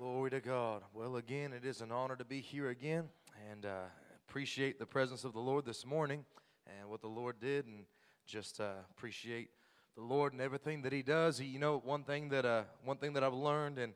Glory 0.00 0.30
to 0.30 0.40
God. 0.40 0.80
Well, 0.94 1.16
again, 1.16 1.52
it 1.52 1.66
is 1.66 1.82
an 1.82 1.92
honor 1.92 2.16
to 2.16 2.24
be 2.24 2.40
here 2.40 2.70
again 2.70 3.10
and 3.50 3.66
uh, 3.66 3.82
appreciate 4.26 4.78
the 4.78 4.86
presence 4.86 5.24
of 5.24 5.34
the 5.34 5.40
Lord 5.40 5.66
this 5.66 5.84
morning 5.84 6.24
and 6.66 6.88
what 6.88 7.02
the 7.02 7.06
Lord 7.06 7.38
did 7.38 7.66
and 7.66 7.84
just 8.26 8.62
uh, 8.62 8.76
appreciate 8.96 9.50
the 9.96 10.02
Lord 10.02 10.32
and 10.32 10.40
everything 10.40 10.80
that 10.80 10.94
He 10.94 11.02
does. 11.02 11.36
He, 11.36 11.44
you 11.44 11.58
know, 11.58 11.82
one 11.84 12.02
thing 12.04 12.30
that 12.30 12.46
uh, 12.46 12.62
one 12.82 12.96
thing 12.96 13.12
that 13.12 13.22
I've 13.22 13.34
learned, 13.34 13.78
and 13.78 13.92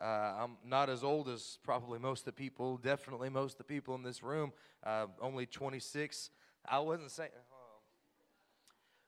uh, 0.00 0.04
I'm 0.04 0.56
not 0.66 0.90
as 0.90 1.04
old 1.04 1.28
as 1.28 1.60
probably 1.62 2.00
most 2.00 2.22
of 2.22 2.26
the 2.26 2.32
people, 2.32 2.76
definitely 2.76 3.28
most 3.28 3.52
of 3.52 3.58
the 3.58 3.64
people 3.72 3.94
in 3.94 4.02
this 4.02 4.24
room. 4.24 4.52
Uh, 4.82 5.06
only 5.20 5.46
26. 5.46 6.30
I 6.68 6.80
wasn't 6.80 7.12
saying. 7.12 7.30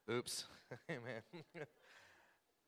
Oh. 0.09 0.15
Oops. 0.15 0.45
Amen. 0.89 1.23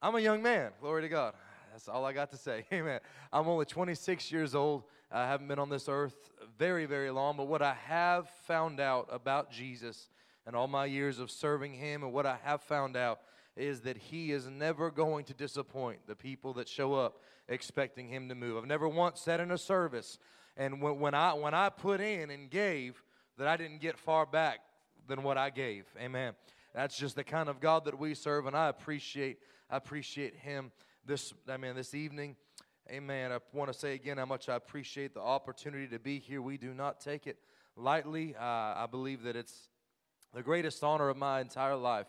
I'm 0.02 0.16
a 0.16 0.20
young 0.20 0.42
man. 0.42 0.72
Glory 0.80 1.02
to 1.02 1.08
God. 1.08 1.34
That's 1.72 1.88
all 1.88 2.04
I 2.04 2.12
got 2.12 2.30
to 2.30 2.36
say. 2.36 2.64
Amen. 2.72 3.00
I'm 3.32 3.48
only 3.48 3.64
26 3.64 4.32
years 4.32 4.54
old. 4.54 4.84
I 5.10 5.26
haven't 5.26 5.48
been 5.48 5.58
on 5.58 5.70
this 5.70 5.88
earth 5.88 6.30
very, 6.58 6.86
very 6.86 7.10
long, 7.10 7.36
but 7.36 7.46
what 7.46 7.62
I 7.62 7.74
have 7.86 8.28
found 8.46 8.80
out 8.80 9.08
about 9.10 9.50
Jesus 9.50 10.08
and 10.46 10.56
all 10.56 10.66
my 10.66 10.86
years 10.86 11.18
of 11.18 11.30
serving 11.30 11.74
Him, 11.74 12.02
and 12.02 12.12
what 12.12 12.26
I 12.26 12.38
have 12.42 12.62
found 12.62 12.96
out 12.96 13.20
is 13.56 13.80
that 13.82 13.96
He 13.96 14.32
is 14.32 14.46
never 14.46 14.90
going 14.90 15.24
to 15.26 15.34
disappoint 15.34 16.06
the 16.06 16.14
people 16.14 16.52
that 16.54 16.68
show 16.68 16.94
up 16.94 17.22
expecting 17.48 18.08
Him 18.08 18.28
to 18.28 18.34
move. 18.34 18.56
I've 18.56 18.66
never 18.66 18.88
once 18.88 19.20
sat 19.20 19.40
in 19.40 19.50
a 19.50 19.58
service, 19.58 20.18
and 20.56 20.80
when, 20.82 20.98
when 21.00 21.14
I 21.14 21.32
when 21.34 21.54
I 21.54 21.68
put 21.68 22.00
in 22.00 22.30
and 22.30 22.50
gave, 22.50 23.02
that 23.36 23.46
I 23.46 23.56
didn't 23.56 23.80
get 23.80 23.98
far 23.98 24.26
back 24.26 24.60
than 25.06 25.22
what 25.22 25.38
I 25.38 25.50
gave. 25.50 25.84
Amen. 25.98 26.34
That's 26.74 26.96
just 26.96 27.16
the 27.16 27.24
kind 27.24 27.48
of 27.48 27.60
God 27.60 27.84
that 27.86 27.98
we 27.98 28.14
serve, 28.14 28.46
and 28.46 28.56
I 28.56 28.68
appreciate 28.68 29.38
I 29.70 29.76
appreciate 29.76 30.34
Him 30.34 30.70
this, 31.08 31.32
I 31.48 31.56
mean, 31.56 31.74
this 31.74 31.94
evening. 31.94 32.36
Amen. 32.90 33.32
I 33.32 33.38
want 33.54 33.72
to 33.72 33.78
say 33.78 33.94
again 33.94 34.18
how 34.18 34.26
much 34.26 34.50
I 34.50 34.56
appreciate 34.56 35.14
the 35.14 35.20
opportunity 35.20 35.88
to 35.88 35.98
be 35.98 36.18
here. 36.18 36.42
We 36.42 36.58
do 36.58 36.74
not 36.74 37.00
take 37.00 37.26
it 37.26 37.38
lightly. 37.76 38.36
Uh, 38.38 38.44
I 38.44 38.86
believe 38.90 39.22
that 39.22 39.34
it's 39.34 39.70
the 40.34 40.42
greatest 40.42 40.84
honor 40.84 41.08
of 41.08 41.16
my 41.16 41.40
entire 41.40 41.76
life, 41.76 42.08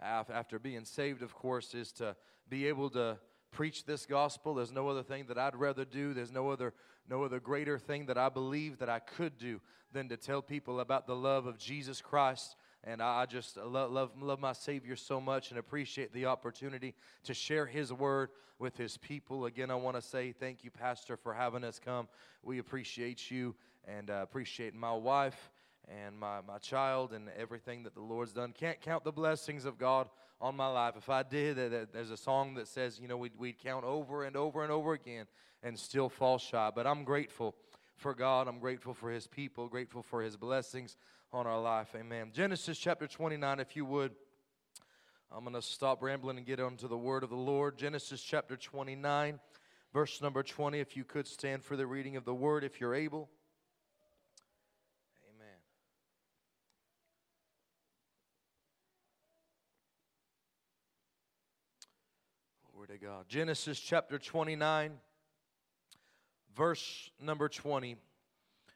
after 0.00 0.58
being 0.58 0.84
saved, 0.84 1.22
of 1.22 1.32
course, 1.32 1.74
is 1.74 1.92
to 1.92 2.16
be 2.48 2.66
able 2.66 2.90
to 2.90 3.18
preach 3.52 3.84
this 3.84 4.04
gospel. 4.04 4.54
There's 4.54 4.72
no 4.72 4.88
other 4.88 5.04
thing 5.04 5.26
that 5.28 5.38
I'd 5.38 5.54
rather 5.54 5.84
do. 5.84 6.12
There's 6.12 6.32
no 6.32 6.50
other 6.50 6.74
no 7.08 7.22
other 7.22 7.38
greater 7.38 7.78
thing 7.78 8.06
that 8.06 8.18
I 8.18 8.28
believe 8.28 8.78
that 8.78 8.88
I 8.88 8.98
could 8.98 9.38
do 9.38 9.60
than 9.92 10.08
to 10.08 10.16
tell 10.16 10.42
people 10.42 10.80
about 10.80 11.06
the 11.06 11.16
love 11.16 11.46
of 11.46 11.56
Jesus 11.56 12.00
Christ 12.00 12.56
and 12.84 13.02
I 13.02 13.26
just 13.26 13.56
love, 13.56 13.90
love, 13.90 14.10
love 14.20 14.40
my 14.40 14.52
Savior 14.52 14.96
so 14.96 15.20
much 15.20 15.50
and 15.50 15.58
appreciate 15.58 16.12
the 16.12 16.26
opportunity 16.26 16.94
to 17.24 17.34
share 17.34 17.66
His 17.66 17.92
word 17.92 18.30
with 18.58 18.76
His 18.76 18.96
people. 18.96 19.44
Again, 19.46 19.70
I 19.70 19.74
want 19.74 19.96
to 19.96 20.02
say 20.02 20.32
thank 20.32 20.64
you, 20.64 20.70
Pastor, 20.70 21.16
for 21.16 21.34
having 21.34 21.64
us 21.64 21.80
come. 21.82 22.08
We 22.42 22.58
appreciate 22.58 23.30
you 23.30 23.54
and 23.86 24.10
uh, 24.10 24.20
appreciate 24.22 24.74
my 24.74 24.92
wife 24.92 25.50
and 25.88 26.18
my, 26.18 26.40
my 26.46 26.58
child 26.58 27.12
and 27.12 27.28
everything 27.38 27.82
that 27.82 27.94
the 27.94 28.00
Lord's 28.00 28.32
done. 28.32 28.52
Can't 28.52 28.80
count 28.80 29.04
the 29.04 29.12
blessings 29.12 29.64
of 29.64 29.78
God 29.78 30.08
on 30.40 30.56
my 30.56 30.68
life. 30.68 30.94
If 30.96 31.10
I 31.10 31.22
did, 31.22 31.56
there's 31.92 32.10
a 32.10 32.16
song 32.16 32.54
that 32.54 32.68
says, 32.68 32.98
you 32.98 33.08
know, 33.08 33.16
we'd, 33.16 33.32
we'd 33.38 33.58
count 33.58 33.84
over 33.84 34.24
and 34.24 34.36
over 34.36 34.62
and 34.62 34.72
over 34.72 34.94
again 34.94 35.26
and 35.62 35.78
still 35.78 36.08
fall 36.08 36.38
shy. 36.38 36.70
But 36.74 36.86
I'm 36.86 37.04
grateful 37.04 37.54
for 38.00 38.14
God. 38.14 38.48
I'm 38.48 38.58
grateful 38.58 38.94
for 38.94 39.10
His 39.10 39.26
people, 39.26 39.68
grateful 39.68 40.02
for 40.02 40.22
His 40.22 40.36
blessings 40.36 40.96
on 41.32 41.46
our 41.46 41.60
life. 41.60 41.94
Amen. 41.94 42.30
Genesis 42.32 42.78
chapter 42.78 43.06
29, 43.06 43.60
if 43.60 43.76
you 43.76 43.84
would. 43.84 44.12
I'm 45.30 45.44
going 45.44 45.54
to 45.54 45.62
stop 45.62 46.02
rambling 46.02 46.38
and 46.38 46.46
get 46.46 46.58
onto 46.58 46.88
the 46.88 46.96
word 46.96 47.22
of 47.22 47.30
the 47.30 47.36
Lord. 47.36 47.76
Genesis 47.76 48.20
chapter 48.20 48.56
29, 48.56 49.38
verse 49.92 50.20
number 50.20 50.42
20. 50.42 50.80
If 50.80 50.96
you 50.96 51.04
could 51.04 51.28
stand 51.28 51.62
for 51.62 51.76
the 51.76 51.86
reading 51.86 52.16
of 52.16 52.24
the 52.24 52.34
word, 52.34 52.64
if 52.64 52.80
you're 52.80 52.94
able. 52.94 53.28
Amen. 55.36 55.58
To 62.88 62.98
God. 62.98 63.28
Genesis 63.28 63.78
chapter 63.78 64.18
29, 64.18 64.94
verse 66.56 67.10
number 67.20 67.48
20. 67.48 67.96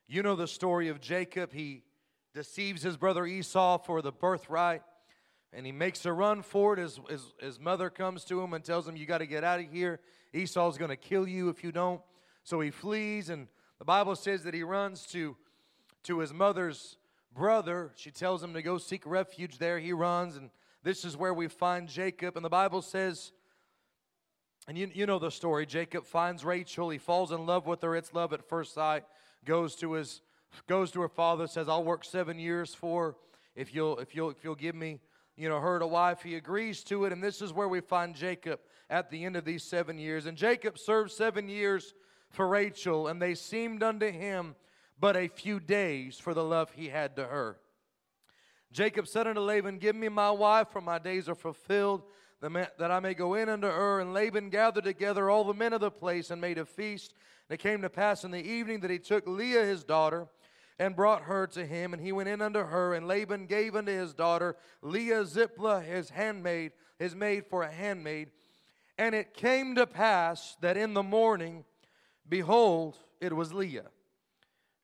You 0.07 0.23
know 0.23 0.37
the 0.37 0.47
story 0.47 0.89
of 0.89 1.01
Jacob. 1.01 1.53
He 1.53 1.83
deceives 2.35 2.83
his 2.83 2.97
brother 2.97 3.27
Esau 3.27 3.79
for 3.79 4.03
the 4.03 4.13
birthright, 4.13 4.83
and 5.53 5.65
he 5.65 5.73
makes 5.73 6.05
a 6.05 6.13
run 6.13 6.43
for 6.43 6.75
it. 6.75 6.79
His, 6.81 7.01
his, 7.09 7.33
his 7.41 7.61
mother 7.61 7.91
comes 7.91 8.25
to 8.27 8.41
him 8.41 8.53
and 8.53 8.65
tells 8.65 8.87
him, 8.87 8.97
You 8.97 9.07
got 9.07 9.19
to 9.19 9.27
get 9.27 9.45
out 9.45 9.61
of 9.61 9.67
here. 9.71 10.01
Esau's 10.33 10.77
going 10.77 10.91
to 10.91 10.97
kill 10.97 11.29
you 11.29 11.49
if 11.49 11.63
you 11.63 11.73
don't. 11.73 12.01
So 12.43 12.61
he 12.61 12.71
flees, 12.71 13.31
and 13.31 13.49
the 13.79 13.85
Bible 13.85 14.17
says 14.17 14.43
that 14.45 14.53
he 14.53 14.63
runs 14.63 15.07
to, 15.07 15.37
to 16.05 16.19
his 16.19 16.33
mother's 16.33 16.99
brother. 17.35 17.93
She 17.97 18.11
tells 18.11 18.43
him 18.43 18.53
to 18.55 18.63
go 18.63 18.79
seek 18.79 19.07
refuge 19.07 19.59
there. 19.59 19.79
He 19.79 19.93
runs, 19.93 20.37
and 20.37 20.51
this 20.83 21.05
is 21.05 21.17
where 21.17 21.33
we 21.33 21.49
find 21.49 21.89
Jacob. 21.89 22.37
And 22.37 22.45
the 22.45 22.51
Bible 22.51 22.83
says, 22.83 23.33
and 24.67 24.79
you, 24.79 24.91
you 24.95 25.07
know 25.07 25.19
the 25.19 25.31
story 25.31 25.67
Jacob 25.67 26.07
finds 26.07 26.45
Rachel. 26.45 26.91
He 26.91 26.99
falls 26.99 27.33
in 27.33 27.47
love 27.47 27.67
with 27.67 27.83
her. 27.83 27.95
It's 27.97 28.15
love 28.15 28.33
at 28.33 28.49
first 28.49 28.75
sight. 28.75 29.05
Goes 29.45 29.75
to 29.77 29.93
his 29.93 30.23
goes 30.67 30.91
to 30.93 31.01
her 31.01 31.09
father, 31.09 31.47
says, 31.47 31.69
I'll 31.69 31.85
work 31.85 32.05
seven 32.05 32.39
years 32.39 32.75
for 32.75 33.17
if 33.55 33.75
you'll 33.75 33.99
if 33.99 34.15
you'll 34.15 34.31
if 34.31 34.43
you'll 34.43 34.55
give 34.55 34.75
me, 34.75 35.01
you 35.37 35.49
know, 35.49 35.61
her 35.61 35.79
to 35.79 35.87
wife. 35.87 36.23
He 36.23 36.37
agrees 36.37 36.83
to 36.85 37.05
it, 37.05 37.13
and 37.13 37.23
this 37.23 37.43
is 37.43 37.53
where 37.53 37.69
we 37.69 37.81
find 37.81 38.15
Jacob 38.15 38.61
at 38.89 39.11
the 39.11 39.25
end 39.25 39.37
of 39.37 39.45
these 39.45 39.63
seven 39.63 39.99
years. 39.99 40.27
And 40.27 40.37
Jacob 40.37 40.79
served 40.79 41.11
seven 41.11 41.49
years 41.49 41.95
for 42.31 42.49
Rachel, 42.49 43.09
and 43.09 43.21
they 43.21 43.35
seemed 43.35 43.83
unto 43.83 44.11
him 44.11 44.55
but 44.99 45.17
a 45.17 45.29
few 45.29 45.61
days 45.61 46.19
for 46.19 46.35
the 46.35 46.45
love 46.45 46.71
he 46.75 46.89
had 46.89 47.17
to 47.17 47.25
her. 47.25 47.59
Jacob 48.73 49.07
said 49.07 49.27
unto 49.27 49.41
Laban, 49.41 49.79
Give 49.79 49.95
me 49.95 50.09
my 50.09 50.31
wife, 50.31 50.69
for 50.69 50.81
my 50.81 50.99
days 50.99 51.29
are 51.29 51.35
fulfilled, 51.35 52.03
that 52.53 52.91
I 52.91 53.01
may 53.01 53.15
go 53.15 53.35
in 53.35 53.49
unto 53.49 53.67
her. 53.67 54.01
And 54.01 54.13
Laban 54.13 54.51
gathered 54.51 54.85
together 54.85 55.31
all 55.31 55.45
the 55.45 55.55
men 55.55 55.73
of 55.73 55.81
the 55.81 55.91
place 55.91 56.31
and 56.31 56.41
made 56.41 56.59
a 56.59 56.65
feast. 56.65 57.15
And 57.49 57.55
it 57.55 57.63
came 57.63 57.83
to 57.83 57.91
pass 57.91 58.25
in 58.25 58.31
the 58.31 58.45
evening 58.45 58.81
that 58.81 58.91
he 58.91 58.99
took 58.99 59.27
Leah 59.27 59.65
his 59.65 59.85
daughter 59.85 60.29
and 60.79 60.97
brought 60.97 61.23
her 61.23 61.47
to 61.47 61.65
him, 61.65 61.93
and 61.93 62.03
he 62.03 62.13
went 62.13 62.29
in 62.29 62.43
unto 62.43 62.65
her, 62.65 62.95
and 62.95 63.07
Laban 63.07 63.47
gave 63.47 63.77
unto 63.77 63.93
his 63.93 64.13
daughter 64.13 64.57
Leah 64.83 65.25
Zilpah, 65.25 65.81
his 65.81 66.11
handmaid, 66.11 66.73
his 66.99 67.15
maid 67.15 67.47
for 67.47 67.63
a 67.63 67.71
handmaid. 67.71 68.31
And 68.99 69.15
it 69.15 69.35
came 69.35 69.75
to 69.77 69.87
pass 69.87 70.57
that 70.61 70.77
in 70.77 70.95
the 70.95 71.03
morning, 71.03 71.65
behold, 72.29 72.99
it 73.21 73.33
was 73.33 73.53
Leah. 73.53 73.87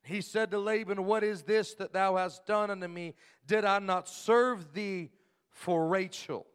He 0.02 0.20
said 0.20 0.50
to 0.52 0.58
Laban, 0.58 1.04
What 1.04 1.22
is 1.22 1.42
this 1.42 1.74
that 1.74 1.92
thou 1.92 2.16
hast 2.16 2.46
done 2.46 2.70
unto 2.70 2.88
me? 2.88 3.14
Did 3.46 3.64
I 3.64 3.78
not 3.78 4.08
serve 4.08 4.72
thee 4.72 5.10
for 5.50 5.88
Rachel? 5.88 6.46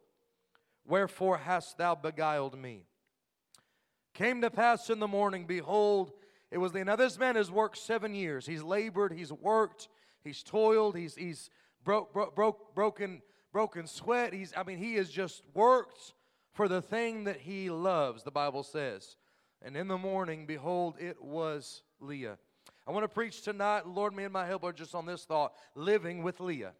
Wherefore 0.86 1.38
hast 1.38 1.78
thou 1.78 1.94
beguiled 1.94 2.58
me? 2.58 2.84
Came 4.14 4.40
to 4.40 4.50
pass 4.50 4.88
in 4.88 4.98
the 4.98 5.08
morning, 5.08 5.44
behold, 5.46 6.12
it 6.50 6.58
was 6.58 6.72
the 6.72 6.84
now 6.84 6.96
this 6.96 7.18
man 7.18 7.36
has 7.36 7.50
worked 7.50 7.76
seven 7.76 8.14
years. 8.14 8.46
He's 8.46 8.62
labored, 8.62 9.12
he's 9.12 9.32
worked, 9.32 9.88
he's 10.22 10.42
toiled, 10.42 10.96
he's 10.96 11.14
he's 11.16 11.50
broke 11.84 12.12
broke, 12.12 12.34
broke 12.34 12.74
broken 12.74 13.20
broken 13.52 13.86
sweat. 13.86 14.32
He's 14.32 14.52
I 14.56 14.62
mean 14.62 14.78
he 14.78 14.94
has 14.94 15.10
just 15.10 15.42
worked 15.54 16.14
for 16.52 16.68
the 16.68 16.80
thing 16.80 17.24
that 17.24 17.40
he 17.40 17.68
loves, 17.68 18.22
the 18.22 18.30
Bible 18.30 18.62
says. 18.62 19.16
And 19.60 19.76
in 19.76 19.88
the 19.88 19.98
morning, 19.98 20.46
behold, 20.46 20.96
it 20.98 21.20
was 21.20 21.82
Leah. 22.00 22.38
I 22.86 22.92
want 22.92 23.04
to 23.04 23.08
preach 23.08 23.42
tonight. 23.42 23.86
Lord, 23.86 24.14
me 24.14 24.24
and 24.24 24.32
my 24.32 24.46
help 24.46 24.62
are 24.64 24.72
just 24.72 24.94
on 24.94 25.06
this 25.06 25.24
thought 25.24 25.52
living 25.74 26.22
with 26.22 26.40
Leah. 26.40 26.72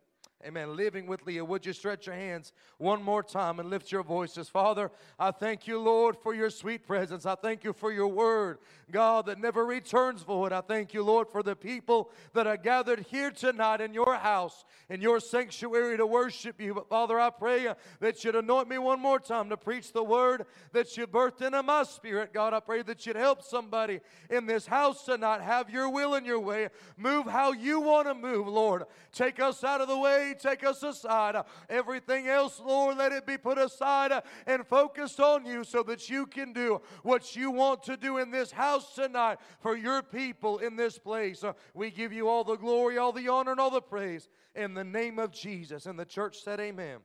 Amen. 0.44 0.76
Living 0.76 1.06
with 1.06 1.24
Leah. 1.24 1.44
Would 1.44 1.64
you 1.64 1.72
stretch 1.72 2.06
your 2.06 2.14
hands 2.14 2.52
one 2.76 3.02
more 3.02 3.22
time 3.22 3.58
and 3.58 3.70
lift 3.70 3.90
your 3.90 4.02
voices? 4.02 4.50
Father, 4.50 4.90
I 5.18 5.30
thank 5.30 5.66
you, 5.66 5.80
Lord, 5.80 6.14
for 6.14 6.34
your 6.34 6.50
sweet 6.50 6.86
presence. 6.86 7.24
I 7.24 7.36
thank 7.36 7.64
you 7.64 7.72
for 7.72 7.90
your 7.90 8.08
word, 8.08 8.58
God, 8.90 9.26
that 9.26 9.40
never 9.40 9.64
returns 9.64 10.22
void. 10.22 10.52
I 10.52 10.60
thank 10.60 10.92
you, 10.92 11.02
Lord, 11.02 11.28
for 11.28 11.42
the 11.42 11.56
people 11.56 12.10
that 12.34 12.46
are 12.46 12.58
gathered 12.58 13.06
here 13.10 13.30
tonight 13.30 13.80
in 13.80 13.94
your 13.94 14.14
house, 14.14 14.66
in 14.90 15.00
your 15.00 15.20
sanctuary 15.20 15.96
to 15.96 16.06
worship 16.06 16.60
you. 16.60 16.74
But 16.74 16.90
Father, 16.90 17.18
I 17.18 17.30
pray 17.30 17.72
that 18.00 18.22
you'd 18.22 18.36
anoint 18.36 18.68
me 18.68 18.76
one 18.76 19.00
more 19.00 19.18
time 19.18 19.48
to 19.48 19.56
preach 19.56 19.94
the 19.94 20.04
word 20.04 20.44
that 20.72 20.98
you 20.98 21.06
birthed 21.06 21.40
into 21.40 21.62
my 21.62 21.82
spirit. 21.82 22.34
God, 22.34 22.52
I 22.52 22.60
pray 22.60 22.82
that 22.82 23.06
you'd 23.06 23.16
help 23.16 23.42
somebody 23.42 24.00
in 24.28 24.44
this 24.44 24.66
house 24.66 25.02
tonight 25.04 25.40
have 25.40 25.70
your 25.70 25.88
will 25.88 26.14
and 26.14 26.26
your 26.26 26.40
way. 26.40 26.68
Move 26.98 27.26
how 27.26 27.52
you 27.52 27.80
want 27.80 28.06
to 28.06 28.14
move, 28.14 28.46
Lord. 28.46 28.84
Take 29.12 29.40
us 29.40 29.64
out 29.64 29.80
of 29.80 29.88
the 29.88 29.98
way 29.98 30.25
take 30.34 30.64
us 30.64 30.82
aside. 30.82 31.36
Everything 31.68 32.28
else, 32.28 32.60
Lord, 32.64 32.98
let 32.98 33.12
it 33.12 33.26
be 33.26 33.38
put 33.38 33.58
aside 33.58 34.12
and 34.46 34.66
focused 34.66 35.20
on 35.20 35.44
you 35.46 35.64
so 35.64 35.82
that 35.84 36.08
you 36.08 36.26
can 36.26 36.52
do 36.52 36.80
what 37.02 37.36
you 37.36 37.50
want 37.50 37.82
to 37.84 37.96
do 37.96 38.18
in 38.18 38.30
this 38.30 38.50
house 38.50 38.94
tonight 38.94 39.38
for 39.60 39.76
your 39.76 40.02
people 40.02 40.58
in 40.58 40.76
this 40.76 40.98
place. 40.98 41.44
We 41.74 41.90
give 41.90 42.12
you 42.12 42.28
all 42.28 42.44
the 42.44 42.56
glory, 42.56 42.98
all 42.98 43.12
the 43.12 43.28
honor, 43.28 43.52
and 43.52 43.60
all 43.60 43.70
the 43.70 43.80
praise 43.80 44.28
in 44.54 44.74
the 44.74 44.84
name 44.84 45.18
of 45.18 45.32
Jesus. 45.32 45.86
And 45.86 45.98
the 45.98 46.04
church 46.04 46.38
said, 46.42 46.60
Amen. 46.60 46.98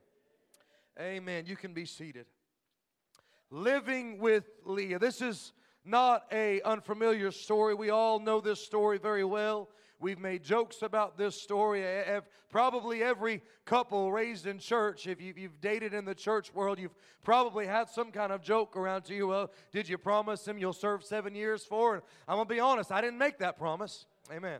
Amen. 0.99 1.45
You 1.45 1.55
can 1.55 1.73
be 1.73 1.85
seated. 1.85 2.25
Living 3.49 4.19
with 4.19 4.45
Leah. 4.65 4.99
This 4.99 5.21
is 5.21 5.53
not 5.83 6.25
a 6.31 6.61
unfamiliar 6.61 7.31
story. 7.31 7.73
We 7.73 7.89
all 7.89 8.19
know 8.19 8.39
this 8.39 8.63
story 8.63 8.97
very 8.97 9.23
well. 9.23 9.69
We've 10.01 10.19
made 10.19 10.43
jokes 10.43 10.81
about 10.81 11.17
this 11.17 11.39
story. 11.39 11.85
Probably 12.49 13.03
every 13.03 13.41
couple 13.65 14.11
raised 14.11 14.47
in 14.47 14.57
church, 14.59 15.07
if 15.07 15.21
you've 15.21 15.61
dated 15.61 15.93
in 15.93 16.03
the 16.03 16.15
church 16.15 16.53
world, 16.53 16.79
you've 16.79 16.95
probably 17.23 17.67
had 17.67 17.87
some 17.87 18.11
kind 18.11 18.33
of 18.33 18.41
joke 18.41 18.75
around 18.75 19.03
to 19.03 19.15
you. 19.15 19.27
Well, 19.27 19.51
did 19.71 19.87
you 19.87 19.97
promise 19.97 20.45
him 20.45 20.57
you'll 20.57 20.73
serve 20.73 21.03
seven 21.03 21.35
years 21.35 21.63
for? 21.63 21.93
And 21.93 22.03
I'm 22.27 22.35
gonna 22.35 22.45
be 22.45 22.59
honest, 22.59 22.91
I 22.91 22.99
didn't 22.99 23.19
make 23.19 23.37
that 23.39 23.57
promise. 23.57 24.05
Amen. 24.31 24.59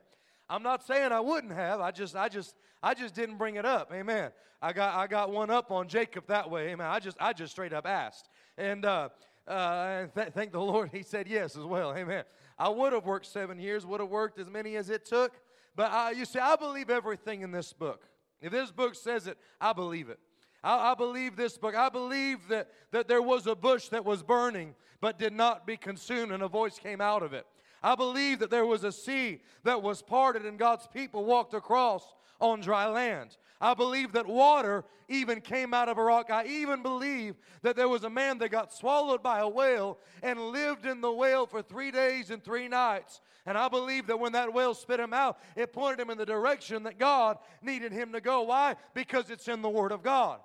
I'm 0.49 0.63
not 0.63 0.85
saying 0.85 1.11
I 1.11 1.19
wouldn't 1.19 1.53
have. 1.53 1.81
I 1.81 1.91
just, 1.91 2.15
I 2.15 2.29
just, 2.29 2.55
I 2.83 2.94
just 2.94 3.15
didn't 3.15 3.37
bring 3.37 3.55
it 3.55 3.65
up. 3.65 3.91
Amen. 3.94 4.31
I 4.61 4.73
got, 4.73 4.95
I 4.95 5.07
got 5.07 5.31
one 5.31 5.49
up 5.49 5.71
on 5.71 5.87
Jacob 5.87 6.27
that 6.27 6.49
way. 6.49 6.69
Amen. 6.69 6.85
I 6.85 6.99
just, 6.99 7.17
I 7.19 7.33
just 7.33 7.51
straight 7.51 7.73
up 7.73 7.87
asked, 7.87 8.29
and 8.57 8.85
uh, 8.85 9.09
uh, 9.47 10.05
th- 10.13 10.29
thank 10.33 10.51
the 10.51 10.61
Lord, 10.61 10.91
He 10.94 11.01
said 11.01 11.27
yes 11.27 11.57
as 11.57 11.63
well. 11.63 11.95
Amen. 11.95 12.23
I 12.61 12.69
would 12.69 12.93
have 12.93 13.07
worked 13.07 13.25
seven 13.25 13.59
years, 13.59 13.87
would 13.87 14.01
have 14.01 14.09
worked 14.09 14.37
as 14.37 14.47
many 14.47 14.75
as 14.75 14.91
it 14.91 15.03
took. 15.03 15.31
But 15.75 15.91
I, 15.91 16.11
you 16.11 16.25
see, 16.25 16.37
I 16.37 16.55
believe 16.55 16.91
everything 16.91 17.41
in 17.41 17.51
this 17.51 17.73
book. 17.73 18.03
If 18.39 18.51
this 18.51 18.71
book 18.71 18.93
says 18.93 19.25
it, 19.25 19.39
I 19.59 19.73
believe 19.73 20.09
it. 20.09 20.19
I, 20.63 20.91
I, 20.91 20.93
believe 20.93 21.35
this 21.35 21.57
book. 21.57 21.73
I 21.73 21.89
believe 21.89 22.47
that, 22.49 22.69
that 22.91 23.07
there 23.07 23.23
was 23.23 23.47
a 23.47 23.55
bush 23.55 23.87
that 23.87 24.05
was 24.05 24.21
burning 24.21 24.75
but 24.99 25.17
did 25.17 25.33
not 25.33 25.65
be 25.65 25.75
consumed, 25.75 26.31
and 26.31 26.43
a 26.43 26.47
voice 26.47 26.77
came 26.77 27.01
out 27.01 27.23
of 27.23 27.33
it. 27.33 27.47
I 27.81 27.95
believe 27.95 28.37
that 28.37 28.51
there 28.51 28.67
was 28.67 28.83
a 28.83 28.91
sea 28.91 29.41
that 29.63 29.81
was 29.81 30.03
parted, 30.03 30.45
and 30.45 30.59
God's 30.59 30.85
people 30.85 31.25
walked 31.25 31.55
across 31.55 32.13
on 32.39 32.61
dry 32.61 32.85
land. 32.85 33.37
I 33.61 33.75
believe 33.75 34.13
that 34.13 34.25
water 34.25 34.83
even 35.07 35.39
came 35.39 35.73
out 35.73 35.87
of 35.87 35.99
a 35.99 36.03
rock. 36.03 36.31
I 36.31 36.45
even 36.47 36.81
believe 36.81 37.35
that 37.61 37.75
there 37.75 37.87
was 37.87 38.03
a 38.03 38.09
man 38.09 38.39
that 38.39 38.49
got 38.49 38.73
swallowed 38.73 39.21
by 39.21 39.39
a 39.39 39.47
whale 39.47 39.99
and 40.23 40.39
lived 40.39 40.87
in 40.87 40.99
the 40.99 41.11
whale 41.11 41.45
for 41.45 41.61
three 41.61 41.91
days 41.91 42.31
and 42.31 42.43
three 42.43 42.67
nights. 42.67 43.21
And 43.45 43.57
I 43.57 43.69
believe 43.69 44.07
that 44.07 44.19
when 44.19 44.31
that 44.31 44.51
whale 44.51 44.73
spit 44.73 44.99
him 44.99 45.13
out, 45.13 45.39
it 45.55 45.73
pointed 45.73 45.99
him 45.99 46.09
in 46.09 46.17
the 46.17 46.25
direction 46.25 46.83
that 46.83 46.97
God 46.97 47.37
needed 47.61 47.91
him 47.91 48.13
to 48.13 48.21
go. 48.21 48.41
Why? 48.41 48.75
Because 48.95 49.29
it's 49.29 49.47
in 49.47 49.61
the 49.61 49.69
Word 49.69 49.91
of 49.91 50.01
God. 50.01 50.39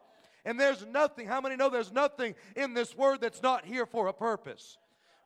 And 0.44 0.60
there's 0.60 0.84
nothing, 0.86 1.26
how 1.26 1.40
many 1.40 1.56
know 1.56 1.70
there's 1.70 1.92
nothing 1.92 2.34
in 2.54 2.74
this 2.74 2.96
Word 2.96 3.20
that's 3.20 3.42
not 3.42 3.64
here 3.64 3.86
for 3.86 4.08
a 4.08 4.12
purpose? 4.12 4.78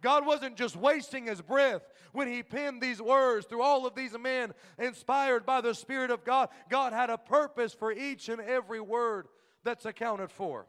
God 0.02 0.26
wasn't 0.26 0.56
just 0.56 0.76
wasting 0.76 1.26
his 1.26 1.40
breath 1.40 1.82
when 2.12 2.28
he 2.28 2.42
penned 2.42 2.80
these 2.80 3.00
words 3.00 3.46
through 3.46 3.62
all 3.62 3.86
of 3.86 3.94
these 3.94 4.16
men 4.18 4.52
inspired 4.78 5.44
by 5.44 5.60
the 5.60 5.74
Spirit 5.74 6.10
of 6.10 6.24
God. 6.24 6.48
God 6.68 6.92
had 6.92 7.10
a 7.10 7.18
purpose 7.18 7.72
for 7.72 7.92
each 7.92 8.28
and 8.28 8.40
every 8.40 8.80
word 8.80 9.28
that's 9.64 9.84
accounted 9.84 10.30
for. 10.30 10.66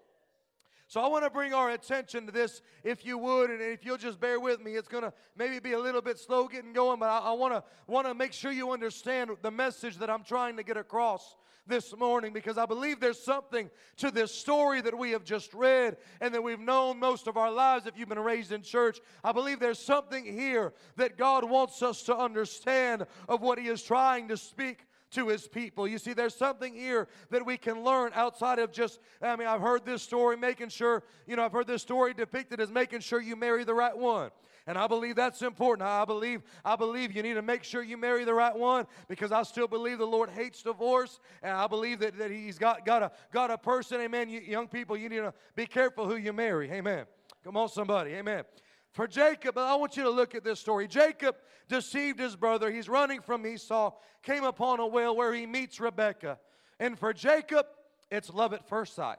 So 0.92 1.00
I 1.00 1.08
want 1.08 1.24
to 1.24 1.30
bring 1.30 1.54
our 1.54 1.70
attention 1.70 2.26
to 2.26 2.34
this, 2.34 2.62
if 2.84 3.06
you 3.06 3.18
would, 3.18 3.50
and 3.50 3.62
if 3.62 3.86
you'll 3.86 3.98
just 3.98 4.20
bear 4.20 4.42
with 4.42 4.62
me, 4.62 4.74
it's 4.74 4.90
going 4.90 5.04
to 5.04 5.14
maybe 5.38 5.60
be 5.60 5.72
a 5.72 5.80
little 5.80 6.02
bit 6.02 6.20
slow 6.20 6.50
getting 6.50 6.74
going, 6.74 7.00
but 7.00 7.08
I, 7.08 7.20
I 7.20 7.32
want 7.32 7.54
to 7.54 7.64
want 7.88 8.08
to 8.08 8.14
make 8.14 8.34
sure 8.34 8.52
you 8.52 8.72
understand 8.72 9.32
the 9.42 9.52
message 9.52 10.00
that 10.00 10.10
I'm 10.10 10.24
trying 10.26 10.58
to 10.58 10.64
get 10.64 10.76
across 10.76 11.38
this 11.68 11.96
morning 11.96 12.34
because 12.34 12.58
I 12.58 12.66
believe 12.66 13.00
there's 13.00 13.22
something 13.22 13.70
to 13.98 14.12
this 14.12 14.34
story 14.34 14.82
that 14.82 14.98
we 14.98 15.12
have 15.12 15.24
just 15.24 15.54
read 15.54 15.98
and 16.20 16.34
that 16.34 16.44
we've 16.44 16.60
known 16.60 17.00
most 17.00 17.28
of 17.28 17.38
our 17.38 17.52
lives 17.52 17.86
if 17.86 17.98
you've 17.98 18.10
been 18.10 18.20
raised 18.20 18.52
in 18.52 18.62
church. 18.62 19.00
I 19.24 19.32
believe 19.32 19.60
there's 19.60 19.80
something 19.80 20.26
here 20.26 20.74
that 20.98 21.18
God 21.18 21.50
wants 21.50 21.82
us 21.82 22.04
to 22.04 22.18
understand 22.18 23.06
of 23.30 23.42
what 23.42 23.60
He 23.60 23.68
is 23.68 23.84
trying 23.84 24.28
to 24.30 24.38
speak 24.38 24.86
to 25.12 25.28
his 25.28 25.48
people. 25.48 25.88
You 25.88 25.98
see, 25.98 26.14
there's 26.14 26.36
something 26.36 26.74
here 26.74 27.08
that 27.30 27.46
we 27.46 27.58
can 27.58 27.84
learn 27.84 28.12
outside 28.16 28.60
of 28.60 28.72
just, 28.72 29.00
I 29.22 29.36
mean, 29.36 29.48
I've 29.48 29.62
heard 29.62 29.86
this 29.86 30.02
story, 30.02 30.38
making 30.38 30.70
sure, 30.70 31.04
you 31.28 31.36
know, 31.36 31.44
I've 31.44 31.52
heard 31.52 31.68
this 31.68 31.82
story 31.82 32.14
depicted 32.14 32.60
as 32.60 32.72
making 32.72 33.02
sure 33.02 33.22
you 33.22 33.36
marry 33.36 33.64
the 33.64 33.74
right 33.74 33.98
one. 33.98 34.32
And 34.68 34.78
I 34.78 34.88
believe 34.88 35.16
that's 35.16 35.42
important. 35.42 35.88
I 35.88 36.06
believe, 36.06 36.44
I 36.64 36.76
believe 36.76 37.16
you 37.16 37.24
need 37.24 37.34
to 37.34 37.42
make 37.42 37.64
sure 37.64 37.82
you 37.82 37.98
marry 37.98 38.24
the 38.24 38.34
right 38.34 38.56
one 38.56 38.86
because 39.08 39.32
I 39.32 39.44
still 39.44 39.68
believe 39.68 39.98
the 39.98 40.06
Lord 40.06 40.30
hates 40.30 40.62
divorce. 40.62 41.20
And 41.42 41.52
I 41.54 41.68
believe 41.68 42.00
that, 42.00 42.18
that 42.18 42.30
He's 42.32 42.60
got, 42.60 42.86
got, 42.86 43.02
a, 43.02 43.12
got 43.34 43.50
a 43.50 43.58
person, 43.58 44.00
amen. 44.02 44.30
You, 44.30 44.40
young 44.42 44.68
people, 44.68 44.96
you 44.96 45.10
need 45.10 45.18
to 45.18 45.34
be 45.56 45.66
careful 45.66 46.08
who 46.08 46.16
you 46.16 46.32
marry. 46.32 46.70
Amen. 46.72 47.06
Come 47.44 47.58
on, 47.58 47.70
somebody. 47.70 48.12
Amen. 48.12 48.44
For 48.92 49.08
Jacob, 49.08 49.58
I 49.58 49.74
want 49.76 49.98
you 49.98 50.04
to 50.04 50.10
look 50.10 50.36
at 50.36 50.44
this 50.44 50.60
story. 50.60 50.88
Jacob 50.88 51.36
deceived 51.68 52.20
his 52.20 52.36
brother. 52.36 52.70
He's 52.70 52.90
running 52.90 53.22
from 53.22 53.48
Esau, 53.48 53.94
came 54.22 54.44
upon 54.44 54.80
a 54.80 54.86
well 54.86 55.16
where 55.16 55.34
he 55.34 55.46
meets 55.46 55.80
Rebekah. 55.80 56.38
And 56.80 57.00
for 57.00 57.14
Jacob, 57.14 57.66
it's 58.12 58.30
love 58.30 58.54
at 58.54 58.68
first 58.68 58.94
sight. 58.94 59.18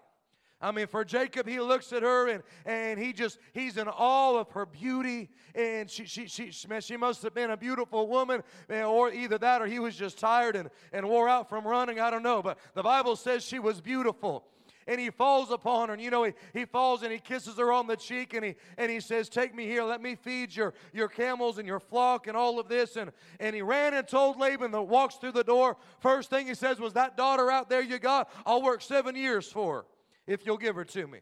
I 0.63 0.71
mean, 0.71 0.87
for 0.87 1.05
Jacob, 1.05 1.49
he 1.49 1.59
looks 1.59 1.93
at 1.93 2.03
her 2.03 2.29
and, 2.29 2.43
and 2.65 2.99
he 2.99 3.13
just, 3.13 3.39
he's 3.53 3.77
in 3.77 3.89
awe 3.89 4.39
of 4.39 4.49
her 4.53 4.65
beauty. 4.65 5.29
And 5.57 5.91
she, 5.91 6.07
she, 6.07 6.27
she, 6.27 6.53
she 6.53 6.97
must 6.97 7.23
have 7.25 7.35
been 7.35 7.51
a 7.51 7.57
beautiful 7.57 8.07
woman, 8.07 8.43
eh, 8.71 8.85
or 8.85 9.13
either 9.13 9.39
that 9.39 9.61
or 9.61 9.67
he 9.67 9.81
was 9.81 9.97
just 9.97 10.19
tired 10.19 10.55
and, 10.55 10.71
and 10.93 11.09
wore 11.09 11.29
out 11.29 11.49
from 11.49 11.67
running. 11.67 11.99
I 11.99 12.11
don't 12.11 12.23
know. 12.23 12.43
But 12.43 12.59
the 12.75 12.83
Bible 12.83 13.17
says 13.17 13.45
she 13.45 13.59
was 13.59 13.81
beautiful 13.81 14.47
and 14.87 15.01
he 15.01 15.11
falls 15.11 15.51
upon 15.51 15.89
her 15.89 15.95
and 15.95 16.03
you 16.03 16.11
know 16.11 16.25
he, 16.25 16.33
he 16.53 16.65
falls 16.65 17.03
and 17.03 17.13
he 17.13 17.19
kisses 17.19 17.57
her 17.57 17.73
on 17.73 17.87
the 17.87 17.97
cheek 17.97 18.35
and 18.35 18.45
he 18.45 18.57
and 18.79 18.91
he 18.91 18.99
says 18.99 19.29
take 19.29 19.55
me 19.55 19.65
here 19.65 19.85
let 19.85 20.03
me 20.03 20.17
feed 20.17 20.55
your 20.55 20.75
your 20.93 21.09
camels 21.09 21.59
and 21.59 21.69
your 21.69 21.79
flock 21.79 22.27
and 22.27 22.37
all 22.37 22.59
of 22.59 22.69
this 22.69 22.97
and 22.97 23.13
and 23.39 23.55
he 23.55 23.63
ran 23.63 23.95
and 23.95 24.09
told 24.09 24.41
laban 24.41 24.73
that 24.73 24.83
walks 24.83 25.15
through 25.17 25.31
the 25.31 25.45
door 25.45 25.77
first 26.01 26.31
thing 26.31 26.49
he 26.49 26.55
says 26.55 26.81
was 26.81 26.95
that 26.95 27.17
daughter 27.17 27.49
out 27.49 27.71
there 27.71 27.81
you 27.81 27.99
got 27.99 28.29
i'll 28.45 28.63
work 28.63 28.83
seven 28.83 29.15
years 29.15 29.47
for 29.51 29.77
her 29.77 29.85
if 30.27 30.47
you'll 30.47 30.57
give 30.57 30.77
her 30.77 30.85
to 30.85 31.07
me. 31.07 31.21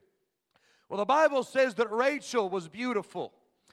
Well, 0.88 0.98
the 0.98 1.04
Bible 1.04 1.44
says 1.44 1.74
that 1.76 1.90
Rachel 1.90 2.48
was 2.48 2.68
beautiful. 2.68 3.32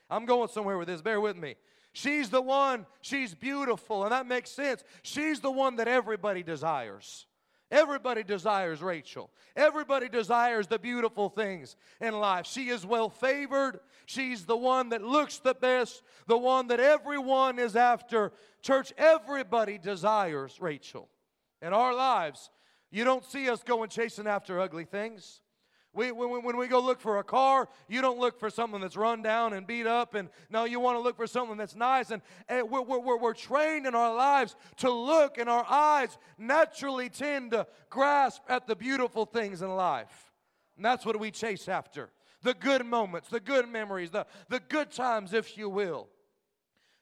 I'm 0.10 0.26
going 0.26 0.50
somewhere 0.50 0.78
with 0.78 0.88
this, 0.88 1.02
bear 1.02 1.20
with 1.20 1.36
me. 1.36 1.56
She's 1.94 2.30
the 2.30 2.42
one, 2.42 2.86
she's 3.02 3.34
beautiful, 3.34 4.04
and 4.04 4.12
that 4.12 4.28
makes 4.28 4.52
sense. 4.52 4.84
She's 5.02 5.40
the 5.40 5.52
one 5.52 5.78
that 5.78 5.88
everybody 5.88 6.44
desires. 6.44 7.26
Everybody 7.70 8.24
desires 8.24 8.82
Rachel. 8.82 9.30
Everybody 9.56 10.08
desires 10.08 10.68
the 10.68 10.80
beautiful 10.80 11.28
things 11.28 11.76
in 12.00 12.14
life. 12.14 12.46
She 12.46 12.70
is 12.70 12.86
well 12.86 13.10
favored. 13.10 13.80
She's 14.06 14.46
the 14.46 14.56
one 14.56 14.90
that 14.90 15.02
looks 15.02 15.40
the 15.40 15.54
best, 15.54 16.02
the 16.28 16.38
one 16.38 16.68
that 16.68 16.80
everyone 16.80 17.60
is 17.60 17.76
after. 17.76 18.32
Church, 18.62 18.94
everybody 18.98 19.78
desires 19.78 20.62
Rachel. 20.62 21.10
In 21.62 21.74
our 21.74 21.94
lives, 21.94 22.50
you 22.92 23.04
don't 23.04 23.26
see 23.26 23.50
us 23.50 23.64
going 23.64 23.90
chasing 23.90 24.28
after 24.28 24.60
ugly 24.60 24.86
things. 24.86 25.42
We, 25.94 26.12
when, 26.12 26.44
when 26.44 26.58
we 26.58 26.68
go 26.68 26.80
look 26.80 27.00
for 27.00 27.18
a 27.18 27.24
car, 27.24 27.68
you 27.88 28.02
don't 28.02 28.20
look 28.20 28.40
for 28.40 28.52
something 28.52 28.80
that's 28.80 28.96
run 28.96 29.24
down 29.24 29.54
and 29.54 29.66
beat 29.66 29.88
up. 29.88 30.14
And 30.14 30.30
no, 30.50 30.66
you 30.66 30.80
want 30.80 30.96
to 30.98 31.02
look 31.02 31.18
for 31.18 31.26
something 31.26 31.58
that's 31.58 31.76
nice. 31.76 32.12
And, 32.12 32.22
and 32.48 32.70
we're, 32.70 32.84
we're, 32.84 33.18
we're 33.18 33.34
trained 33.34 33.88
in 33.88 33.96
our 33.96 34.14
lives 34.14 34.56
to 34.78 34.92
look, 34.92 35.40
and 35.40 35.50
our 35.50 35.66
eyes 35.68 36.16
naturally 36.38 37.10
tend 37.10 37.52
to 37.52 37.66
grasp 37.90 38.44
at 38.48 38.68
the 38.68 38.76
beautiful 38.76 39.26
things 39.26 39.64
in 39.64 39.76
life. 39.76 40.32
And 40.76 40.86
that's 40.86 41.04
what 41.04 41.20
we 41.20 41.32
chase 41.32 41.68
after 41.68 42.12
the 42.44 42.54
good 42.54 42.86
moments, 42.86 43.30
the 43.30 43.40
good 43.40 43.68
memories, 43.68 44.12
the, 44.12 44.28
the 44.50 44.60
good 44.60 44.92
times, 44.92 45.34
if 45.34 45.58
you 45.58 45.68
will. 45.68 46.08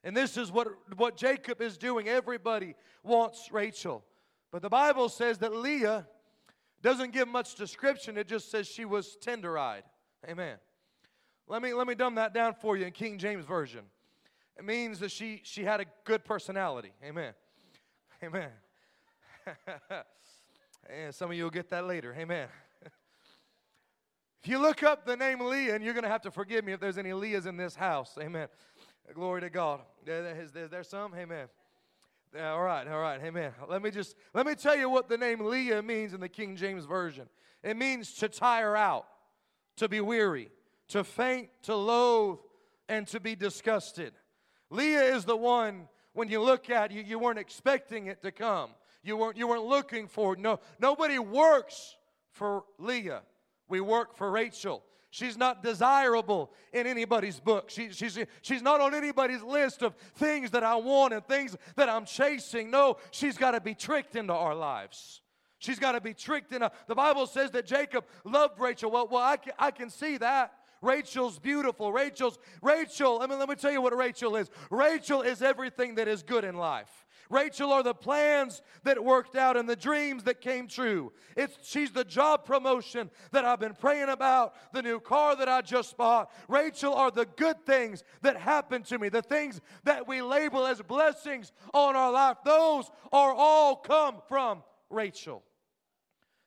And 0.05 0.15
this 0.15 0.38
is 0.38 0.51
what, 0.51 0.69
what 0.95 1.17
Jacob 1.17 1.62
is 1.62 1.77
doing. 1.77 2.07
Everybody 2.07 2.75
wants 3.03 3.50
Rachel. 3.51 4.05
But 4.55 4.62
the 4.62 4.69
Bible 4.69 5.09
says 5.09 5.39
that 5.39 5.53
Leah 5.53 6.07
doesn't 6.81 7.12
give 7.12 7.27
much 7.27 7.55
description, 7.55 8.17
it 8.17 8.25
just 8.25 8.50
says 8.50 8.69
she 8.69 8.85
was 8.85 9.17
tender 9.17 9.57
eyed. 9.57 9.83
Amen. 10.29 10.55
Let 11.45 11.62
me, 11.62 11.74
let 11.74 11.88
me 11.88 11.93
dumb 11.93 12.15
that 12.15 12.33
down 12.33 12.53
for 12.53 12.77
you 12.77 12.85
in 12.85 12.93
King 12.93 13.17
James 13.17 13.43
Version. 13.43 13.81
It 14.57 14.63
means 14.63 15.00
that 15.00 15.12
she, 15.12 15.41
she 15.43 15.65
had 15.65 15.81
a 15.81 15.85
good 16.05 16.24
personality. 16.24 16.93
Amen. 17.03 17.33
Amen. 18.24 18.47
and 20.89 21.13
some 21.13 21.31
of 21.31 21.35
you 21.35 21.43
will 21.43 21.50
get 21.50 21.69
that 21.71 21.85
later. 21.85 22.15
Amen. 22.17 22.47
if 24.41 24.50
you 24.50 24.57
look 24.57 24.83
up 24.83 25.05
the 25.05 25.17
name 25.17 25.41
Leah, 25.41 25.75
and 25.75 25.83
you're 25.83 25.93
going 25.93 26.05
to 26.05 26.09
have 26.09 26.21
to 26.21 26.31
forgive 26.31 26.63
me 26.63 26.71
if 26.71 26.79
there's 26.79 26.97
any 26.97 27.12
Leahs 27.12 27.45
in 27.45 27.57
this 27.57 27.75
house. 27.75 28.17
Amen. 28.21 28.47
Glory 29.13 29.41
to 29.41 29.50
God. 29.50 29.81
There, 30.05 30.47
there, 30.53 30.69
there 30.69 30.83
some? 30.83 31.13
Amen. 31.13 31.47
Yeah, 32.36 32.51
all 32.51 32.63
right, 32.63 32.86
all 32.86 33.00
right. 33.00 33.22
Amen. 33.24 33.54
Let 33.70 33.82
me 33.82 33.92
just 33.92 34.15
let 34.34 34.46
me 34.46 34.56
tell 34.56 34.75
you 34.75 34.89
what 34.89 35.08
the 35.08 35.18
name 35.18 35.39
Leah 35.39 35.82
means 35.82 36.13
in 36.13 36.20
the 36.20 36.27
King 36.27 36.58
James 36.58 36.84
Version. 36.84 37.30
It 37.63 37.77
means 37.77 38.13
to 38.15 38.27
tire 38.27 38.75
out, 38.75 39.06
to 39.77 39.88
be 39.88 40.01
weary, 40.01 40.51
to 40.89 41.06
faint, 41.06 41.48
to 41.63 41.75
loathe, 41.75 42.39
and 42.89 43.08
to 43.08 43.22
be 43.22 43.36
disgusted. 43.36 44.13
Leah 44.70 45.15
is 45.15 45.24
the 45.24 45.38
one 45.38 45.88
when 46.12 46.27
you 46.27 46.42
look 46.42 46.70
at 46.70 46.92
you, 46.92 47.04
you 47.04 47.20
weren't 47.20 47.39
expecting 47.39 48.08
it 48.08 48.22
to 48.24 48.34
come. 48.34 48.72
You 49.01 49.15
weren't 49.15 49.38
you 49.38 49.48
weren't 49.48 49.65
looking 49.65 50.08
for 50.08 50.34
it. 50.34 50.39
No, 50.39 50.60
nobody 50.77 51.20
works 51.20 51.96
for 52.32 52.65
Leah. 52.77 53.22
We 53.70 53.80
work 53.80 54.18
for 54.18 54.30
Rachel. 54.30 54.84
She's 55.15 55.38
not 55.38 55.63
desirable 55.63 56.51
in 56.74 56.86
anybody's 56.86 57.39
book. 57.39 57.69
She, 57.69 57.89
she's, 57.93 58.19
she's 58.41 58.62
not 58.62 58.81
on 58.81 58.93
anybody's 58.93 59.41
list 59.41 59.81
of 59.81 59.95
things 60.15 60.51
that 60.51 60.62
I 60.62 60.75
want 60.75 61.13
and 61.13 61.25
things 61.25 61.55
that 61.77 61.88
I'm 61.88 62.03
chasing. 62.03 62.69
No, 62.69 62.98
she's 63.12 63.38
got 63.38 63.51
to 63.51 63.62
be 63.62 63.74
tricked 63.74 64.17
into 64.17 64.34
our 64.34 64.53
lives. 64.53 65.22
She's 65.57 65.79
got 65.79 65.93
to 65.93 66.01
be 66.01 66.13
tricked 66.13 66.51
into. 66.51 66.69
The 66.88 66.95
Bible 66.95 67.27
says 67.27 67.50
that 67.51 67.65
Jacob 67.65 68.03
loved 68.25 68.60
Rachel. 68.60 68.91
Well, 68.91 69.07
well 69.10 69.24
I, 69.24 69.38
can, 69.38 69.53
I 69.57 69.72
can 69.72 69.89
see 69.89 70.17
that. 70.17 70.51
Rachel's 70.86 71.39
beautiful. 71.39 71.92
Rachel's 71.92 72.38
Rachel. 72.62 73.20
I 73.22 73.27
mean, 73.27 73.39
let 73.39 73.50
me 73.50 73.56
tell 73.56 73.72
you 73.72 73.82
what 73.82 73.96
Rachel 73.98 74.36
is. 74.36 74.50
Rachel 74.70 75.22
is 75.22 75.42
everything 75.42 75.96
that 75.96 76.08
is 76.08 76.24
good 76.24 76.44
in 76.44 76.56
life. 76.56 77.06
Rachel 77.30 77.72
are 77.74 77.84
the 77.84 77.94
plans 77.94 78.62
that 78.84 79.04
worked 79.04 79.36
out 79.36 79.58
and 79.58 79.68
the 79.68 79.75
dreams 79.75 80.24
that 80.24 80.42
came 80.42 80.68
true. 80.68 81.12
It's, 81.36 81.58
she's 81.63 81.92
the 81.92 82.04
job 82.04 82.46
promotion 82.46 83.10
that 83.32 83.46
I've 83.46 83.60
been 83.60 83.74
praying 83.74 84.10
about, 84.10 84.54
the 84.74 84.82
new 84.82 85.00
car 85.00 85.36
that 85.36 85.50
I 85.50 85.62
just 85.62 85.98
bought. 85.98 86.32
Rachel 86.48 86.94
are 86.94 87.12
the 87.12 87.25
good 87.25 87.65
things 87.65 88.04
that 88.22 88.38
happened 88.38 88.86
to 88.86 89.00
me, 89.00 89.10
the 89.10 89.22
things 89.22 89.60
that 89.84 90.08
we 90.08 90.22
label 90.22 90.68
as 90.68 90.82
blessings 90.82 91.51
on 91.74 91.96
our 91.96 92.12
life. 92.12 92.38
Those 92.46 92.92
are 93.12 93.34
all 93.34 93.75
come 93.75 94.18
from 94.27 94.63
Rachel. 94.89 95.44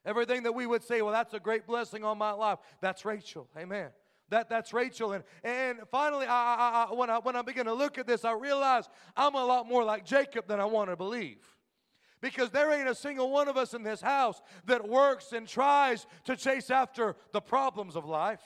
Everything 0.05 0.45
that 0.45 0.53
we 0.53 0.67
would 0.67 0.85
say, 0.85 1.03
well, 1.03 1.13
that's 1.13 1.35
a 1.35 1.41
great 1.41 1.67
blessing 1.67 2.05
on 2.05 2.19
my 2.19 2.31
life, 2.31 2.59
that's 2.81 3.05
Rachel. 3.05 3.49
Amen. 3.57 3.89
That, 4.31 4.49
that's 4.49 4.73
Rachel. 4.73 5.13
And, 5.13 5.25
and 5.43 5.79
finally, 5.91 6.27
I, 6.27 6.55
I, 6.55 6.87
I, 6.91 6.95
when, 6.95 7.11
I, 7.11 7.19
when 7.19 7.37
I 7.37 7.43
begin 7.43 7.67
to 7.67 7.75
look 7.75 7.99
at 7.99 8.07
this, 8.07 8.25
I 8.25 8.33
realize 8.33 8.89
I'm 9.17 9.35
a 9.35 9.45
lot 9.45 9.67
more 9.67 9.85
like 9.85 10.05
Jacob 10.05 10.47
than 10.47 10.61
I 10.61 10.65
want 10.67 10.91
to 10.91 10.97
believe. 10.97 11.39
Because 12.21 12.51
there 12.51 12.73
ain't 12.73 12.89
a 12.89 12.95
single 12.95 13.31
one 13.31 13.49
of 13.49 13.57
us 13.57 13.75
in 13.75 13.85
this 13.85 14.01
house 14.01 14.43
that 14.67 14.89
works 14.89 15.33
and 15.33 15.47
tries 15.47 16.07
to 16.25 16.37
chase 16.37 16.69
after 16.69 17.15
the 17.33 17.41
problems 17.41 17.95
of 17.95 18.05
life. 18.05 18.41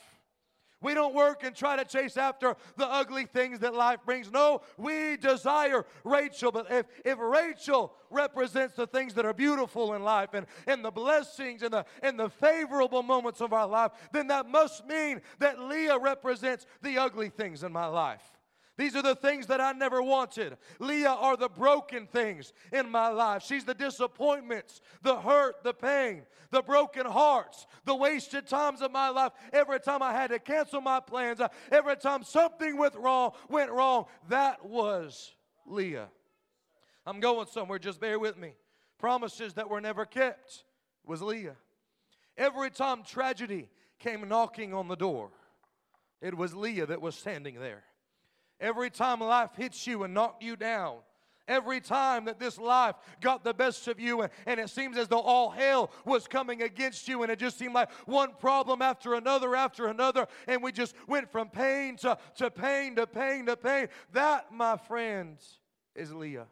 We 0.83 0.95
don't 0.95 1.15
work 1.15 1.45
and 1.45 1.55
try 1.55 1.77
to 1.77 1.85
chase 1.85 2.17
after 2.17 2.57
the 2.77 2.87
ugly 2.87 3.25
things 3.25 3.61
that 3.61 3.75
life 3.75 4.01
brings. 4.05 4.31
No, 4.31 4.63
we 4.77 5.17
desire 5.17 5.87
Rachel. 6.05 6.53
But 6.53 6.71
if, 6.71 6.87
if 7.05 7.19
Rachel 7.19 7.95
represents 8.11 8.75
the 8.75 8.87
things 8.87 9.15
that 9.15 9.25
are 9.25 9.33
beautiful 9.33 9.95
in 9.95 10.03
life 10.03 10.35
and, 10.35 10.47
and 10.67 10.85
the 10.85 10.91
blessings 10.91 11.63
and 11.63 11.73
the, 11.73 11.85
and 12.03 12.19
the 12.19 12.29
favorable 12.29 13.03
moments 13.03 13.41
of 13.41 13.53
our 13.53 13.67
life, 13.67 13.93
then 14.13 14.27
that 14.27 14.49
must 14.49 14.87
mean 14.87 15.21
that 15.39 15.61
Leah 15.61 15.99
represents 15.99 16.67
the 16.83 16.99
ugly 16.99 17.31
things 17.31 17.63
in 17.63 17.73
my 17.73 17.87
life. 17.87 18.32
These 18.79 18.97
are 18.97 19.03
the 19.03 19.15
things 19.15 19.47
that 19.49 19.61
I 19.61 19.73
never 19.73 20.03
wanted. 20.03 20.57
Leah 20.79 21.11
are 21.11 21.37
the 21.37 21.49
broken 21.49 22.07
things 22.07 22.55
in 22.73 22.91
my 22.91 23.09
life. 23.09 23.43
She's 23.43 23.65
the 23.65 23.75
disappointments, 23.75 24.81
the 25.03 25.21
hurt, 25.21 25.63
the 25.63 25.75
pain, 25.75 26.23
the 26.51 26.63
broken 26.63 27.05
hearts, 27.05 27.67
the 27.85 27.95
wasted 27.95 28.47
times 28.47 28.81
of 28.81 28.91
my 28.91 29.11
life. 29.11 29.33
Every 29.53 29.79
time 29.79 30.03
I 30.03 30.13
had 30.13 30.31
to 30.31 30.39
cancel 30.39 30.81
my 30.81 31.01
plans, 31.01 31.41
uh, 31.41 31.49
every 31.71 31.97
time 31.97 32.23
something 32.23 32.79
went 32.79 32.97
wrong, 32.97 33.33
went 33.51 33.71
wrong, 33.71 34.07
that 34.31 34.65
was 34.65 35.33
Leah. 35.67 36.09
I'm 37.05 37.21
going 37.21 37.49
somewhere, 37.49 37.79
just 37.79 38.01
bear 38.01 38.19
with 38.19 38.39
me. 38.39 38.55
Promises 38.99 39.53
that 39.55 39.69
were 39.69 39.81
never 39.83 40.07
kept 40.07 40.65
was 41.05 41.21
Leah. 41.21 41.57
Every 42.39 42.71
time 42.71 43.03
tragedy 43.03 43.69
came 43.99 44.27
knocking 44.29 44.73
on 44.73 44.89
the 44.89 44.97
door, 44.97 45.31
it 46.23 46.35
was 46.35 46.55
Leah 46.55 46.87
that 46.87 47.03
was 47.03 47.15
standing 47.15 47.61
there. 47.61 47.85
Every 48.63 48.91
time 48.91 49.19
life 49.19 49.51
hits 49.57 49.89
you 49.89 50.05
and 50.05 50.15
knocked 50.15 50.41
you 50.41 50.55
down, 50.55 50.99
every 51.49 51.81
time 51.81 52.27
that 52.27 52.39
this 52.39 52.59
life 52.59 52.95
got 53.21 53.43
the 53.43 53.53
best 53.53 53.89
of 53.89 53.99
you 53.99 54.23
and, 54.23 54.31
and, 54.47 54.61
it 54.61 54.71
seems 54.71 54.97
as 54.97 55.09
though 55.09 55.21
all 55.21 55.51
hell 55.51 55.91
was 56.05 56.29
coming 56.29 56.63
against 56.63 57.09
you 57.09 57.25
and 57.25 57.33
it 57.33 57.41
just 57.41 57.59
seemed 57.59 57.75
like 57.75 57.91
one 58.07 58.31
problem 58.39 58.81
after 58.81 59.15
another 59.15 59.57
after 59.57 59.89
another 59.89 60.29
and 60.47 60.63
we 60.63 60.71
just 60.71 60.95
went 61.09 61.31
from 61.31 61.49
pain 61.49 61.97
to, 61.97 62.17
to 62.37 62.53
pain 62.53 62.95
to 62.95 63.05
pain 63.05 63.47
to 63.47 63.57
pain. 63.57 63.89
That 64.13 64.53
my 64.53 64.77
friends 64.77 65.59
is 65.97 66.13
leah. 66.13 66.47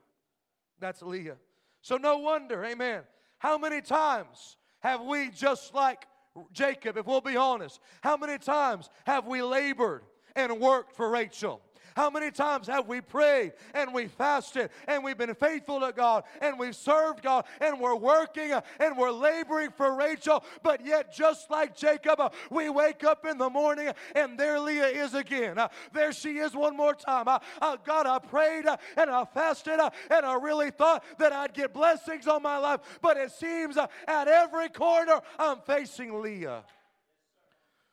That's 0.80 1.02
leah. 1.02 1.36
So 1.80 1.96
no 1.96 2.18
wonder 2.18 2.64
amen. 2.64 3.02
How 3.38 3.56
many 3.56 3.80
times 3.80 4.56
have 4.80 5.02
we 5.02 5.30
just 5.30 5.74
like 5.74 6.06
jacob 6.52 6.96
if 6.96 7.06
we'll 7.06 7.20
be 7.20 7.36
honest 7.36 7.80
how 8.02 8.16
many 8.16 8.38
times 8.38 8.88
have 9.04 9.26
we 9.26 9.42
labored 9.42 10.02
and 10.36 10.60
worked 10.60 10.94
for 10.94 11.10
rachel 11.10 11.60
how 11.94 12.10
many 12.10 12.30
times 12.30 12.66
have 12.66 12.86
we 12.86 13.00
prayed 13.00 13.52
and 13.74 13.92
we 13.92 14.06
fasted 14.06 14.70
and 14.86 15.02
we've 15.04 15.18
been 15.18 15.34
faithful 15.34 15.80
to 15.80 15.92
God 15.92 16.24
and 16.40 16.58
we've 16.58 16.76
served 16.76 17.22
God 17.22 17.44
and 17.60 17.80
we're 17.80 17.96
working 17.96 18.52
and 18.78 18.96
we're 18.96 19.10
laboring 19.10 19.70
for 19.70 19.94
Rachel, 19.94 20.44
but 20.62 20.84
yet, 20.84 21.14
just 21.14 21.50
like 21.50 21.76
Jacob, 21.76 22.20
uh, 22.20 22.30
we 22.50 22.68
wake 22.68 23.04
up 23.04 23.26
in 23.26 23.38
the 23.38 23.50
morning 23.50 23.90
and 24.14 24.38
there 24.38 24.60
Leah 24.60 24.88
is 24.88 25.14
again. 25.14 25.58
Uh, 25.58 25.68
there 25.92 26.12
she 26.12 26.38
is 26.38 26.54
one 26.54 26.76
more 26.76 26.94
time. 26.94 27.26
Uh, 27.28 27.76
God, 27.84 28.06
I 28.06 28.18
prayed 28.18 28.66
and 28.96 29.10
I 29.10 29.24
fasted 29.24 29.80
and 30.10 30.26
I 30.26 30.34
really 30.34 30.70
thought 30.70 31.04
that 31.18 31.32
I'd 31.32 31.54
get 31.54 31.72
blessings 31.72 32.26
on 32.26 32.42
my 32.42 32.58
life, 32.58 32.80
but 33.02 33.16
it 33.16 33.32
seems 33.32 33.76
at 33.76 34.28
every 34.28 34.68
corner 34.68 35.20
I'm 35.38 35.58
facing 35.60 36.20
Leah. 36.20 36.64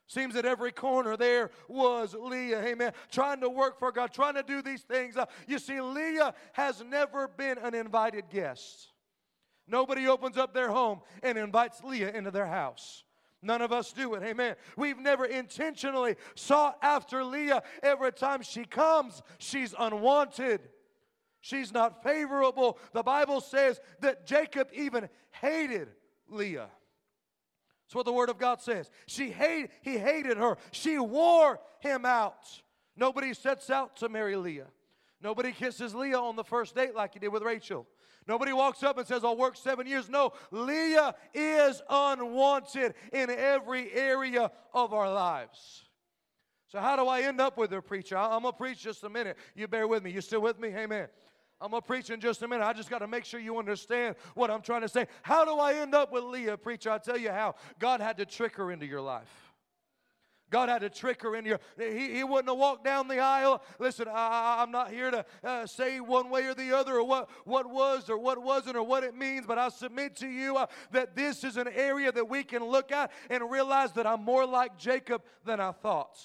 Seems 0.08 0.36
that 0.36 0.46
every 0.46 0.72
corner 0.72 1.18
there 1.18 1.52
was 1.68 2.16
Leah, 2.18 2.64
amen, 2.64 2.94
trying 3.12 3.42
to 3.42 3.50
work 3.50 3.78
for 3.78 3.92
God, 3.92 4.14
trying 4.14 4.36
to 4.36 4.44
do 4.44 4.62
these 4.62 4.82
things. 4.82 5.18
Uh, 5.18 5.26
you 5.48 5.60
see, 5.60 5.82
Leah 5.82 6.34
has 6.54 6.82
never 6.82 7.28
been 7.28 7.58
an 7.58 7.76
invited 7.76 8.30
guest. 8.30 8.94
Nobody 9.68 10.08
opens 10.08 10.38
up 10.38 10.54
their 10.54 10.70
home 10.70 11.02
and 11.22 11.38
invites 11.38 11.84
Leah 11.84 12.12
into 12.14 12.32
their 12.32 12.48
house. 12.48 13.04
None 13.42 13.62
of 13.62 13.74
us 13.74 13.92
do 13.92 14.14
it, 14.16 14.24
amen. 14.24 14.56
We've 14.78 14.98
never 14.98 15.26
intentionally 15.26 16.16
sought 16.36 16.78
after 16.82 17.24
Leah. 17.24 17.62
Every 17.84 18.14
time 18.14 18.42
she 18.42 18.64
comes, 18.64 19.22
she's 19.40 19.76
unwanted. 19.78 20.62
She's 21.42 21.74
not 21.74 22.02
favorable. 22.02 22.80
The 22.94 23.04
Bible 23.04 23.42
says 23.42 23.80
that 24.00 24.26
Jacob 24.26 24.70
even 24.74 25.10
hated 25.32 25.90
Leah. 26.30 26.70
That's 27.88 27.96
what 27.96 28.06
the 28.06 28.12
Word 28.12 28.30
of 28.30 28.38
God 28.38 28.62
says. 28.62 28.90
She 29.06 29.30
hate, 29.30 29.70
he 29.82 29.98
hated 29.98 30.36
her. 30.38 30.58
She 30.72 31.00
wore 31.00 31.58
him 31.80 32.06
out. 32.06 32.46
Nobody 32.98 33.34
sets 33.34 33.70
out 33.70 33.96
to 33.98 34.10
marry 34.10 34.36
Leah. 34.36 34.68
Nobody 35.22 35.54
kisses 35.54 35.96
Leah 35.96 36.20
on 36.20 36.36
the 36.36 36.44
first 36.44 36.76
date 36.76 36.94
like 36.94 37.14
he 37.14 37.20
did 37.20 37.30
with 37.30 37.44
Rachel. 37.44 37.88
Nobody 38.28 38.52
walks 38.52 38.84
up 38.84 38.98
and 38.98 39.08
says, 39.08 39.24
I'll 39.24 39.38
work 39.38 39.56
seven 39.56 39.88
years. 39.88 40.10
No, 40.10 40.34
Leah 40.52 41.16
is 41.34 41.82
unwanted 41.90 42.94
in 43.14 43.30
every 43.30 43.94
area 43.94 44.52
of 44.74 44.94
our 44.94 45.12
lives. 45.12 45.86
So, 46.68 46.80
how 46.80 46.98
do 46.98 47.08
I 47.08 47.22
end 47.22 47.40
up 47.40 47.58
with 47.58 47.72
her, 47.72 47.82
preacher? 47.82 48.18
I'm 48.18 48.42
going 48.42 48.52
to 48.52 48.58
preach 48.58 48.82
just 48.82 49.06
a 49.06 49.10
minute. 49.10 49.38
You 49.56 49.70
bear 49.70 49.88
with 49.88 50.04
me. 50.04 50.12
You 50.12 50.20
still 50.20 50.42
with 50.42 50.60
me? 50.60 50.76
Amen. 50.76 51.08
I'm 51.60 51.72
going 51.72 51.82
to 51.82 51.88
preach 51.88 52.10
in 52.12 52.20
just 52.20 52.44
a 52.44 52.48
minute. 52.48 52.64
I 52.64 52.74
just 52.74 52.90
got 52.90 53.00
to 53.00 53.08
make 53.08 53.26
sure 53.26 53.40
you 53.40 53.58
understand 53.58 54.16
what 54.36 54.52
I'm 54.52 54.62
trying 54.62 54.82
to 54.82 54.90
say. 54.90 55.08
How 55.24 55.44
do 55.44 55.60
I 55.60 55.74
end 55.74 55.96
up 55.96 56.12
with 56.12 56.24
Leah, 56.24 56.58
preacher? 56.58 56.92
I'll 56.92 57.00
tell 57.00 57.18
you 57.18 57.32
how. 57.32 57.56
God 57.80 58.00
had 58.00 58.18
to 58.18 58.26
trick 58.26 58.56
her 58.58 58.72
into 58.72 58.86
your 58.86 59.02
life. 59.02 59.48
God 60.50 60.70
had 60.70 60.80
to 60.80 60.90
trick 60.90 61.22
her 61.24 61.36
into 61.36 61.50
your. 61.50 61.60
He, 61.78 62.14
he 62.16 62.24
wouldn't 62.24 62.48
have 62.48 62.58
walked 62.58 62.86
down 62.86 63.08
the 63.08 63.20
aisle. 63.20 63.62
Listen, 63.80 64.08
I, 64.08 64.64
am 64.64 64.72
not 64.72 64.92
here 64.92 65.12
to 65.12 65.26
uh, 65.44 65.66
say 65.66 66.00
one 66.00 66.30
way 66.30 66.46
or 66.46 66.54
the 66.54 66.78
other 66.78 66.96
or 66.96 67.04
what, 67.04 67.30
what 67.44 67.70
was 67.70 68.10
or 68.10 68.18
what 68.18 68.42
wasn't 68.42 68.78
or 68.78 68.84
what 68.84 69.04
it 69.04 69.14
means, 69.14 69.46
but 69.46 69.58
I 69.58 69.70
submit 69.70 70.16
to 70.18 70.28
you 70.28 70.56
uh, 70.56 70.68
that 70.92 71.16
this 71.16 71.44
is 71.44 71.58
an 71.58 71.68
area 71.68 72.12
that 72.14 72.30
we 72.30 72.44
can 72.44 72.64
look 72.64 72.94
at 72.94 73.12
and 73.30 73.52
realize 73.52 73.92
that 73.94 74.08
I'm 74.08 74.24
more 74.24 74.46
like 74.46 74.78
Jacob 74.78 75.22
than 75.44 75.60
I 75.60 75.72
thought 75.72 76.18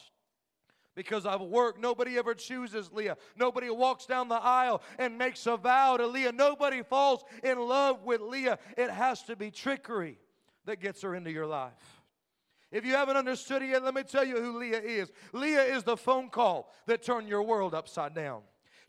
because 0.94 1.26
I've 1.26 1.40
worked. 1.40 1.80
Nobody 1.80 2.18
ever 2.18 2.34
chooses 2.34 2.92
Leah. 2.92 3.16
Nobody 3.36 3.70
walks 3.70 4.06
down 4.06 4.28
the 4.28 4.34
aisle 4.34 4.82
and 4.98 5.16
makes 5.16 5.46
a 5.46 5.56
vow 5.56 5.96
to 5.96 6.06
Leah. 6.06 6.32
Nobody 6.32 6.82
falls 6.82 7.24
in 7.42 7.58
love 7.58 8.02
with 8.04 8.20
Leah. 8.20 8.58
It 8.76 8.90
has 8.90 9.22
to 9.24 9.36
be 9.36 9.50
trickery 9.50 10.18
that 10.66 10.80
gets 10.80 11.02
her 11.02 11.14
into 11.14 11.30
your 11.30 11.46
life. 11.46 12.02
If 12.70 12.86
you 12.86 12.92
haven't 12.92 13.16
understood 13.16 13.62
it 13.62 13.68
yet, 13.68 13.84
let 13.84 13.94
me 13.94 14.02
tell 14.02 14.24
you 14.24 14.40
who 14.40 14.58
Leah 14.58 14.80
is. 14.80 15.12
Leah 15.32 15.64
is 15.64 15.82
the 15.82 15.96
phone 15.96 16.30
call 16.30 16.72
that 16.86 17.02
turned 17.02 17.28
your 17.28 17.42
world 17.42 17.74
upside 17.74 18.14
down. 18.14 18.42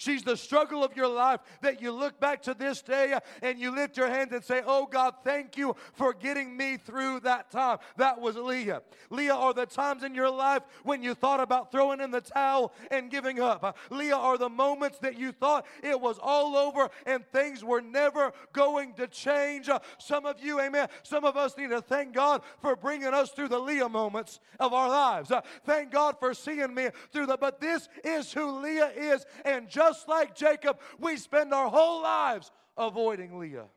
She's 0.04 0.22
the 0.22 0.36
struggle 0.36 0.84
of 0.84 0.98
your 0.98 1.08
life 1.08 1.40
that 1.62 1.82
you 1.82 1.94
look 1.94 2.20
back 2.20 2.42
to 2.44 2.54
this 2.54 2.82
day 2.82 3.18
and 3.42 3.58
you 3.58 3.72
lift 3.72 3.96
your 3.96 4.10
hands 4.10 4.34
and 4.34 4.44
say, 4.44 4.62
Oh 4.66 4.86
God, 4.86 5.14
thank 5.24 5.56
you 5.56 5.78
for 5.94 6.14
getting 6.14 6.58
me 6.58 6.76
through 6.76 7.22
that 7.22 7.50
time. 7.50 7.78
That 7.96 8.20
was 8.20 8.36
Leah. 8.36 8.82
Leah 9.10 9.34
are 9.34 9.54
the 9.54 9.66
times 9.66 10.04
in 10.04 10.14
your 10.14 10.30
life 10.30 10.64
when 10.84 11.04
you 11.04 11.14
thought 11.14 11.40
about 11.40 11.72
throwing 11.72 12.02
in 12.02 12.12
the 12.12 12.20
towel 12.20 12.74
and 12.92 13.10
giving 13.10 13.40
up. 13.40 13.78
Leah 13.90 14.18
are 14.18 14.38
the 14.38 14.50
moments 14.50 14.98
that 15.00 15.18
you 15.18 15.32
thought 15.32 15.66
it 15.82 16.00
was 16.00 16.20
all 16.22 16.58
over 16.58 16.90
and 17.06 17.26
things 17.32 17.64
were 17.64 17.82
never 17.82 18.34
going 18.52 18.94
to 18.96 19.08
change. 19.08 19.70
Some 20.00 20.26
of 20.26 20.44
you, 20.44 20.60
amen, 20.60 20.90
some 21.04 21.24
of 21.24 21.38
us 21.38 21.58
need 21.58 21.70
to 21.70 21.82
thank 21.82 22.14
God 22.14 22.42
for 22.60 22.76
bringing 22.76 23.14
us 23.14 23.32
through 23.32 23.48
the 23.48 23.60
Leah 23.60 23.88
moments 23.88 24.42
of 24.60 24.74
our 24.74 24.90
lives. 24.90 25.32
Thank 25.64 25.92
God 25.92 26.18
for 26.20 26.34
seeing 26.34 26.74
me 26.74 26.90
through 27.14 27.28
the, 27.28 27.38
but 27.38 27.62
this 27.62 27.88
is 28.04 28.34
who 28.34 28.60
Leah 28.60 28.92
is 28.98 29.26
and 29.46 29.70
just 29.70 29.93
just 29.94 30.08
like 30.08 30.36
Jacob, 30.36 30.80
we 31.00 31.18
spend 31.18 31.54
our 31.54 31.70
whole 31.70 32.02
lives 32.02 32.52
avoiding 32.78 33.38
Leah. 33.38 33.68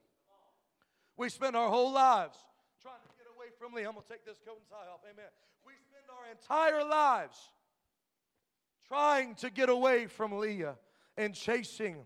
We 1.17 1.29
spend 1.29 1.55
our 1.57 1.69
whole 1.69 1.93
lives 1.93 2.39
trying 2.81 2.95
to 3.03 3.15
get 3.19 3.27
away 3.37 3.47
from 3.59 3.75
Leah. 3.75 3.89
I'm 3.89 3.95
going 3.95 4.05
to 4.07 4.13
take 4.13 4.25
this 4.25 4.39
coat 4.47 4.59
and 4.59 4.69
tie 4.71 4.91
off. 4.91 5.01
Amen. 5.05 5.27
We 5.67 5.73
spend 5.91 6.05
our 6.11 6.31
entire 6.31 6.89
lives 6.89 7.39
trying 8.89 9.35
to 9.37 9.51
get 9.51 9.69
away 9.69 10.07
from 10.07 10.39
Leah 10.39 10.77
and 11.17 11.35
chasing 11.35 11.97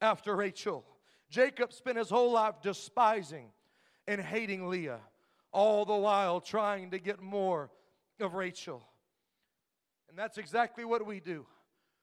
after 0.00 0.34
Rachel. 0.34 0.84
Jacob 1.28 1.72
spent 1.72 1.96
his 1.96 2.10
whole 2.10 2.32
life 2.32 2.56
despising 2.62 3.50
and 4.08 4.20
hating 4.20 4.68
Leah, 4.68 5.00
all 5.52 5.84
the 5.84 5.94
while 5.94 6.40
trying 6.40 6.90
to 6.90 6.98
get 6.98 7.20
more 7.22 7.70
of 8.18 8.34
Rachel. 8.34 8.82
And 10.08 10.18
that's 10.18 10.38
exactly 10.38 10.84
what 10.84 11.06
we 11.06 11.20
do. 11.20 11.46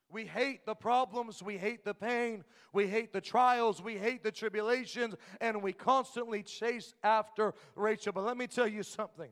We 0.09 0.25
hate 0.25 0.65
the 0.65 0.75
problems, 0.75 1.43
we 1.43 1.57
hate 1.57 1.83
the 1.83 1.93
pain, 1.93 2.45
we 2.71 2.87
hate 2.87 3.11
the 3.11 3.19
trials, 3.19 3.81
we 3.81 3.97
hate 3.97 4.23
the 4.23 4.31
tribulations, 4.31 5.15
and 5.41 5.61
we 5.61 5.73
constantly 5.73 6.43
chase 6.43 6.93
after 7.03 7.53
Rachel. 7.75 8.13
But 8.13 8.23
let 8.23 8.37
me 8.37 8.47
tell 8.47 8.67
you 8.67 8.83
something. 8.83 9.29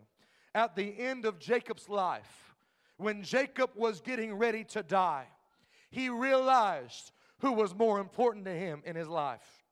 At 0.53 0.75
the 0.75 0.99
end 0.99 1.25
of 1.25 1.39
Jacob's 1.39 1.87
life, 1.87 2.55
when 2.97 3.23
Jacob 3.23 3.71
was 3.75 4.01
getting 4.01 4.33
ready 4.35 4.63
to 4.65 4.83
die, 4.83 5.27
he 5.91 6.09
realized 6.09 7.11
who 7.39 7.53
was 7.53 7.73
more 7.73 7.99
important 7.99 8.45
to 8.45 8.51
him 8.53 8.81
in 8.85 8.95
his 8.95 9.07
life. 9.07 9.63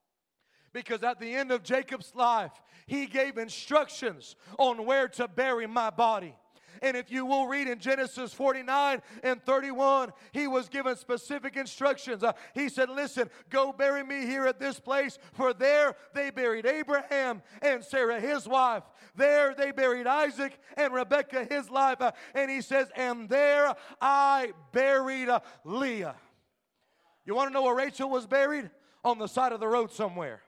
Because 0.72 1.04
at 1.04 1.20
the 1.20 1.36
end 1.36 1.52
of 1.52 1.64
Jacob's 1.64 2.14
life, 2.16 2.52
he 2.88 3.06
gave 3.06 3.38
instructions 3.38 4.36
on 4.58 4.86
where 4.86 5.08
to 5.10 5.28
bury 5.28 5.68
my 5.68 5.90
body. 5.90 6.36
And 6.82 6.98
if 6.98 7.12
you 7.12 7.26
will 7.26 7.48
read 7.48 7.68
in 7.68 7.80
Genesis 7.80 8.34
49 8.34 9.02
and 9.24 9.44
31, 9.44 10.12
he 10.32 10.48
was 10.48 10.70
given 10.70 10.96
specific 10.96 11.56
instructions. 11.56 12.24
Uh, 12.24 12.34
he 12.54 12.70
said, 12.70 12.90
Listen, 12.90 13.30
go 13.50 13.72
bury 13.72 14.04
me 14.04 14.26
here 14.26 14.46
at 14.46 14.60
this 14.60 14.80
place, 14.80 15.18
for 15.34 15.54
there 15.54 15.96
they 16.14 16.30
buried 16.30 16.66
Abraham 16.66 17.42
and 17.62 17.84
Sarah, 17.84 18.20
his 18.20 18.48
wife. 18.48 18.84
There 19.16 19.54
they 19.54 19.72
buried 19.72 20.08
Isaac 20.08 20.58
and 20.76 20.94
Rebekah, 20.94 21.46
his 21.46 21.70
wife. 21.70 22.02
Uh, 22.02 22.12
and 22.34 22.50
he 22.50 22.62
says, 22.62 22.90
And 22.96 23.30
there 23.30 23.74
I 24.02 24.54
buried 24.72 25.30
uh, 25.30 25.42
Leah. 25.64 26.16
You 27.26 27.36
want 27.36 27.50
to 27.50 27.54
know 27.54 27.64
where 27.64 27.76
Rachel 27.76 28.10
was 28.10 28.26
buried? 28.26 28.70
On 29.06 29.20
the 29.20 29.28
side 29.28 29.52
of 29.52 29.60
the 29.60 29.68
road 29.68 29.92
somewhere. 29.92 30.42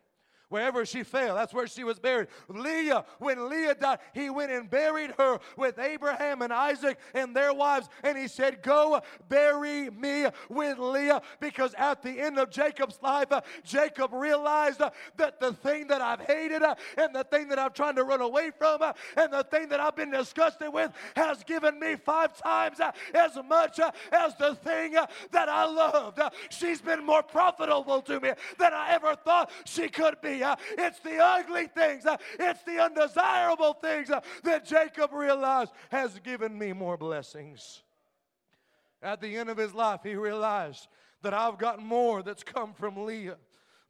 Wherever 0.56 0.86
she 0.86 1.04
fell, 1.04 1.36
that's 1.36 1.54
where 1.54 1.68
she 1.68 1.84
was 1.84 2.00
buried. 2.00 2.30
Leah, 2.48 3.04
when 3.20 3.50
Leah 3.50 3.76
died, 3.76 4.00
he 4.14 4.30
went 4.30 4.54
and 4.54 4.70
buried 4.70 5.12
her 5.18 5.40
with 5.58 5.78
Abraham 5.78 6.42
and 6.42 6.54
Isaac 6.54 6.98
and 7.14 7.36
their 7.36 7.54
wives. 7.54 7.90
And 8.06 8.18
he 8.18 8.30
said, 8.30 8.62
Go 8.62 9.02
bury 9.28 9.90
me 9.90 10.28
with 10.48 10.78
Leah. 10.78 11.22
Because 11.42 11.74
at 11.78 12.02
the 12.02 12.22
end 12.22 12.40
of 12.40 12.52
Jacob's 12.52 12.98
life, 13.02 13.34
uh, 13.34 13.42
Jacob 13.66 14.14
realized 14.14 14.80
uh, 14.80 14.92
that 15.18 15.42
the 15.42 15.52
thing 15.52 15.88
that 15.88 16.00
I've 16.00 16.22
hated 16.22 16.64
uh, 16.64 16.76
and 16.98 17.14
the 17.14 17.26
thing 17.26 17.50
that 17.50 17.60
I've 17.60 17.74
tried 17.74 17.98
to 17.98 18.06
run 18.06 18.22
away 18.22 18.52
from 18.58 18.82
and 19.18 19.34
the 19.34 19.44
thing 19.44 19.68
that 19.68 19.82
I've 19.82 19.98
been 19.98 20.12
disgusted 20.12 20.72
with 20.72 20.90
has 21.18 21.44
given 21.44 21.78
me 21.82 21.98
five 21.98 22.42
times 22.42 22.80
as 23.14 23.38
much 23.46 23.82
as 24.14 24.36
the 24.36 24.56
thing 24.56 24.94
that 24.94 25.50
I 25.50 25.66
loved. 25.66 26.22
she's 26.48 26.80
been 26.80 27.06
more 27.06 27.24
profitable 27.24 28.02
to 28.04 28.22
me 28.22 28.32
than 28.58 28.72
I 28.72 28.94
ever 28.94 29.18
thought 29.18 29.52
she 29.66 29.90
could 29.90 30.22
be. 30.22 30.45
Uh, 30.46 30.56
it's 30.78 31.00
the 31.00 31.18
ugly 31.18 31.68
things, 31.68 32.06
uh, 32.06 32.18
it's 32.40 32.62
the 32.64 32.80
undesirable 32.80 33.74
things 33.74 34.12
uh, 34.12 34.22
that 34.44 34.66
Jacob 34.66 35.12
realized 35.12 35.72
has 35.90 36.20
given 36.20 36.58
me 36.58 36.72
more 36.72 36.98
blessings. 36.98 37.82
At 39.02 39.22
the 39.22 39.36
end 39.38 39.50
of 39.50 39.58
his 39.58 39.74
life, 39.74 40.02
he 40.04 40.16
realized 40.16 40.88
that 41.24 41.34
I've 41.34 41.58
got 41.58 41.82
more 41.82 42.22
that's 42.22 42.44
come 42.44 42.74
from 42.74 43.06
Leah 43.06 43.38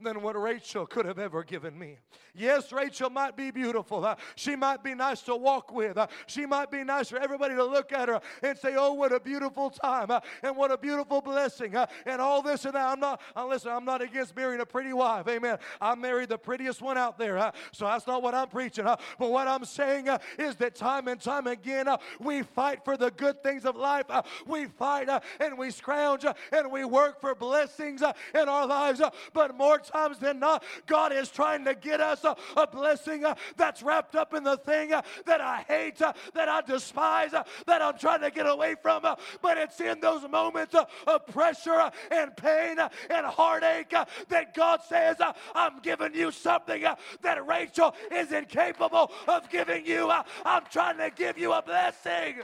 than 0.01 0.21
what 0.21 0.39
Rachel 0.39 0.85
could 0.85 1.05
have 1.05 1.19
ever 1.19 1.43
given 1.43 1.77
me. 1.77 1.97
Yes, 2.33 2.73
Rachel 2.73 3.09
might 3.09 3.37
be 3.37 3.49
beautiful. 3.49 4.03
Uh, 4.03 4.15
she 4.35 4.57
might 4.57 4.83
be 4.83 4.93
nice 4.93 5.21
to 5.21 5.35
walk 5.35 5.71
with. 5.71 5.97
Uh, 5.97 6.07
she 6.27 6.45
might 6.45 6.69
be 6.69 6.83
nice 6.83 7.09
for 7.09 7.17
everybody 7.17 7.55
to 7.55 7.63
look 7.63 7.93
at 7.93 8.09
her 8.09 8.19
and 8.43 8.57
say, 8.57 8.75
Oh, 8.77 8.93
what 8.93 9.13
a 9.13 9.21
beautiful 9.21 9.69
time 9.69 10.11
uh, 10.11 10.19
and 10.43 10.57
what 10.57 10.69
a 10.69 10.77
beautiful 10.77 11.21
blessing 11.21 11.77
uh, 11.77 11.85
and 12.05 12.19
all 12.19 12.41
this 12.41 12.65
and 12.65 12.73
that. 12.75 12.85
I'm 12.85 12.99
not, 12.99 13.21
uh, 13.37 13.47
listen, 13.47 13.71
I'm 13.71 13.85
not 13.85 14.01
against 14.01 14.35
marrying 14.35 14.59
a 14.59 14.65
pretty 14.65 14.91
wife. 14.91 15.29
Amen. 15.29 15.57
I 15.79 15.95
married 15.95 16.27
the 16.27 16.37
prettiest 16.37 16.81
one 16.81 16.97
out 16.97 17.17
there. 17.17 17.37
Uh, 17.37 17.51
so 17.71 17.85
that's 17.85 18.05
not 18.05 18.21
what 18.21 18.35
I'm 18.35 18.49
preaching. 18.49 18.83
but 18.83 18.99
what 19.31 19.47
I'm 19.47 19.63
saying 19.63 20.09
is 20.37 20.57
that 20.57 20.75
time 20.75 21.07
and 21.07 21.21
time 21.21 21.47
again, 21.47 21.87
we 22.19 22.43
fight 22.43 22.83
for 22.83 22.97
the 22.97 23.11
good 23.11 23.41
things 23.43 23.63
of 23.63 23.77
life. 23.77 24.07
we 24.45 24.65
fight 24.65 25.07
and 25.39 25.57
we 25.57 25.71
scrounge 25.71 26.25
and 26.51 26.71
we 26.71 26.83
work 26.83 27.21
for 27.21 27.33
blessings 27.33 28.01
in 28.01 28.49
our 28.49 28.67
lives. 28.67 29.01
but 29.33 29.55
more 29.55 29.84
times 29.85 30.19
than 30.19 30.39
not, 30.39 30.63
God 30.85 31.11
is 31.11 31.29
trying 31.29 31.65
to 31.65 31.75
get 31.75 32.01
us 32.01 32.23
a, 32.23 32.35
a 32.57 32.67
blessing 32.67 33.25
uh, 33.25 33.35
that's 33.57 33.81
wrapped 33.81 34.15
up 34.15 34.33
in 34.33 34.43
the 34.43 34.57
thing 34.57 34.93
uh, 34.93 35.01
that 35.25 35.41
I 35.41 35.65
hate, 35.67 36.01
uh, 36.01 36.13
that 36.33 36.49
I 36.49 36.61
despise, 36.61 37.33
uh, 37.33 37.43
that 37.65 37.81
I'm 37.81 37.97
trying 37.97 38.21
to 38.21 38.31
get 38.31 38.47
away 38.47 38.75
from. 38.81 39.05
Uh, 39.05 39.15
but 39.41 39.57
it's 39.57 39.79
in 39.79 39.99
those 39.99 40.27
moments 40.29 40.75
uh, 40.75 40.85
of 41.07 41.25
pressure 41.27 41.91
and 42.11 42.35
pain 42.35 42.77
and 43.09 43.25
heartache 43.25 43.93
that 44.29 44.53
God 44.53 44.81
says, 44.87 45.17
I'm 45.53 45.79
giving 45.79 46.13
you 46.13 46.31
something 46.31 46.83
that 47.21 47.47
Rachel 47.47 47.95
is 48.11 48.31
incapable 48.31 49.11
of 49.27 49.49
giving 49.49 49.85
you. 49.85 50.11
I'm 50.45 50.63
trying 50.71 50.97
to 50.97 51.11
give 51.15 51.37
you 51.37 51.53
a 51.53 51.61
blessing 51.61 52.41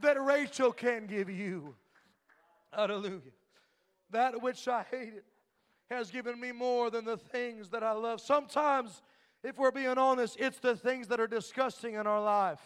that 0.00 0.22
Rachel 0.22 0.72
can 0.72 1.06
give 1.06 1.28
you. 1.28 1.74
Hallelujah. 2.72 3.20
That 4.10 4.42
which 4.42 4.68
I 4.68 4.84
hated 4.90 5.24
has 5.90 6.10
given 6.10 6.38
me 6.38 6.52
more 6.52 6.90
than 6.90 7.04
the 7.04 7.16
things 7.16 7.70
that 7.70 7.82
I 7.82 7.92
love. 7.92 8.20
Sometimes, 8.20 9.02
if 9.42 9.58
we're 9.58 9.70
being 9.70 9.98
honest, 9.98 10.36
it's 10.38 10.58
the 10.58 10.76
things 10.76 11.08
that 11.08 11.20
are 11.20 11.26
disgusting 11.26 11.94
in 11.94 12.06
our 12.06 12.22
life. 12.22 12.60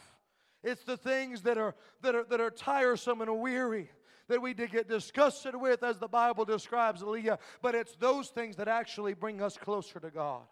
It's 0.65 0.85
the 0.85 0.97
things 0.97 1.43
that 1.43 1.59
are, 1.59 1.75
that 2.03 2.15
are, 2.15 2.25
that 2.25 2.41
are 2.41 2.51
tiresome 2.51 3.21
and 3.21 3.41
weary 3.41 3.91
that 4.29 4.41
we 4.41 4.55
did 4.55 4.71
get 4.71 4.89
disgusted 4.89 5.55
with, 5.55 5.83
as 5.83 5.99
the 5.99 6.09
Bible 6.09 6.45
describes 6.45 7.03
Leah. 7.03 7.39
But 7.61 7.75
it's 7.75 7.95
those 7.97 8.29
things 8.29 8.57
that 8.57 8.69
actually 8.69 9.15
bring 9.15 9.43
us 9.43 9.57
closer 9.57 10.01
to 10.01 10.11
God. 10.11 10.43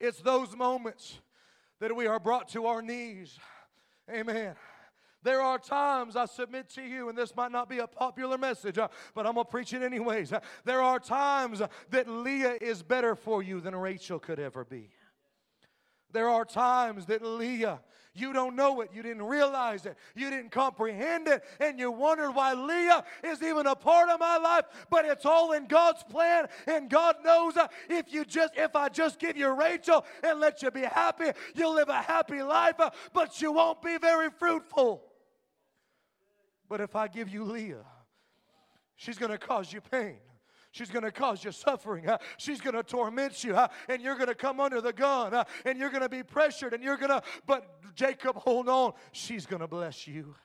It's 0.00 0.20
those 0.20 0.56
moments 0.56 1.20
that 1.80 1.94
we 1.94 2.06
are 2.06 2.18
brought 2.18 2.48
to 2.50 2.66
our 2.66 2.82
knees. 2.82 3.38
Amen. 4.10 4.56
There 5.22 5.42
are 5.42 5.58
times 5.58 6.16
I 6.16 6.24
submit 6.24 6.70
to 6.70 6.82
you, 6.82 7.10
and 7.10 7.18
this 7.18 7.36
might 7.36 7.52
not 7.52 7.68
be 7.68 7.78
a 7.78 7.86
popular 7.86 8.38
message, 8.38 8.78
uh, 8.78 8.88
but 9.14 9.26
I'm 9.26 9.34
going 9.34 9.44
to 9.44 9.50
preach 9.50 9.74
it 9.74 9.82
anyways. 9.82 10.32
Uh, 10.32 10.40
there 10.64 10.80
are 10.80 10.98
times 10.98 11.60
that 11.90 12.08
Leah 12.08 12.56
is 12.60 12.82
better 12.82 13.14
for 13.14 13.42
you 13.42 13.60
than 13.60 13.76
Rachel 13.76 14.18
could 14.18 14.38
ever 14.38 14.64
be. 14.64 14.90
There 16.12 16.28
are 16.28 16.44
times 16.44 17.06
that 17.06 17.22
Leah, 17.22 17.80
you 18.14 18.32
don't 18.32 18.56
know 18.56 18.80
it, 18.80 18.90
you 18.94 19.02
didn't 19.02 19.22
realize 19.22 19.84
it, 19.84 19.96
you 20.16 20.30
didn't 20.30 20.50
comprehend 20.50 21.28
it, 21.28 21.44
and 21.60 21.78
you 21.78 21.90
wondered 21.90 22.32
why 22.32 22.54
Leah 22.54 23.04
is 23.22 23.42
even 23.42 23.66
a 23.66 23.76
part 23.76 24.08
of 24.08 24.18
my 24.18 24.38
life. 24.38 24.64
But 24.88 25.04
it's 25.04 25.26
all 25.26 25.52
in 25.52 25.66
God's 25.66 26.02
plan, 26.02 26.48
and 26.66 26.88
God 26.88 27.16
knows 27.22 27.58
uh, 27.58 27.68
if 27.90 28.12
you 28.12 28.24
just 28.24 28.54
if 28.56 28.74
I 28.74 28.88
just 28.88 29.18
give 29.18 29.36
you 29.36 29.50
Rachel 29.50 30.04
and 30.24 30.40
let 30.40 30.62
you 30.62 30.70
be 30.70 30.82
happy, 30.82 31.30
you'll 31.54 31.74
live 31.74 31.90
a 31.90 32.00
happy 32.00 32.42
life, 32.42 32.80
but 33.12 33.42
you 33.42 33.52
won't 33.52 33.82
be 33.82 33.98
very 33.98 34.30
fruitful. 34.30 35.09
But 36.70 36.80
if 36.80 36.94
I 36.94 37.08
give 37.08 37.28
you 37.28 37.44
Leah, 37.44 37.84
she's 38.94 39.18
going 39.18 39.32
to 39.32 39.38
cause 39.38 39.72
you 39.72 39.80
pain. 39.80 40.18
She's 40.70 40.88
going 40.88 41.02
to 41.02 41.10
cause 41.10 41.44
you 41.44 41.50
suffering. 41.50 42.06
She's 42.38 42.60
going 42.60 42.76
to 42.76 42.84
torment 42.84 43.42
you. 43.42 43.58
And 43.88 44.00
you're 44.00 44.14
going 44.14 44.28
to 44.28 44.36
come 44.36 44.60
under 44.60 44.80
the 44.80 44.92
gun. 44.92 45.44
And 45.66 45.76
you're 45.76 45.90
going 45.90 46.02
to 46.02 46.08
be 46.08 46.22
pressured. 46.22 46.72
And 46.72 46.84
you're 46.84 46.96
going 46.96 47.10
to, 47.10 47.22
but 47.44 47.94
Jacob, 47.96 48.36
hold 48.36 48.68
on. 48.68 48.92
She's 49.10 49.46
going 49.46 49.62
to 49.62 49.66
bless 49.66 50.06
you. 50.06 50.36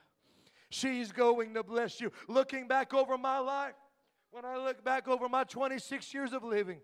She's 0.68 1.12
going 1.12 1.54
to 1.54 1.62
bless 1.62 2.00
you. 2.00 2.10
Looking 2.26 2.66
back 2.66 2.92
over 2.92 3.16
my 3.16 3.38
life, 3.38 3.74
when 4.32 4.44
I 4.44 4.56
look 4.56 4.82
back 4.84 5.06
over 5.06 5.28
my 5.28 5.44
26 5.44 6.12
years 6.12 6.32
of 6.32 6.42
living, 6.42 6.80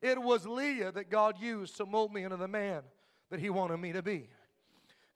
it 0.00 0.22
was 0.22 0.46
Leah 0.46 0.92
that 0.92 1.10
God 1.10 1.40
used 1.40 1.76
to 1.78 1.86
mold 1.86 2.14
me 2.14 2.22
into 2.22 2.36
the 2.36 2.46
man 2.46 2.82
that 3.30 3.40
He 3.40 3.50
wanted 3.50 3.78
me 3.78 3.92
to 3.92 4.02
be. 4.02 4.28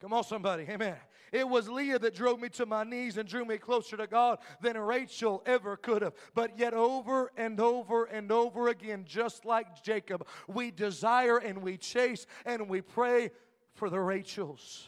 Come 0.01 0.11
on, 0.11 0.25
somebody. 0.25 0.65
Amen. 0.69 0.97
It 1.33 1.49
was 1.49 1.67
Leah 1.67 1.97
that 1.97 2.13
drove 2.13 2.39
me 2.39 2.49
to 2.49 2.67
my 2.67 2.83
knees 2.83 3.17
and 3.17 3.27
drew 3.27 3.43
me 3.43 3.57
closer 3.57 3.97
to 3.97 4.05
God 4.05 4.37
than 4.61 4.77
Rachel 4.77 5.41
ever 5.47 5.75
could 5.75 6.03
have. 6.03 6.13
But 6.35 6.59
yet, 6.59 6.75
over 6.75 7.31
and 7.35 7.59
over 7.59 8.05
and 8.05 8.31
over 8.31 8.67
again, 8.67 9.03
just 9.07 9.43
like 9.43 9.83
Jacob, 9.83 10.27
we 10.47 10.69
desire 10.69 11.39
and 11.39 11.63
we 11.63 11.77
chase 11.77 12.27
and 12.45 12.69
we 12.69 12.81
pray 12.81 13.31
for 13.73 13.89
the 13.89 13.99
Rachels. 13.99 14.87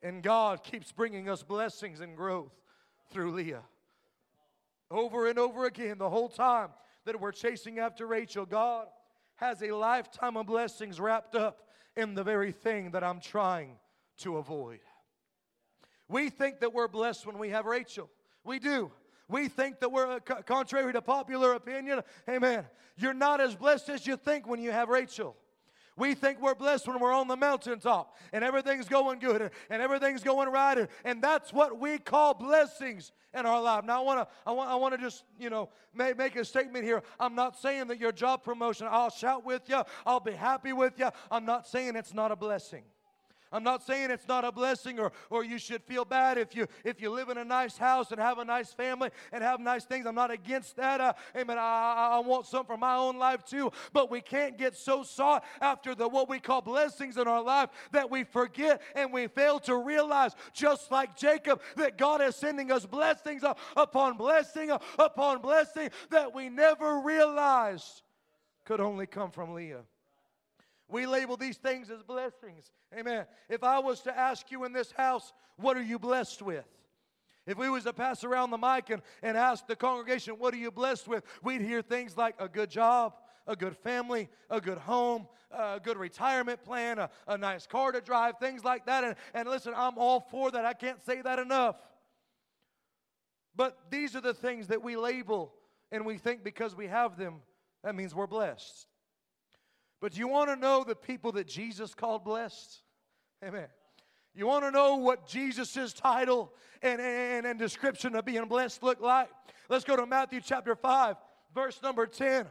And 0.00 0.22
God 0.22 0.64
keeps 0.64 0.92
bringing 0.92 1.28
us 1.28 1.42
blessings 1.42 2.00
and 2.00 2.16
growth 2.16 2.58
through 3.10 3.32
Leah. 3.32 3.64
Over 4.90 5.28
and 5.28 5.38
over 5.38 5.66
again, 5.66 5.98
the 5.98 6.08
whole 6.08 6.30
time 6.30 6.70
that 7.04 7.20
we're 7.20 7.32
chasing 7.32 7.78
after 7.78 8.06
Rachel, 8.06 8.46
God 8.46 8.86
has 9.36 9.62
a 9.62 9.72
lifetime 9.72 10.38
of 10.38 10.46
blessings 10.46 10.98
wrapped 10.98 11.34
up 11.34 11.68
in 11.96 12.14
the 12.14 12.24
very 12.24 12.50
thing 12.50 12.92
that 12.92 13.04
I'm 13.04 13.20
trying 13.20 13.76
to 14.18 14.38
avoid. 14.38 14.80
We 16.10 16.28
think 16.28 16.60
that 16.60 16.74
we're 16.74 16.88
blessed 16.88 17.24
when 17.24 17.38
we 17.38 17.50
have 17.50 17.66
Rachel. 17.66 18.10
We 18.42 18.58
do. 18.58 18.90
We 19.28 19.46
think 19.46 19.78
that 19.78 19.92
we're, 19.92 20.16
uh, 20.16 20.18
contrary 20.18 20.92
to 20.92 21.00
popular 21.00 21.52
opinion, 21.52 22.00
amen. 22.28 22.64
You're 22.96 23.14
not 23.14 23.40
as 23.40 23.54
blessed 23.54 23.88
as 23.90 24.06
you 24.06 24.16
think 24.16 24.48
when 24.48 24.60
you 24.60 24.72
have 24.72 24.88
Rachel. 24.88 25.36
We 25.96 26.14
think 26.14 26.40
we're 26.40 26.56
blessed 26.56 26.88
when 26.88 26.98
we're 26.98 27.12
on 27.12 27.28
the 27.28 27.36
mountaintop 27.36 28.16
and 28.32 28.42
everything's 28.42 28.88
going 28.88 29.20
good 29.20 29.50
and 29.68 29.82
everything's 29.82 30.22
going 30.22 30.48
right. 30.48 30.88
And 31.04 31.22
that's 31.22 31.52
what 31.52 31.78
we 31.78 31.98
call 31.98 32.34
blessings 32.34 33.12
in 33.32 33.46
our 33.46 33.60
life. 33.60 33.84
Now, 33.84 34.00
I 34.00 34.04
want 34.04 34.20
to 34.20 34.34
I 34.46 34.52
want, 34.52 34.70
I 34.70 34.74
want 34.76 34.94
to 34.94 34.98
just, 34.98 35.24
you 35.38 35.50
know, 35.50 35.68
make, 35.94 36.16
make 36.16 36.36
a 36.36 36.44
statement 36.44 36.84
here. 36.84 37.02
I'm 37.20 37.34
not 37.34 37.56
saying 37.56 37.86
that 37.88 38.00
your 38.00 38.12
job 38.12 38.42
promotion, 38.42 38.88
I'll 38.90 39.10
shout 39.10 39.44
with 39.44 39.68
you, 39.68 39.82
I'll 40.04 40.20
be 40.20 40.32
happy 40.32 40.72
with 40.72 40.98
you. 40.98 41.10
I'm 41.30 41.44
not 41.44 41.68
saying 41.68 41.94
it's 41.94 42.14
not 42.14 42.32
a 42.32 42.36
blessing. 42.36 42.82
I'm 43.52 43.64
not 43.64 43.82
saying 43.84 44.10
it's 44.10 44.28
not 44.28 44.44
a 44.44 44.52
blessing 44.52 45.00
or, 45.00 45.10
or 45.28 45.42
you 45.44 45.58
should 45.58 45.82
feel 45.82 46.04
bad 46.04 46.38
if 46.38 46.54
you 46.54 46.68
if 46.84 47.00
you 47.00 47.10
live 47.10 47.30
in 47.30 47.38
a 47.38 47.44
nice 47.44 47.76
house 47.76 48.12
and 48.12 48.20
have 48.20 48.38
a 48.38 48.44
nice 48.44 48.72
family 48.72 49.10
and 49.32 49.42
have 49.42 49.58
nice 49.58 49.84
things. 49.84 50.06
I'm 50.06 50.14
not 50.14 50.30
against 50.30 50.76
that. 50.76 51.00
Uh, 51.00 51.12
amen. 51.36 51.58
I, 51.58 52.10
I 52.12 52.18
want 52.20 52.46
something 52.46 52.74
for 52.74 52.78
my 52.78 52.94
own 52.94 53.18
life 53.18 53.44
too. 53.44 53.72
But 53.92 54.10
we 54.10 54.20
can't 54.20 54.56
get 54.56 54.76
so 54.76 55.02
sought 55.02 55.44
after 55.60 55.96
the 55.96 56.06
what 56.06 56.28
we 56.28 56.38
call 56.38 56.60
blessings 56.60 57.16
in 57.16 57.26
our 57.26 57.42
life 57.42 57.70
that 57.90 58.08
we 58.08 58.22
forget 58.22 58.82
and 58.94 59.12
we 59.12 59.26
fail 59.26 59.58
to 59.60 59.76
realize, 59.76 60.36
just 60.52 60.92
like 60.92 61.16
Jacob, 61.16 61.60
that 61.76 61.98
God 61.98 62.20
is 62.20 62.36
sending 62.36 62.70
us 62.70 62.86
blessings 62.86 63.42
upon 63.76 64.16
blessing 64.16 64.70
upon 64.98 65.40
blessing 65.40 65.90
that 66.10 66.32
we 66.32 66.48
never 66.48 67.00
realized 67.00 68.02
could 68.64 68.80
only 68.80 69.06
come 69.06 69.32
from 69.32 69.54
Leah. 69.54 69.82
We 70.90 71.06
label 71.06 71.36
these 71.36 71.56
things 71.56 71.90
as 71.90 72.02
blessings. 72.02 72.72
Amen. 72.96 73.26
If 73.48 73.62
I 73.62 73.78
was 73.78 74.00
to 74.00 74.16
ask 74.16 74.50
you 74.50 74.64
in 74.64 74.72
this 74.72 74.92
house, 74.92 75.32
what 75.56 75.76
are 75.76 75.82
you 75.82 75.98
blessed 75.98 76.42
with? 76.42 76.66
If 77.46 77.56
we 77.58 77.68
was 77.68 77.84
to 77.84 77.92
pass 77.92 78.22
around 78.24 78.50
the 78.50 78.58
mic 78.58 78.90
and, 78.90 79.02
and 79.22 79.36
ask 79.36 79.66
the 79.66 79.76
congregation, 79.76 80.34
what 80.34 80.54
are 80.54 80.58
you 80.58 80.70
blessed 80.70 81.08
with? 81.08 81.24
We'd 81.42 81.62
hear 81.62 81.82
things 81.82 82.16
like 82.16 82.34
a 82.38 82.48
good 82.48 82.70
job, 82.70 83.14
a 83.46 83.56
good 83.56 83.76
family, 83.76 84.28
a 84.50 84.60
good 84.60 84.78
home, 84.78 85.26
a 85.50 85.80
good 85.82 85.96
retirement 85.96 86.62
plan, 86.62 86.98
a, 86.98 87.10
a 87.26 87.38
nice 87.38 87.66
car 87.66 87.92
to 87.92 88.00
drive, 88.00 88.38
things 88.38 88.64
like 88.64 88.86
that. 88.86 89.04
And, 89.04 89.16
and 89.34 89.48
listen, 89.48 89.72
I'm 89.76 89.98
all 89.98 90.20
for 90.30 90.50
that. 90.50 90.64
I 90.64 90.74
can't 90.74 91.02
say 91.04 91.22
that 91.22 91.38
enough. 91.38 91.76
But 93.56 93.76
these 93.90 94.14
are 94.14 94.20
the 94.20 94.34
things 94.34 94.68
that 94.68 94.82
we 94.82 94.96
label 94.96 95.52
and 95.90 96.06
we 96.06 96.18
think 96.18 96.44
because 96.44 96.76
we 96.76 96.86
have 96.86 97.16
them, 97.16 97.40
that 97.82 97.94
means 97.94 98.14
we're 98.14 98.26
blessed. 98.26 98.86
But 100.00 100.12
do 100.12 100.18
you 100.18 100.28
want 100.28 100.48
to 100.50 100.56
know 100.56 100.82
the 100.82 100.94
people 100.94 101.32
that 101.32 101.46
Jesus 101.46 101.94
called 101.94 102.24
blessed? 102.24 102.80
Amen. 103.44 103.66
You 104.34 104.46
want 104.46 104.64
to 104.64 104.70
know 104.70 104.96
what 104.96 105.26
Jesus' 105.26 105.92
title 105.92 106.52
and, 106.82 107.00
and, 107.00 107.46
and 107.46 107.58
description 107.58 108.14
of 108.14 108.24
being 108.24 108.44
blessed 108.46 108.82
look 108.82 109.00
like? 109.00 109.28
Let's 109.68 109.84
go 109.84 109.96
to 109.96 110.06
Matthew 110.06 110.40
chapter 110.40 110.74
5, 110.74 111.16
verse 111.54 111.80
number 111.82 112.06
10. 112.06 112.46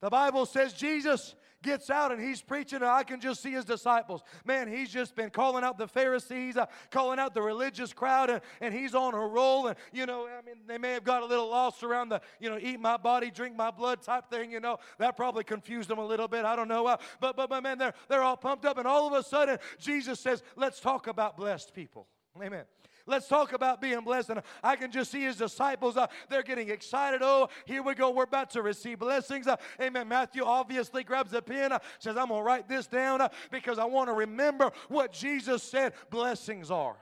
The 0.00 0.10
Bible 0.10 0.46
says 0.46 0.72
Jesus 0.72 1.34
gets 1.64 1.90
out 1.90 2.12
and 2.12 2.22
he's 2.22 2.40
preaching, 2.40 2.76
and 2.76 2.84
I 2.84 3.02
can 3.02 3.20
just 3.20 3.42
see 3.42 3.50
his 3.50 3.64
disciples. 3.64 4.22
Man, 4.44 4.68
he's 4.68 4.90
just 4.90 5.16
been 5.16 5.30
calling 5.30 5.64
out 5.64 5.78
the 5.78 5.88
Pharisees, 5.88 6.56
uh, 6.56 6.66
calling 6.92 7.18
out 7.18 7.34
the 7.34 7.42
religious 7.42 7.92
crowd, 7.92 8.30
and, 8.30 8.40
and 8.60 8.72
he's 8.72 8.94
on 8.94 9.14
a 9.14 9.26
roll. 9.26 9.66
And, 9.66 9.76
you 9.92 10.06
know, 10.06 10.28
I 10.28 10.44
mean, 10.46 10.56
they 10.68 10.78
may 10.78 10.92
have 10.92 11.02
got 11.02 11.24
a 11.24 11.26
little 11.26 11.48
lost 11.48 11.82
around 11.82 12.10
the, 12.10 12.20
you 12.38 12.48
know, 12.48 12.58
eat 12.60 12.78
my 12.78 12.96
body, 12.96 13.32
drink 13.32 13.56
my 13.56 13.72
blood 13.72 14.02
type 14.02 14.30
thing, 14.30 14.52
you 14.52 14.60
know. 14.60 14.78
That 14.98 15.16
probably 15.16 15.42
confused 15.42 15.88
them 15.88 15.98
a 15.98 16.06
little 16.06 16.28
bit. 16.28 16.44
I 16.44 16.54
don't 16.54 16.68
know. 16.68 16.86
Uh, 16.86 16.98
but, 17.18 17.34
but, 17.34 17.50
but, 17.50 17.62
man, 17.62 17.78
they're, 17.78 17.94
they're 18.08 18.22
all 18.22 18.36
pumped 18.36 18.64
up, 18.64 18.78
and 18.78 18.86
all 18.86 19.06
of 19.06 19.12
a 19.14 19.26
sudden, 19.26 19.58
Jesus 19.80 20.20
says, 20.20 20.42
let's 20.54 20.78
talk 20.78 21.08
about 21.08 21.36
blessed 21.36 21.74
people. 21.74 22.06
Amen. 22.40 22.64
Let's 23.06 23.28
talk 23.28 23.52
about 23.52 23.80
being 23.80 24.00
blessed. 24.00 24.30
And 24.30 24.42
I 24.62 24.76
can 24.76 24.90
just 24.90 25.10
see 25.10 25.22
his 25.22 25.36
disciples, 25.36 25.96
uh, 25.96 26.06
they're 26.30 26.42
getting 26.42 26.70
excited. 26.70 27.20
Oh, 27.22 27.48
here 27.66 27.82
we 27.82 27.94
go. 27.94 28.10
We're 28.10 28.24
about 28.24 28.50
to 28.50 28.62
receive 28.62 28.98
blessings. 28.98 29.46
Uh, 29.46 29.56
amen. 29.80 30.08
Matthew 30.08 30.42
obviously 30.44 31.04
grabs 31.04 31.32
a 31.34 31.42
pen, 31.42 31.72
uh, 31.72 31.78
says, 31.98 32.16
I'm 32.16 32.28
going 32.28 32.40
to 32.40 32.44
write 32.44 32.68
this 32.68 32.86
down 32.86 33.20
uh, 33.20 33.28
because 33.50 33.78
I 33.78 33.84
want 33.84 34.08
to 34.08 34.14
remember 34.14 34.70
what 34.88 35.12
Jesus 35.12 35.62
said 35.62 35.92
blessings 36.10 36.70
are. 36.70 36.96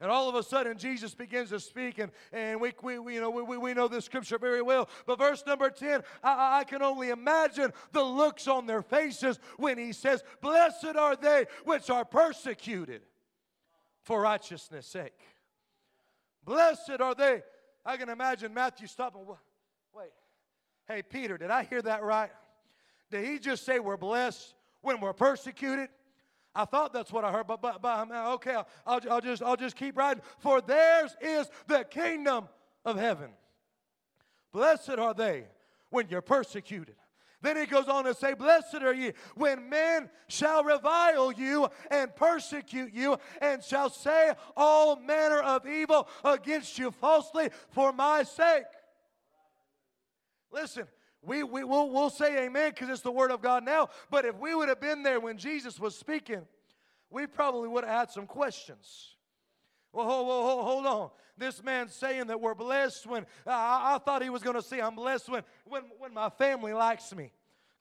And 0.00 0.10
all 0.10 0.28
of 0.28 0.34
a 0.34 0.42
sudden, 0.42 0.78
Jesus 0.78 1.14
begins 1.14 1.50
to 1.50 1.60
speak, 1.60 1.98
and, 1.98 2.10
and 2.32 2.60
we, 2.60 2.72
we, 2.82 2.98
we 2.98 3.14
you 3.14 3.20
know, 3.20 3.30
we, 3.30 3.56
we 3.56 3.72
know 3.72 3.86
this 3.86 4.04
scripture 4.04 4.36
very 4.36 4.60
well. 4.60 4.88
But 5.06 5.16
verse 5.16 5.44
number 5.46 5.70
10, 5.70 6.02
I, 6.24 6.58
I 6.58 6.64
can 6.64 6.82
only 6.82 7.10
imagine 7.10 7.72
the 7.92 8.02
looks 8.02 8.48
on 8.48 8.66
their 8.66 8.82
faces 8.82 9.38
when 9.58 9.78
he 9.78 9.92
says, 9.92 10.24
Blessed 10.40 10.96
are 10.96 11.14
they 11.14 11.46
which 11.64 11.88
are 11.88 12.04
persecuted 12.04 13.02
for 14.02 14.20
righteousness' 14.20 14.86
sake. 14.86 15.18
Blessed 16.44 17.00
are 17.00 17.14
they. 17.14 17.42
I 17.84 17.96
can 17.96 18.08
imagine 18.08 18.52
Matthew 18.54 18.86
stopping. 18.86 19.22
Wait, 19.94 20.10
hey, 20.86 21.02
Peter, 21.02 21.38
did 21.38 21.50
I 21.50 21.64
hear 21.64 21.82
that 21.82 22.02
right? 22.02 22.30
Did 23.10 23.24
he 23.24 23.38
just 23.38 23.64
say 23.64 23.78
we're 23.78 23.96
blessed 23.96 24.54
when 24.80 25.00
we're 25.00 25.12
persecuted? 25.12 25.88
I 26.54 26.64
thought 26.64 26.92
that's 26.92 27.10
what 27.10 27.24
I 27.24 27.32
heard, 27.32 27.46
but, 27.46 27.62
but, 27.62 27.80
but 27.80 28.10
okay, 28.10 28.56
I'll, 28.86 29.00
I'll, 29.10 29.20
just, 29.20 29.42
I'll 29.42 29.56
just 29.56 29.74
keep 29.74 29.96
writing. 29.96 30.22
For 30.38 30.60
theirs 30.60 31.16
is 31.20 31.48
the 31.66 31.84
kingdom 31.84 32.48
of 32.84 32.98
heaven. 32.98 33.30
Blessed 34.52 34.90
are 34.90 35.14
they 35.14 35.44
when 35.90 36.08
you're 36.08 36.20
persecuted. 36.20 36.96
Then 37.42 37.56
he 37.56 37.66
goes 37.66 37.88
on 37.88 38.04
to 38.04 38.14
say, 38.14 38.34
Blessed 38.34 38.76
are 38.76 38.94
ye 38.94 39.12
when 39.34 39.68
men 39.68 40.08
shall 40.28 40.62
revile 40.62 41.32
you 41.32 41.68
and 41.90 42.14
persecute 42.14 42.92
you 42.94 43.18
and 43.40 43.62
shall 43.62 43.90
say 43.90 44.32
all 44.56 44.96
manner 44.96 45.40
of 45.40 45.66
evil 45.66 46.08
against 46.24 46.78
you 46.78 46.92
falsely 46.92 47.50
for 47.70 47.92
my 47.92 48.22
sake. 48.22 48.64
Listen, 50.52 50.86
we, 51.20 51.42
we, 51.42 51.64
we'll, 51.64 51.90
we'll 51.90 52.10
say 52.10 52.44
amen 52.44 52.70
because 52.70 52.88
it's 52.88 53.00
the 53.00 53.12
word 53.12 53.32
of 53.32 53.42
God 53.42 53.64
now. 53.64 53.88
But 54.10 54.24
if 54.24 54.38
we 54.38 54.54
would 54.54 54.68
have 54.68 54.80
been 54.80 55.02
there 55.02 55.18
when 55.18 55.36
Jesus 55.36 55.80
was 55.80 55.96
speaking, 55.96 56.42
we 57.10 57.26
probably 57.26 57.68
would 57.68 57.84
have 57.84 57.92
had 57.92 58.10
some 58.10 58.26
questions. 58.26 59.16
Well, 59.92 60.06
hold, 60.06 60.26
hold, 60.26 60.64
hold 60.64 60.86
on. 60.86 61.10
This 61.36 61.62
man's 61.62 61.92
saying 61.94 62.28
that 62.28 62.40
we're 62.40 62.54
blessed 62.54 63.06
when 63.06 63.26
I, 63.46 63.94
I 63.94 63.98
thought 63.98 64.22
he 64.22 64.30
was 64.30 64.42
going 64.42 64.56
to 64.56 64.62
say, 64.62 64.80
I'm 64.80 64.94
blessed 64.94 65.28
when, 65.28 65.42
when, 65.66 65.82
when 65.98 66.14
my 66.14 66.28
family 66.30 66.72
likes 66.72 67.14
me. 67.14 67.32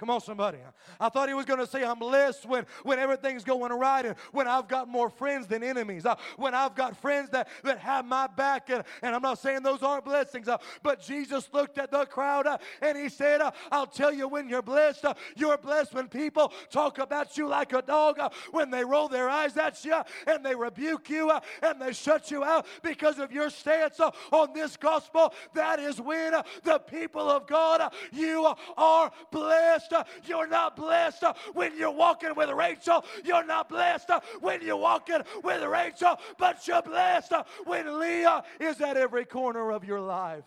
Come 0.01 0.09
on, 0.09 0.19
somebody. 0.19 0.57
I 0.99 1.09
thought 1.09 1.29
he 1.29 1.35
was 1.35 1.45
going 1.45 1.59
to 1.59 1.67
say, 1.67 1.83
I'm 1.83 1.99
blessed 1.99 2.47
when, 2.47 2.65
when 2.81 2.97
everything's 2.97 3.43
going 3.43 3.71
right 3.71 4.03
and 4.03 4.15
when 4.31 4.47
I've 4.47 4.67
got 4.67 4.89
more 4.89 5.11
friends 5.11 5.45
than 5.45 5.61
enemies. 5.61 6.07
Uh, 6.07 6.15
when 6.37 6.55
I've 6.55 6.73
got 6.73 6.97
friends 6.97 7.29
that, 7.29 7.47
that 7.63 7.77
have 7.77 8.05
my 8.05 8.25
back. 8.25 8.71
And, 8.71 8.83
and 9.03 9.13
I'm 9.13 9.21
not 9.21 9.37
saying 9.37 9.61
those 9.61 9.83
aren't 9.83 10.03
blessings, 10.03 10.47
uh, 10.47 10.57
but 10.81 11.03
Jesus 11.03 11.47
looked 11.53 11.77
at 11.77 11.91
the 11.91 12.05
crowd 12.05 12.47
uh, 12.47 12.57
and 12.81 12.97
he 12.97 13.09
said, 13.09 13.41
uh, 13.41 13.51
I'll 13.71 13.85
tell 13.85 14.11
you 14.11 14.27
when 14.27 14.49
you're 14.49 14.63
blessed. 14.63 15.05
Uh, 15.05 15.13
you're 15.35 15.59
blessed 15.59 15.93
when 15.93 16.07
people 16.07 16.51
talk 16.71 16.97
about 16.97 17.37
you 17.37 17.47
like 17.47 17.71
a 17.71 17.83
dog, 17.83 18.17
uh, 18.17 18.29
when 18.49 18.71
they 18.71 18.83
roll 18.83 19.07
their 19.07 19.29
eyes 19.29 19.55
at 19.55 19.85
you 19.85 20.01
and 20.25 20.43
they 20.43 20.55
rebuke 20.55 21.11
you 21.11 21.31
and 21.61 21.79
they 21.79 21.93
shut 21.93 22.31
you 22.31 22.43
out 22.43 22.65
because 22.81 23.19
of 23.19 23.31
your 23.31 23.51
stance 23.51 23.99
on 23.99 24.51
this 24.55 24.77
gospel. 24.77 25.31
That 25.53 25.77
is 25.77 26.01
when 26.01 26.33
the 26.63 26.79
people 26.79 27.29
of 27.29 27.45
God, 27.45 27.93
you 28.11 28.51
are 28.77 29.11
blessed 29.29 29.90
blessed. 29.91 30.09
You're 30.25 30.47
not 30.47 30.75
blessed 30.75 31.23
when 31.53 31.77
you're 31.77 31.91
walking 31.91 32.35
with 32.35 32.49
Rachel. 32.49 33.05
You're 33.23 33.45
not 33.45 33.69
blessed 33.69 34.09
when 34.39 34.61
you're 34.61 34.77
walking 34.77 35.21
with 35.43 35.63
Rachel, 35.63 36.17
but 36.37 36.67
you're 36.67 36.81
blessed 36.81 37.33
when 37.65 37.99
Leah 37.99 38.43
is 38.59 38.81
at 38.81 38.97
every 38.97 39.25
corner 39.25 39.71
of 39.71 39.85
your 39.85 40.01
life. 40.01 40.45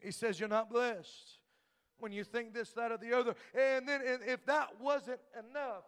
He 0.00 0.10
says 0.10 0.38
you're 0.38 0.48
not 0.48 0.70
blessed 0.70 1.38
when 1.98 2.12
you 2.12 2.22
think 2.22 2.54
this, 2.54 2.70
that, 2.70 2.92
or 2.92 2.98
the 2.98 3.16
other. 3.16 3.34
And 3.54 3.88
then 3.88 4.00
if 4.04 4.44
that 4.46 4.80
wasn't 4.80 5.20
enough, 5.50 5.84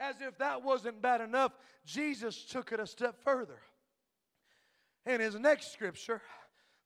as 0.00 0.16
if 0.20 0.38
that 0.38 0.62
wasn't 0.62 1.00
bad 1.00 1.20
enough, 1.20 1.52
Jesus 1.84 2.44
took 2.44 2.72
it 2.72 2.80
a 2.80 2.86
step 2.86 3.16
further. 3.22 3.58
In 5.06 5.20
his 5.20 5.36
next 5.36 5.72
scripture, 5.72 6.20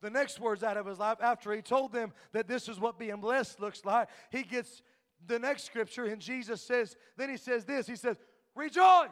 the 0.02 0.10
next 0.10 0.40
words 0.40 0.62
out 0.62 0.76
of 0.76 0.84
his 0.84 0.98
life 0.98 1.18
after 1.22 1.52
he 1.52 1.62
told 1.62 1.92
them 1.92 2.12
that 2.32 2.48
this 2.48 2.68
is 2.68 2.78
what 2.78 2.98
being 2.98 3.20
blessed 3.20 3.60
looks 3.60 3.84
like. 3.84 4.08
He 4.30 4.42
gets 4.42 4.82
the 5.26 5.38
next 5.38 5.62
scripture, 5.64 6.04
and 6.04 6.20
Jesus 6.20 6.60
says, 6.60 6.96
then 7.16 7.30
he 7.30 7.36
says 7.36 7.64
this 7.64 7.86
He 7.86 7.96
says, 7.96 8.16
Rejoice, 8.54 9.08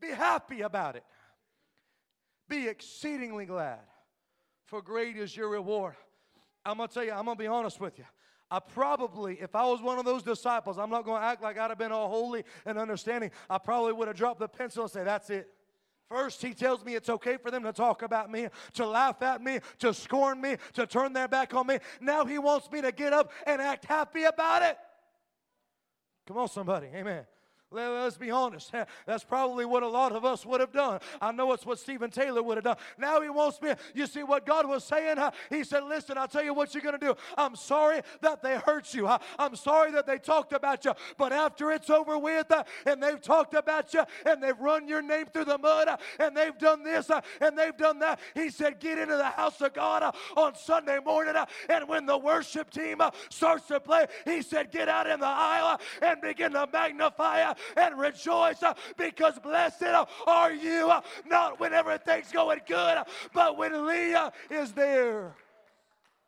be 0.00 0.08
happy 0.08 0.62
about 0.62 0.96
it, 0.96 1.04
be 2.48 2.66
exceedingly 2.66 3.44
glad, 3.44 3.80
for 4.64 4.82
great 4.82 5.16
is 5.16 5.36
your 5.36 5.50
reward. 5.50 5.94
I'm 6.64 6.78
gonna 6.78 6.88
tell 6.88 7.04
you, 7.04 7.12
I'm 7.12 7.26
gonna 7.26 7.36
be 7.36 7.46
honest 7.46 7.78
with 7.78 7.98
you. 7.98 8.06
I 8.50 8.60
probably, 8.60 9.38
if 9.40 9.54
I 9.54 9.64
was 9.66 9.82
one 9.82 9.98
of 9.98 10.04
those 10.04 10.22
disciples, 10.22 10.78
I'm 10.78 10.90
not 10.90 11.04
going 11.04 11.20
to 11.20 11.26
act 11.26 11.42
like 11.42 11.58
I'd 11.58 11.70
have 11.70 11.78
been 11.78 11.90
all 11.90 12.08
holy 12.08 12.44
and 12.66 12.78
understanding. 12.78 13.30
I 13.48 13.58
probably 13.58 13.92
would 13.94 14.06
have 14.06 14.16
dropped 14.16 14.38
the 14.38 14.48
pencil 14.48 14.82
and 14.82 14.92
say, 14.92 15.02
That's 15.02 15.30
it. 15.30 15.48
First, 16.08 16.42
he 16.42 16.52
tells 16.52 16.84
me 16.84 16.94
it's 16.94 17.08
okay 17.08 17.38
for 17.38 17.50
them 17.50 17.62
to 17.62 17.72
talk 17.72 18.02
about 18.02 18.30
me, 18.30 18.48
to 18.74 18.86
laugh 18.86 19.22
at 19.22 19.42
me, 19.42 19.60
to 19.78 19.94
scorn 19.94 20.40
me, 20.40 20.56
to 20.74 20.86
turn 20.86 21.12
their 21.12 21.28
back 21.28 21.54
on 21.54 21.66
me. 21.66 21.78
Now 22.00 22.24
he 22.24 22.38
wants 22.38 22.70
me 22.70 22.82
to 22.82 22.92
get 22.92 23.12
up 23.12 23.32
and 23.46 23.60
act 23.60 23.84
happy 23.86 24.24
about 24.24 24.62
it. 24.62 24.76
Come 26.26 26.38
on, 26.38 26.48
somebody. 26.48 26.88
Amen. 26.94 27.24
Let's 27.74 28.16
be 28.16 28.30
honest. 28.30 28.72
That's 29.06 29.24
probably 29.24 29.64
what 29.64 29.82
a 29.82 29.88
lot 29.88 30.12
of 30.12 30.24
us 30.24 30.46
would 30.46 30.60
have 30.60 30.72
done. 30.72 31.00
I 31.20 31.32
know 31.32 31.52
it's 31.52 31.66
what 31.66 31.78
Stephen 31.78 32.10
Taylor 32.10 32.42
would 32.42 32.56
have 32.56 32.64
done. 32.64 32.76
Now 32.98 33.20
he 33.20 33.28
wants 33.28 33.60
me. 33.60 33.72
You 33.94 34.06
see 34.06 34.22
what 34.22 34.46
God 34.46 34.68
was 34.68 34.84
saying? 34.84 35.18
He 35.50 35.64
said, 35.64 35.84
Listen, 35.84 36.18
I'll 36.18 36.28
tell 36.28 36.44
you 36.44 36.54
what 36.54 36.74
you're 36.74 36.82
going 36.82 36.98
to 36.98 37.06
do. 37.06 37.14
I'm 37.36 37.56
sorry 37.56 38.00
that 38.20 38.42
they 38.42 38.56
hurt 38.56 38.94
you. 38.94 39.08
I'm 39.38 39.56
sorry 39.56 39.92
that 39.92 40.06
they 40.06 40.18
talked 40.18 40.52
about 40.52 40.84
you. 40.84 40.92
But 41.16 41.32
after 41.32 41.70
it's 41.72 41.90
over 41.90 42.18
with 42.18 42.50
uh, 42.50 42.64
and 42.86 43.02
they've 43.02 43.20
talked 43.20 43.54
about 43.54 43.92
you 43.94 44.02
and 44.26 44.42
they've 44.42 44.58
run 44.58 44.88
your 44.88 45.02
name 45.02 45.26
through 45.26 45.46
the 45.46 45.58
mud 45.58 45.88
uh, 45.88 45.96
and 46.18 46.36
they've 46.36 46.56
done 46.58 46.82
this 46.82 47.10
uh, 47.10 47.20
and 47.40 47.56
they've 47.58 47.76
done 47.76 47.98
that, 48.00 48.20
he 48.34 48.50
said, 48.50 48.80
Get 48.80 48.98
into 48.98 49.16
the 49.16 49.24
house 49.24 49.60
of 49.60 49.74
God 49.74 50.14
on 50.36 50.54
Sunday 50.54 50.98
morning. 51.04 51.34
And 51.68 51.88
when 51.88 52.06
the 52.06 52.18
worship 52.18 52.70
team 52.70 53.00
starts 53.30 53.66
to 53.68 53.80
play, 53.80 54.06
he 54.24 54.42
said, 54.42 54.70
Get 54.70 54.88
out 54.88 55.06
in 55.06 55.20
the 55.20 55.26
aisle 55.26 55.80
and 56.02 56.20
begin 56.20 56.52
to 56.52 56.68
magnify 56.72 57.52
and 57.76 57.98
rejoice 57.98 58.62
uh, 58.62 58.74
because 58.96 59.38
blessed 59.38 59.82
uh, 59.82 60.04
are 60.26 60.52
you, 60.52 60.90
uh, 60.90 61.00
not 61.26 61.60
when 61.60 61.72
everything's 61.72 62.32
going 62.32 62.60
good, 62.66 62.98
but 63.32 63.56
when 63.56 63.86
Leah 63.86 64.32
is 64.50 64.72
there. 64.72 65.34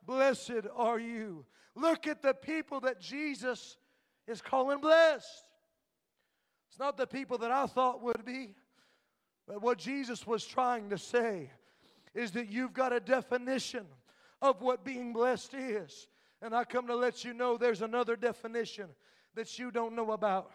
Blessed 0.07 0.67
are 0.75 0.99
you. 0.99 1.45
Look 1.75 2.07
at 2.07 2.23
the 2.23 2.35
people 2.35 2.81
that 2.81 3.01
Jesus 3.01 3.77
is 4.27 4.41
calling 4.41 4.81
blessed. 4.81 5.45
It's 6.71 6.79
not 6.79 6.97
the 6.97 7.07
people 7.07 7.39
that 7.39 7.51
I 7.51 7.67
thought 7.67 8.03
would 8.03 8.25
be, 8.25 8.55
but 9.47 9.63
what 9.63 9.79
Jesus 9.79 10.27
was 10.27 10.45
trying 10.45 10.91
to 10.91 10.99
say 10.99 11.51
is 12.15 12.33
that 12.33 12.49
you've 12.49 12.73
got 12.73 12.93
a 12.93 13.01
definition 13.01 13.87
of 14.43 14.63
what 14.63 14.85
being 14.85 15.13
blessed 15.13 15.55
is. 15.55 16.09
And 16.43 16.55
I 16.55 16.65
come 16.65 16.87
to 16.87 16.97
let 16.97 17.25
you 17.25 17.33
know 17.35 17.57
there's 17.57 17.83
another 17.83 18.17
definition 18.17 18.89
that 19.35 19.59
you 19.59 19.71
don't 19.71 19.95
know 19.95 20.13
about. 20.13 20.51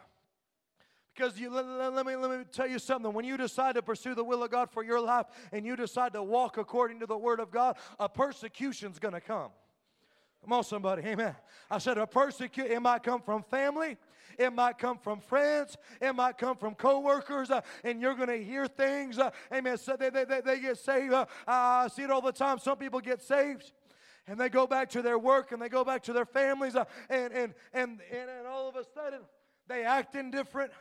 Because 1.13 1.39
you, 1.39 1.49
let, 1.49 1.65
let, 1.65 2.05
me, 2.05 2.15
let 2.15 2.31
me 2.31 2.45
tell 2.51 2.67
you 2.67 2.79
something. 2.79 3.11
When 3.13 3.25
you 3.25 3.37
decide 3.37 3.75
to 3.75 3.81
pursue 3.81 4.15
the 4.15 4.23
will 4.23 4.43
of 4.43 4.51
God 4.51 4.69
for 4.71 4.83
your 4.83 5.01
life 5.01 5.25
and 5.51 5.65
you 5.65 5.75
decide 5.75 6.13
to 6.13 6.23
walk 6.23 6.57
according 6.57 6.99
to 7.01 7.05
the 7.05 7.17
Word 7.17 7.39
of 7.39 7.51
God, 7.51 7.77
a 7.99 8.07
persecution's 8.07 8.97
going 8.97 9.13
to 9.13 9.21
come. 9.21 9.51
Come 10.43 10.53
on, 10.53 10.63
somebody. 10.63 11.03
Amen. 11.03 11.35
I 11.69 11.77
said 11.77 11.97
a 11.97 12.07
persecution, 12.07 12.71
it 12.71 12.81
might 12.81 13.03
come 13.03 13.21
from 13.21 13.43
family. 13.43 13.97
It 14.37 14.51
might 14.53 14.77
come 14.77 14.97
from 14.97 15.19
friends. 15.19 15.77
It 16.01 16.13
might 16.13 16.37
come 16.37 16.57
from 16.57 16.73
coworkers. 16.73 17.51
Uh, 17.51 17.61
and 17.83 18.01
you're 18.01 18.15
going 18.15 18.29
to 18.29 18.43
hear 18.43 18.65
things. 18.67 19.19
Uh, 19.19 19.29
amen. 19.53 19.77
So 19.77 19.95
they, 19.97 20.09
they, 20.09 20.41
they, 20.43 20.59
get 20.59 20.77
saved. 20.77 21.13
Uh, 21.13 21.25
I 21.45 21.89
see 21.89 22.03
it 22.03 22.11
all 22.11 22.21
the 22.21 22.31
time. 22.31 22.57
Some 22.57 22.77
people 22.77 23.01
get 23.01 23.21
saved 23.21 23.71
and 24.27 24.39
they 24.39 24.49
go 24.49 24.65
back 24.65 24.89
to 24.91 25.01
their 25.01 25.19
work 25.19 25.51
and 25.51 25.61
they 25.61 25.69
go 25.69 25.83
back 25.83 26.03
to 26.03 26.13
their 26.13 26.25
families. 26.25 26.75
Uh, 26.75 26.85
and, 27.09 27.33
and, 27.33 27.53
and, 27.73 27.99
and, 28.11 28.29
and 28.29 28.47
all 28.47 28.69
of 28.69 28.75
a 28.75 28.83
sudden, 28.95 29.19
they 29.67 29.83
act 29.83 30.15
indifferent. 30.15 30.71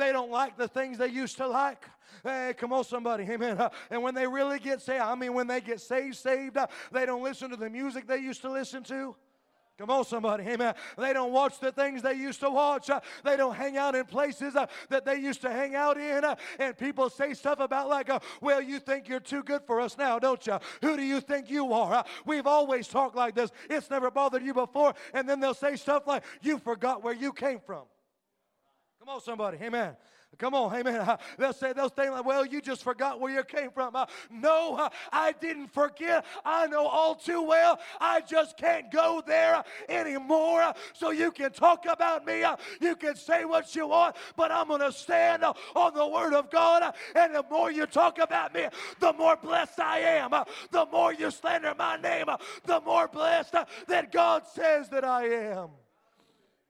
They 0.00 0.12
don't 0.12 0.30
like 0.30 0.56
the 0.56 0.66
things 0.66 0.96
they 0.96 1.08
used 1.08 1.36
to 1.36 1.46
like. 1.46 1.84
Hey, 2.24 2.54
come 2.56 2.72
on, 2.72 2.84
somebody, 2.84 3.24
amen. 3.24 3.60
And 3.90 4.02
when 4.02 4.14
they 4.14 4.26
really 4.26 4.58
get 4.58 4.80
saved, 4.80 5.02
I 5.02 5.14
mean, 5.14 5.34
when 5.34 5.46
they 5.46 5.60
get 5.60 5.78
saved, 5.78 6.16
saved, 6.16 6.56
uh, 6.56 6.68
they 6.90 7.04
don't 7.04 7.22
listen 7.22 7.50
to 7.50 7.56
the 7.56 7.68
music 7.68 8.06
they 8.06 8.16
used 8.16 8.40
to 8.40 8.50
listen 8.50 8.82
to. 8.84 9.14
Come 9.76 9.90
on, 9.90 10.06
somebody, 10.06 10.44
amen. 10.44 10.74
They 10.96 11.12
don't 11.12 11.32
watch 11.32 11.60
the 11.60 11.70
things 11.70 12.00
they 12.00 12.14
used 12.14 12.40
to 12.40 12.48
watch. 12.48 12.88
Uh, 12.88 13.00
they 13.24 13.36
don't 13.36 13.54
hang 13.54 13.76
out 13.76 13.94
in 13.94 14.06
places 14.06 14.56
uh, 14.56 14.68
that 14.88 15.04
they 15.04 15.16
used 15.16 15.42
to 15.42 15.50
hang 15.50 15.74
out 15.74 15.98
in. 15.98 16.24
Uh, 16.24 16.34
and 16.58 16.78
people 16.78 17.10
say 17.10 17.34
stuff 17.34 17.60
about, 17.60 17.90
like, 17.90 18.08
uh, 18.08 18.20
well, 18.40 18.62
you 18.62 18.80
think 18.80 19.06
you're 19.06 19.20
too 19.20 19.42
good 19.42 19.60
for 19.66 19.82
us 19.82 19.98
now, 19.98 20.18
don't 20.18 20.46
you? 20.46 20.58
Who 20.80 20.96
do 20.96 21.02
you 21.02 21.20
think 21.20 21.50
you 21.50 21.74
are? 21.74 21.96
Uh, 21.96 22.02
we've 22.24 22.46
always 22.46 22.88
talked 22.88 23.16
like 23.16 23.34
this. 23.34 23.50
It's 23.68 23.90
never 23.90 24.10
bothered 24.10 24.42
you 24.42 24.54
before. 24.54 24.94
And 25.12 25.28
then 25.28 25.40
they'll 25.40 25.52
say 25.52 25.76
stuff 25.76 26.06
like, 26.06 26.24
you 26.40 26.58
forgot 26.58 27.04
where 27.04 27.14
you 27.14 27.34
came 27.34 27.60
from. 27.60 27.82
Come 29.00 29.08
on, 29.08 29.20
somebody. 29.22 29.56
Amen. 29.62 29.96
Come 30.38 30.54
on, 30.54 30.74
amen. 30.74 31.16
They'll 31.38 31.54
say 31.54 31.72
those 31.72 31.90
things 31.90 32.10
like, 32.10 32.24
well, 32.24 32.44
you 32.44 32.60
just 32.60 32.84
forgot 32.84 33.18
where 33.18 33.32
you 33.32 33.42
came 33.42 33.70
from. 33.70 33.96
Uh, 33.96 34.04
no, 34.30 34.76
uh, 34.76 34.90
I 35.10 35.32
didn't 35.32 35.68
forget. 35.68 36.24
I 36.44 36.66
know 36.66 36.86
all 36.86 37.14
too 37.14 37.42
well. 37.42 37.80
I 37.98 38.20
just 38.20 38.58
can't 38.58 38.92
go 38.92 39.22
there 39.26 39.64
anymore. 39.88 40.74
So 40.92 41.10
you 41.10 41.30
can 41.30 41.50
talk 41.52 41.86
about 41.88 42.26
me. 42.26 42.42
Uh, 42.44 42.56
you 42.80 42.94
can 42.94 43.16
say 43.16 43.46
what 43.46 43.74
you 43.74 43.88
want, 43.88 44.16
but 44.36 44.52
I'm 44.52 44.68
going 44.68 44.80
to 44.80 44.92
stand 44.92 45.44
on 45.44 45.94
the 45.94 46.06
word 46.06 46.34
of 46.34 46.50
God. 46.50 46.94
And 47.16 47.34
the 47.34 47.44
more 47.50 47.72
you 47.72 47.86
talk 47.86 48.18
about 48.18 48.54
me, 48.54 48.66
the 49.00 49.14
more 49.14 49.36
blessed 49.36 49.80
I 49.80 50.00
am. 50.00 50.30
The 50.70 50.86
more 50.92 51.14
you 51.14 51.30
slander 51.30 51.74
my 51.76 51.96
name, 51.96 52.26
the 52.66 52.80
more 52.82 53.08
blessed 53.08 53.54
that 53.88 54.12
God 54.12 54.46
says 54.46 54.90
that 54.90 55.04
I 55.04 55.24
am. 55.24 55.70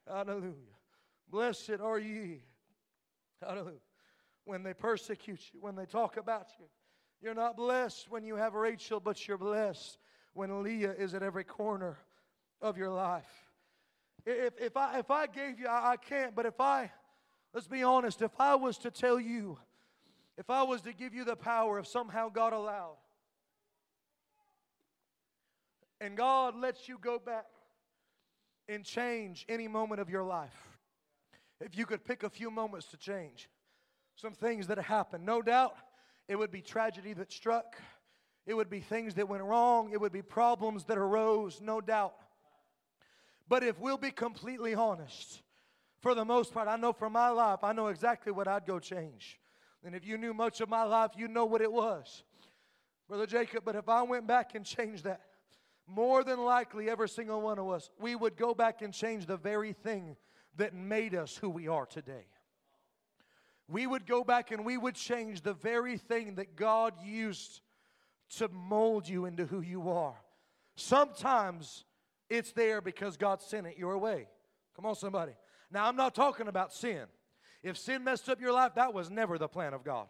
Hallelujah. 0.09 0.70
Blessed 1.31 1.81
are 1.81 1.99
ye. 1.99 2.43
Hallelujah. 3.41 3.79
When 4.45 4.63
they 4.63 4.75
persecute 4.75 5.41
you, 5.53 5.61
when 5.61 5.77
they 5.77 5.87
talk 5.87 6.17
about 6.17 6.49
you. 6.59 6.67
You're 7.23 7.35
not 7.35 7.57
blessed 7.57 8.11
when 8.11 8.25
you 8.25 8.37
have 8.37 8.55
Rachel, 8.55 8.99
but 8.99 9.29
you're 9.29 9.39
blessed 9.39 9.99
when 10.33 10.63
Leah 10.63 10.93
is 10.93 11.15
at 11.15 11.23
every 11.23 11.45
corner 11.45 11.99
of 12.63 12.79
your 12.79 12.91
life. 12.91 13.29
If, 14.27 14.55
if, 14.61 14.77
I, 14.77 14.99
if 14.99 15.11
I 15.11 15.27
gave 15.27 15.59
you, 15.59 15.67
I, 15.67 15.93
I 15.93 15.97
can't, 15.97 16.35
but 16.35 16.47
if 16.47 16.61
I, 16.61 16.91
let's 17.55 17.67
be 17.67 17.83
honest, 17.83 18.23
if 18.23 18.33
I 18.39 18.55
was 18.55 18.79
to 18.79 18.91
tell 18.91 19.21
you, 19.21 19.59
if 20.39 20.49
I 20.49 20.63
was 20.63 20.81
to 20.83 20.93
give 20.93 21.15
you 21.15 21.25
the 21.25 21.37
power, 21.37 21.79
if 21.79 21.87
somehow 21.87 22.29
God 22.29 22.53
allowed, 22.53 22.97
and 26.01 26.17
God 26.17 26.57
lets 26.57 26.89
you 26.89 26.99
go 26.99 27.19
back 27.19 27.47
and 28.69 28.85
change 28.85 29.45
any 29.49 29.69
moment 29.69 30.01
of 30.01 30.09
your 30.09 30.25
life, 30.25 30.70
if 31.61 31.77
you 31.77 31.87
could 31.87 32.05
pick 32.05 32.23
a 32.23 32.31
few 32.31 32.51
moments 32.51 32.87
to 32.87 32.97
change 32.97 33.49
some 34.17 34.33
things 34.33 34.67
that 34.67 34.79
happened, 34.79 35.25
no 35.25 35.43
doubt 35.43 35.77
it 36.29 36.37
would 36.37 36.51
be 36.51 36.61
tragedy 36.61 37.13
that 37.15 37.33
struck, 37.33 37.77
it 38.47 38.55
would 38.55 38.71
be 38.71 38.81
things 38.81 39.15
that 39.15 39.29
went 39.29 39.43
wrong, 39.43 39.91
it 39.93 40.01
would 40.01 40.13
be 40.13 40.23
problems 40.23 40.85
that 40.85 40.99
arose, 40.99 41.61
no 41.61 41.81
doubt. 41.81 42.15
But 43.49 43.63
if 43.63 43.79
we'll 43.79 43.99
be 43.99 44.11
completely 44.11 44.75
honest, 44.75 45.43
for 46.01 46.15
the 46.15 46.25
most 46.25 46.55
part, 46.55 46.69
I 46.69 46.77
know 46.77 46.93
for 46.93 47.11
my 47.11 47.29
life, 47.29 47.61
I 47.63 47.73
know 47.73 47.89
exactly 47.89 48.33
what 48.33 48.49
I'd 48.49 48.67
go 48.67 48.79
change. 48.79 49.39
And 49.85 49.95
if 49.95 50.07
you 50.07 50.17
knew 50.19 50.33
much 50.33 50.61
of 50.61 50.69
my 50.69 50.85
life, 50.85 51.13
you'd 51.17 51.31
know 51.31 51.47
what 51.47 51.61
it 51.61 51.71
was. 51.71 52.23
Brother 53.09 53.27
Jacob, 53.27 53.65
but 53.65 53.77
if 53.77 53.89
I 53.89 54.03
went 54.03 54.27
back 54.27 54.55
and 54.55 54.65
changed 54.65 55.05
that, 55.05 55.23
more 55.87 56.23
than 56.23 56.39
likely, 56.39 56.89
every 56.89 57.09
single 57.09 57.41
one 57.41 57.59
of 57.59 57.69
us, 57.69 57.91
we 57.99 58.15
would 58.15 58.37
go 58.37 58.55
back 58.55 58.83
and 58.83 58.95
change 58.95 59.27
the 59.27 59.37
very 59.37 59.73
thing 59.73 60.17
that 60.57 60.75
made 60.75 61.15
us 61.15 61.37
who 61.37 61.49
we 61.51 61.69
are 61.69 61.87
today. 61.87 62.27
We 63.69 63.87
would 63.87 64.07
go 64.07 64.25
back 64.25 64.51
and 64.51 64.65
we 64.65 64.77
would 64.77 64.97
change 64.97 65.43
the 65.43 65.55
very 65.55 65.97
thing 65.97 66.35
that 66.37 66.57
God 66.57 66.95
used 67.05 67.61
to 68.37 68.49
mold 68.49 69.09
you 69.09 69.27
into 69.27 69.47
who 69.47 69.61
you 69.61 69.91
are. 69.91 70.17
Sometimes 70.77 71.85
it's 72.29 72.53
there 72.53 72.81
because 72.81 73.17
God 73.17 73.43
sent 73.43 73.67
it 73.67 73.79
your 73.79 73.99
way. 73.99 74.27
Come 74.75 74.87
on, 74.87 74.95
somebody. 74.95 75.33
Now, 75.71 75.87
I'm 75.87 75.97
not 75.97 76.15
talking 76.15 76.49
about 76.49 76.73
sin. 76.73 77.05
If 77.63 77.77
sin 77.77 78.03
messed 78.03 78.29
up 78.29 78.41
your 78.41 78.53
life, 78.53 78.75
that 78.75 78.95
was 78.95 79.11
never 79.11 79.39
the 79.39 79.49
plan 79.49 79.75
of 79.75 79.85
God. 79.85 80.09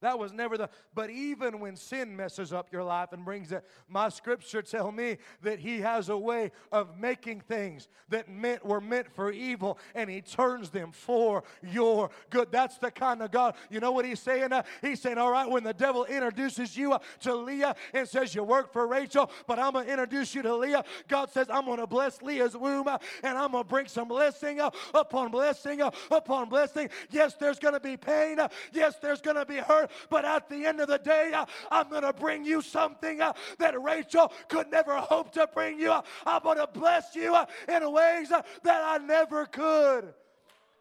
That 0.00 0.18
was 0.18 0.32
never 0.32 0.56
the, 0.56 0.70
but 0.94 1.10
even 1.10 1.60
when 1.60 1.76
sin 1.76 2.16
messes 2.16 2.54
up 2.54 2.72
your 2.72 2.82
life 2.82 3.12
and 3.12 3.22
brings 3.22 3.52
it, 3.52 3.64
my 3.86 4.08
scripture 4.08 4.62
tell 4.62 4.90
me 4.90 5.18
that 5.42 5.58
he 5.58 5.80
has 5.80 6.08
a 6.08 6.16
way 6.16 6.52
of 6.72 6.98
making 6.98 7.40
things 7.40 7.88
that 8.08 8.28
meant 8.28 8.64
were 8.64 8.80
meant 8.80 9.12
for 9.14 9.30
evil 9.30 9.78
and 9.94 10.08
he 10.08 10.22
turns 10.22 10.70
them 10.70 10.90
for 10.90 11.44
your 11.62 12.10
good. 12.30 12.50
That's 12.50 12.78
the 12.78 12.90
kind 12.90 13.22
of 13.22 13.30
God. 13.30 13.56
You 13.68 13.80
know 13.80 13.92
what 13.92 14.06
he's 14.06 14.20
saying? 14.20 14.52
Uh, 14.52 14.62
he's 14.80 15.02
saying, 15.02 15.18
all 15.18 15.30
right, 15.30 15.48
when 15.48 15.64
the 15.64 15.74
devil 15.74 16.06
introduces 16.06 16.76
you 16.78 16.94
uh, 16.94 16.98
to 17.20 17.34
Leah 17.34 17.76
and 17.92 18.08
says 18.08 18.34
you 18.34 18.42
work 18.42 18.72
for 18.72 18.86
Rachel, 18.86 19.30
but 19.46 19.58
I'm 19.58 19.74
going 19.74 19.84
to 19.84 19.92
introduce 19.92 20.34
you 20.34 20.40
to 20.42 20.56
Leah, 20.56 20.82
God 21.08 21.30
says, 21.30 21.48
I'm 21.50 21.66
going 21.66 21.78
to 21.78 21.86
bless 21.86 22.22
Leah's 22.22 22.56
womb 22.56 22.88
uh, 22.88 22.96
and 23.22 23.36
I'm 23.36 23.52
going 23.52 23.64
to 23.64 23.68
bring 23.68 23.86
some 23.86 24.08
blessing 24.08 24.60
uh, 24.60 24.70
upon 24.94 25.30
blessing 25.30 25.82
uh, 25.82 25.90
upon 26.10 26.48
blessing. 26.48 26.88
Yes, 27.10 27.34
there's 27.34 27.58
going 27.58 27.74
to 27.74 27.80
be 27.80 27.98
pain. 27.98 28.40
Uh, 28.40 28.48
yes, 28.72 28.94
there's 29.02 29.20
going 29.20 29.36
to 29.36 29.44
be 29.44 29.56
hurt 29.56 29.89
but 30.08 30.24
at 30.24 30.48
the 30.48 30.66
end 30.66 30.80
of 30.80 30.88
the 30.88 30.98
day, 30.98 31.32
uh, 31.34 31.46
I'm 31.70 31.88
going 31.88 32.02
to 32.02 32.12
bring 32.12 32.44
you 32.44 32.62
something 32.62 33.20
uh, 33.20 33.32
that 33.58 33.80
Rachel 33.80 34.32
could 34.48 34.70
never 34.70 34.96
hope 34.96 35.32
to 35.32 35.48
bring 35.52 35.78
you. 35.78 35.92
I'm 36.26 36.42
going 36.42 36.58
to 36.58 36.66
bless 36.66 37.14
you 37.14 37.34
uh, 37.34 37.46
in 37.68 37.90
ways 37.92 38.28
that 38.28 38.44
I 38.64 38.98
never 38.98 39.46
could 39.46 40.14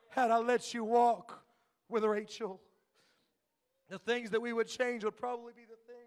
had 0.09 0.31
I 0.31 0.37
let 0.39 0.73
you 0.73 0.83
walk 0.83 1.41
with 1.87 2.03
Rachel. 2.03 2.59
The 3.89 3.99
things 3.99 4.31
that 4.31 4.41
we 4.41 4.53
would 4.53 4.67
change 4.67 5.03
would 5.03 5.17
probably 5.17 5.53
be 5.53 5.63
the 5.63 5.77
things 5.91 5.99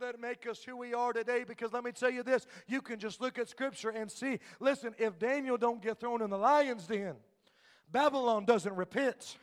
that 0.00 0.20
make 0.20 0.46
us 0.46 0.62
who 0.62 0.76
we 0.76 0.92
are 0.92 1.12
today 1.12 1.44
because 1.46 1.72
let 1.72 1.84
me 1.84 1.92
tell 1.92 2.10
you 2.10 2.22
this 2.22 2.46
you 2.66 2.82
can 2.82 2.98
just 2.98 3.20
look 3.20 3.38
at 3.38 3.48
scripture 3.48 3.90
and 3.90 4.10
see 4.10 4.40
listen 4.58 4.92
if 4.98 5.18
daniel 5.20 5.56
don't 5.56 5.80
get 5.80 6.00
thrown 6.00 6.20
in 6.20 6.30
the 6.30 6.36
lion's 6.36 6.86
den 6.88 7.14
babylon 7.92 8.44
doesn't 8.44 8.74
repent 8.74 9.38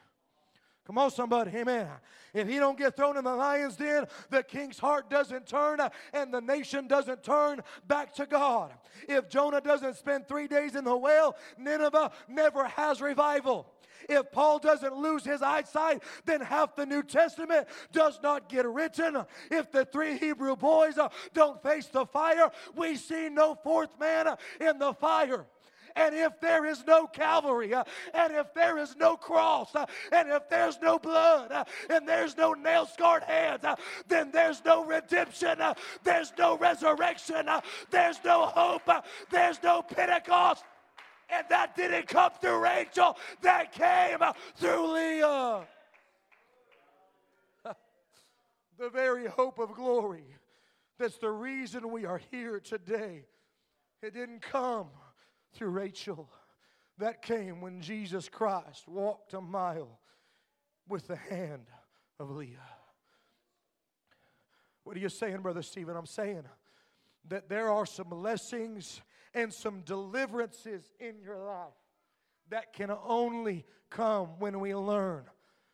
Come 0.85 0.97
on, 0.97 1.11
somebody, 1.11 1.51
amen. 1.57 1.87
If 2.33 2.47
he 2.47 2.57
don't 2.57 2.77
get 2.77 2.95
thrown 2.95 3.17
in 3.17 3.23
the 3.23 3.35
lion's 3.35 3.75
den, 3.75 4.07
the 4.29 4.41
king's 4.41 4.79
heart 4.79 5.09
doesn't 5.09 5.45
turn 5.45 5.79
and 6.13 6.33
the 6.33 6.41
nation 6.41 6.87
doesn't 6.87 7.23
turn 7.23 7.61
back 7.87 8.13
to 8.15 8.25
God. 8.25 8.73
If 9.07 9.29
Jonah 9.29 9.61
doesn't 9.61 9.95
spend 9.97 10.27
three 10.27 10.47
days 10.47 10.75
in 10.75 10.83
the 10.83 10.97
whale, 10.97 11.35
Nineveh 11.57 12.11
never 12.27 12.65
has 12.65 12.99
revival. 12.99 13.67
If 14.09 14.31
Paul 14.31 14.59
doesn't 14.59 14.95
lose 14.95 15.23
his 15.23 15.41
eyesight, 15.41 16.03
then 16.25 16.41
half 16.41 16.75
the 16.75 16.85
New 16.85 17.03
Testament 17.03 17.67
does 17.91 18.19
not 18.23 18.49
get 18.49 18.65
written. 18.65 19.23
If 19.51 19.71
the 19.71 19.85
three 19.85 20.17
Hebrew 20.17 20.55
boys 20.55 20.97
uh, 20.97 21.09
don't 21.33 21.61
face 21.61 21.87
the 21.87 22.05
fire, 22.05 22.49
we 22.75 22.95
see 22.95 23.29
no 23.29 23.55
fourth 23.55 23.99
man 23.99 24.27
uh, 24.27 24.35
in 24.59 24.79
the 24.79 24.93
fire. 24.93 25.45
And 25.95 26.15
if 26.15 26.39
there 26.39 26.65
is 26.65 26.85
no 26.85 27.07
Calvary, 27.07 27.73
uh, 27.73 27.83
and 28.13 28.33
if 28.33 28.53
there 28.53 28.77
is 28.77 28.95
no 28.95 29.17
cross, 29.17 29.75
uh, 29.75 29.85
and 30.11 30.29
if 30.29 30.49
there's 30.49 30.79
no 30.81 30.99
blood, 30.99 31.51
uh, 31.51 31.63
and 31.89 32.07
there's 32.07 32.37
no 32.37 32.53
nail 32.53 32.85
scarred 32.85 33.23
hands, 33.23 33.63
uh, 33.63 33.75
then 34.07 34.31
there's 34.31 34.63
no 34.63 34.85
redemption, 34.85 35.61
uh, 35.61 35.73
there's 36.03 36.31
no 36.37 36.57
resurrection, 36.57 37.49
uh, 37.49 37.61
there's 37.89 38.19
no 38.23 38.45
hope, 38.45 38.89
there's 39.29 39.61
no 39.63 39.81
Pentecost. 39.81 40.63
And 41.29 41.45
that 41.49 41.75
didn't 41.75 42.07
come 42.07 42.31
through 42.41 42.59
Rachel, 42.59 43.17
that 43.41 43.71
came 43.71 44.19
through 44.57 44.93
Leah. 44.93 45.61
the 48.77 48.89
very 48.89 49.27
hope 49.27 49.59
of 49.59 49.73
glory. 49.73 50.25
That's 50.99 51.17
the 51.17 51.31
reason 51.31 51.89
we 51.91 52.05
are 52.05 52.21
here 52.31 52.59
today. 52.59 53.23
It 54.03 54.13
didn't 54.13 54.41
come 54.41 54.87
through 55.53 55.69
Rachel. 55.69 56.29
That 56.97 57.21
came 57.21 57.61
when 57.61 57.81
Jesus 57.81 58.29
Christ 58.29 58.87
walked 58.87 59.33
a 59.33 59.41
mile 59.41 59.99
with 60.87 61.07
the 61.07 61.15
hand 61.15 61.67
of 62.19 62.29
Leah. 62.31 62.59
What 64.83 64.97
are 64.97 64.99
you 64.99 65.09
saying, 65.09 65.41
Brother 65.41 65.61
Stephen? 65.61 65.95
I'm 65.95 66.05
saying 66.05 66.43
that 67.29 67.49
there 67.49 67.69
are 67.69 67.85
some 67.85 68.09
blessings 68.09 69.01
and 69.33 69.53
some 69.53 69.81
deliverances 69.81 70.91
in 70.99 71.19
your 71.23 71.37
life 71.37 71.73
that 72.49 72.73
can 72.73 72.91
only 73.05 73.65
come 73.89 74.39
when 74.39 74.59
we 74.59 74.75
learn 74.75 75.23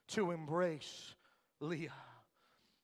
to 0.10 0.32
embrace 0.32 1.16
Leah. 1.60 1.92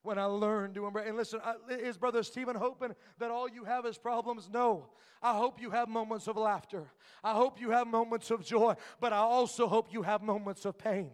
When 0.04 0.18
I 0.18 0.26
learn 0.26 0.74
to 0.74 0.86
embrace, 0.86 1.08
and 1.08 1.16
listen, 1.16 1.40
is 1.70 1.96
Brother 1.96 2.22
Stephen 2.22 2.54
hoping 2.54 2.94
that 3.18 3.30
all 3.30 3.48
you 3.48 3.64
have 3.64 3.86
is 3.86 3.96
problems? 3.96 4.50
No. 4.52 4.90
I 5.22 5.34
hope 5.34 5.60
you 5.62 5.70
have 5.70 5.88
moments 5.88 6.28
of 6.28 6.36
laughter. 6.36 6.84
I 7.24 7.32
hope 7.32 7.58
you 7.58 7.70
have 7.70 7.86
moments 7.86 8.30
of 8.30 8.44
joy, 8.44 8.74
but 9.00 9.14
I 9.14 9.16
also 9.16 9.66
hope 9.66 9.90
you 9.90 10.02
have 10.02 10.20
moments 10.20 10.66
of 10.66 10.76
pain 10.76 11.10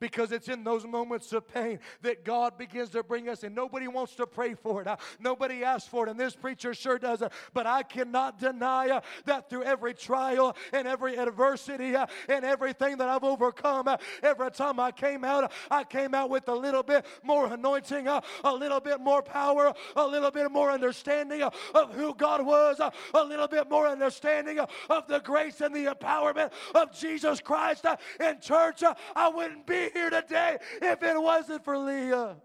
because 0.00 0.32
it's 0.32 0.48
in 0.48 0.64
those 0.64 0.86
moments 0.86 1.32
of 1.32 1.48
pain 1.48 1.78
that 2.02 2.24
God 2.24 2.58
begins 2.58 2.90
to 2.90 3.02
bring 3.02 3.28
us 3.28 3.42
and 3.42 3.54
Nobody 3.54 3.88
wants 3.88 4.14
to 4.16 4.26
pray 4.26 4.54
for 4.54 4.82
it. 4.82 4.88
Nobody 5.18 5.64
asks 5.64 5.88
for 5.88 6.06
it, 6.06 6.10
and 6.10 6.18
this 6.18 6.34
preacher 6.34 6.74
sure 6.74 6.98
doesn't. 6.98 7.32
But 7.52 7.66
I 7.66 7.82
cannot 7.82 8.38
deny 8.38 8.90
uh, 8.90 9.00
that 9.24 9.48
through 9.48 9.62
every 9.62 9.94
trial 9.94 10.56
and 10.72 10.86
every 10.86 11.16
adversity 11.16 11.94
uh, 11.94 12.06
and 12.28 12.44
everything 12.44 12.98
that 12.98 13.08
I've 13.08 13.24
overcome, 13.24 13.88
uh, 13.88 13.96
every 14.22 14.50
time 14.50 14.80
I 14.80 14.90
came 14.90 15.24
out, 15.24 15.50
I 15.70 15.84
came 15.84 16.14
out 16.14 16.30
with 16.30 16.48
a 16.48 16.54
little 16.54 16.82
bit 16.82 17.06
more 17.22 17.46
anointing, 17.46 18.08
a 18.08 18.22
little 18.44 18.80
bit 18.80 19.00
more 19.00 19.22
power, 19.22 19.72
a 19.96 20.06
little 20.06 20.30
bit 20.30 20.50
more 20.50 20.70
understanding 20.70 21.42
of 21.42 21.94
who 21.94 22.14
God 22.14 22.44
was, 22.44 22.80
a 22.80 23.24
little 23.24 23.48
bit 23.48 23.70
more 23.70 23.86
understanding 23.86 24.58
of 24.58 25.06
the 25.06 25.20
grace 25.20 25.60
and 25.60 25.74
the 25.74 25.86
empowerment 25.86 26.50
of 26.74 26.92
Jesus 26.92 27.40
Christ. 27.40 27.86
in 28.20 28.40
church, 28.40 28.82
I 29.16 29.28
wouldn't 29.28 29.66
be 29.66 29.83
here 29.92 30.10
today 30.10 30.58
if 30.80 31.02
it 31.02 31.20
wasn't 31.20 31.64
for 31.64 31.76
Leah. 31.78 32.36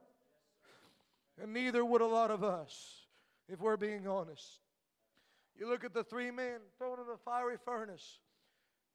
And 1.41 1.53
neither 1.53 1.85
would 1.85 2.01
a 2.01 2.07
lot 2.07 2.31
of 2.31 2.43
us, 2.43 3.05
if 3.47 3.59
we're 3.59 3.77
being 3.77 4.07
honest. 4.07 4.59
You 5.57 5.69
look 5.69 5.83
at 5.83 5.93
the 5.93 6.03
three 6.03 6.31
men 6.31 6.59
thrown 6.77 6.99
in 6.99 7.07
the 7.07 7.17
fiery 7.23 7.57
furnace. 7.63 8.19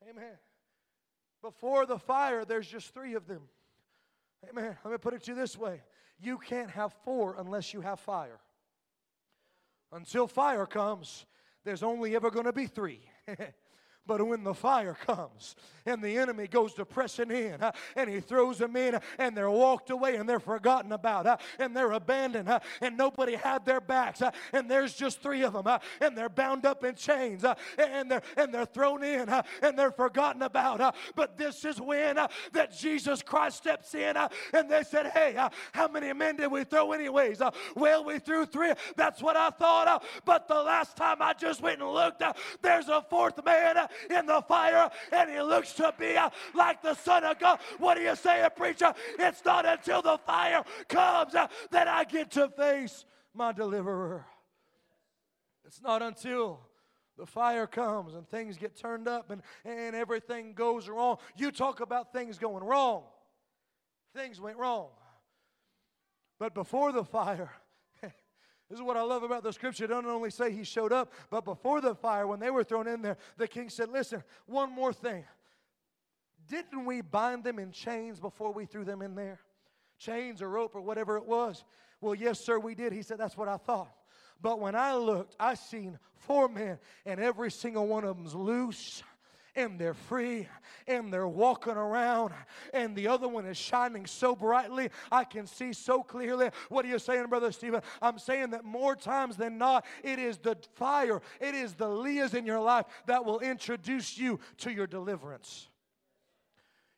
Amen. 0.09 0.37
Before 1.43 1.87
the 1.87 1.99
fire, 1.99 2.45
there's 2.45 2.67
just 2.67 2.93
three 2.95 3.15
of 3.15 3.27
them. 3.27 3.43
Amen. 4.49 4.77
Let 4.85 4.93
me 4.93 4.99
put 4.99 5.15
it 5.15 5.23
to 5.25 5.33
you 5.33 5.37
this 5.37 5.57
way 5.57 5.81
you 6.21 6.39
can't 6.39 6.71
have 6.71 6.93
four 7.05 7.37
unless 7.39 7.75
you 7.75 7.81
have 7.81 8.01
fire. 8.01 8.41
Until 9.93 10.27
fire 10.27 10.67
comes, 10.67 11.27
there's 11.65 11.83
only 11.83 12.17
ever 12.17 12.31
going 12.31 12.47
to 12.47 12.53
be 12.53 12.67
three. 12.67 13.01
But 14.07 14.27
when 14.27 14.45
the 14.45 14.55
fire 14.55 14.97
comes 15.07 15.57
and 15.87 16.03
the 16.03 16.19
enemy 16.19 16.47
goes 16.47 16.75
to 16.75 16.85
pressing 16.85 17.31
in 17.31 17.63
uh, 17.63 17.73
and 17.97 18.09
he 18.09 18.21
throws 18.21 18.59
them 18.59 18.77
in 18.77 18.99
and 19.19 19.37
they're 19.37 19.51
walked 19.51 19.91
away 19.91 20.17
and 20.17 20.29
they're 20.29 20.41
forgotten 20.41 20.93
about 20.93 21.27
uh, 21.27 21.37
and 21.59 21.77
they're 21.77 21.93
abandoned 21.93 22.49
uh, 22.49 22.61
and 22.81 22.97
nobody 22.97 23.35
had 23.35 23.65
their 23.65 23.81
backs 23.81 24.23
uh, 24.23 24.31
and 24.53 24.71
there's 24.71 24.95
just 24.95 25.23
three 25.23 25.43
of 25.43 25.53
them 25.53 25.67
uh, 25.67 25.79
and 26.01 26.17
they're 26.17 26.29
bound 26.29 26.67
up 26.67 26.85
in 26.85 26.95
chains 26.95 27.45
uh, 27.45 27.55
and 27.79 28.11
they're 28.11 28.23
and 28.37 28.53
they're 28.53 28.67
thrown 28.67 29.03
in 29.03 29.29
and 29.63 29.79
they're 29.79 29.91
forgotten 29.91 30.43
about. 30.43 30.95
but 31.15 31.37
this 31.37 31.65
is 31.65 31.81
when 31.81 32.17
that 32.53 32.77
Jesus 32.79 33.23
Christ 33.23 33.59
steps 33.59 33.95
in 33.95 34.17
and 34.53 34.71
they 34.71 34.83
said, 34.83 35.07
"Hey, 35.09 35.37
how 35.73 35.89
many 35.89 36.13
men 36.13 36.37
did 36.37 36.51
we 36.51 36.65
throw 36.65 36.93
anyways?" 36.93 37.41
well, 37.75 38.05
we 38.05 38.19
threw 38.19 38.47
three. 38.47 38.73
That's 38.97 39.23
what 39.23 39.37
I 39.37 39.51
thought. 39.51 40.05
but 40.25 40.49
the 40.49 40.63
last 40.63 40.97
time 40.97 41.21
I 41.21 41.33
just 41.33 41.63
went 41.63 41.81
and 41.81 41.91
looked, 41.91 42.23
there's 42.63 42.89
a 42.89 43.03
fourth 43.09 43.45
man 43.45 43.77
in 44.11 44.27
the 44.27 44.43
fire 44.43 44.91
and 45.13 45.31
he 45.31 45.41
looks 45.41 45.73
to 45.75 45.95
be 45.99 46.17
uh, 46.17 46.31
like 46.55 46.83
the 46.83 46.95
Son 46.95 47.25
of 47.25 47.39
God. 47.39 47.59
What 47.79 47.99
are 47.99 48.03
you 48.03 48.17
saying, 48.17 48.49
preacher? 48.57 48.95
It's 49.19 49.45
not 49.45 49.67
until 49.67 50.03
the 50.03 50.19
fire 50.27 50.65
comes 50.89 51.35
uh, 51.35 51.49
that 51.71 51.89
I 51.89 52.05
get 52.05 52.31
to 52.33 52.49
face 52.49 53.05
my 53.35 53.53
deliverer. 53.53 54.27
It's 55.65 55.83
not 55.83 56.03
until 56.03 56.61
the 57.17 57.27
fire 57.27 57.67
comes 57.67 58.15
and 58.15 58.29
things 58.29 58.57
get 58.57 58.77
turned 58.77 59.09
up 59.09 59.31
and, 59.31 59.43
and 59.65 59.95
everything 59.95 60.53
goes 60.55 60.89
wrong. 60.89 61.19
You 61.37 61.51
talk 61.51 61.81
about 61.81 62.13
things 62.13 62.39
going 62.39 62.65
wrong. 62.65 63.05
Things 64.15 64.41
went 64.41 64.59
wrong. 64.59 64.89
But 66.39 66.55
before 66.55 66.93
the 66.93 67.05
fire, 67.05 67.51
this 68.71 68.79
is 68.79 68.83
what 68.83 68.97
I 68.97 69.03
love 69.03 69.23
about 69.23 69.43
the 69.43 69.53
scripture. 69.53 69.85
It 69.85 69.89
doesn't 69.89 70.07
only 70.07 70.31
say 70.31 70.51
he 70.51 70.65
showed 70.65 70.93
up, 70.93 71.13
but 71.31 71.45
before 71.45 71.81
the 71.81 71.95
fire, 71.95 72.27
when 72.27 72.41
they 72.41 72.51
were 72.51 72.65
thrown 72.65 72.89
in 72.89 73.03
there, 73.03 73.19
the 73.37 73.47
king 73.47 73.69
said, 73.69 73.91
Listen, 73.91 74.23
one 74.47 74.73
more 74.73 74.93
thing. 74.93 75.25
Didn't 76.49 76.85
we 76.85 77.01
bind 77.01 77.45
them 77.45 77.59
in 77.59 77.73
chains 77.73 78.21
before 78.21 78.53
we 78.53 78.67
threw 78.67 78.85
them 78.85 79.03
in 79.03 79.15
there? 79.15 79.41
Chains 79.99 80.43
or 80.43 80.49
rope 80.49 80.75
or 80.75 80.81
whatever 80.81 81.17
it 81.17 81.27
was. 81.27 81.65
Well, 82.01 82.15
yes, 82.15 82.41
sir, 82.41 82.59
we 82.59 82.75
did. 82.75 82.93
He 82.93 83.03
said, 83.03 83.19
That's 83.19 83.37
what 83.37 83.49
I 83.49 83.59
thought. 83.59 83.95
But 84.41 84.61
when 84.61 84.75
I 84.75 84.95
looked, 84.95 85.37
I 85.39 85.55
seen 85.55 85.99
four 86.15 86.49
men, 86.49 86.79
and 87.07 87.21
every 87.21 87.51
single 87.51 87.87
one 87.87 88.05
of 88.05 88.17
them's 88.17 88.35
loose 88.35 89.03
and 89.57 89.79
they're 89.79 89.95
free 89.95 90.49
and 90.87 91.13
they're 91.13 91.29
walking 91.29 91.75
around 91.75 92.33
and 92.73 92.95
the 92.97 93.09
other 93.09 93.29
one 93.29 93.47
is 93.47 93.57
shining 93.57 94.07
so 94.07 94.35
brightly 94.35 94.91
I 95.11 95.25
can 95.25 95.47
see 95.47 95.73
so 95.73 96.03
clearly. 96.03 96.51
What 96.69 96.85
are 96.85 96.89
you 96.89 96.99
saying, 96.99 97.27
Brother 97.27 97.53
Stephen? 97.53 97.83
I'm 98.03 98.19
saying 98.19 98.51
that 98.51 98.65
more 98.65 98.97
times 98.97 99.37
than 99.37 99.59
not, 99.59 99.85
it 100.03 100.19
is 100.19 100.39
the 100.39 100.57
fire, 100.75 101.21
it 101.41 101.55
is 101.55 101.75
the 101.75 101.89
Leahs 101.89 102.35
in 102.35 102.47
your 102.47 102.61
life 102.61 102.87
that 103.07 103.25
will 103.25 103.41
introduce 103.41 104.19
you 104.19 104.41
to 104.59 104.73
your 104.73 104.87
deliverance. 104.87 105.69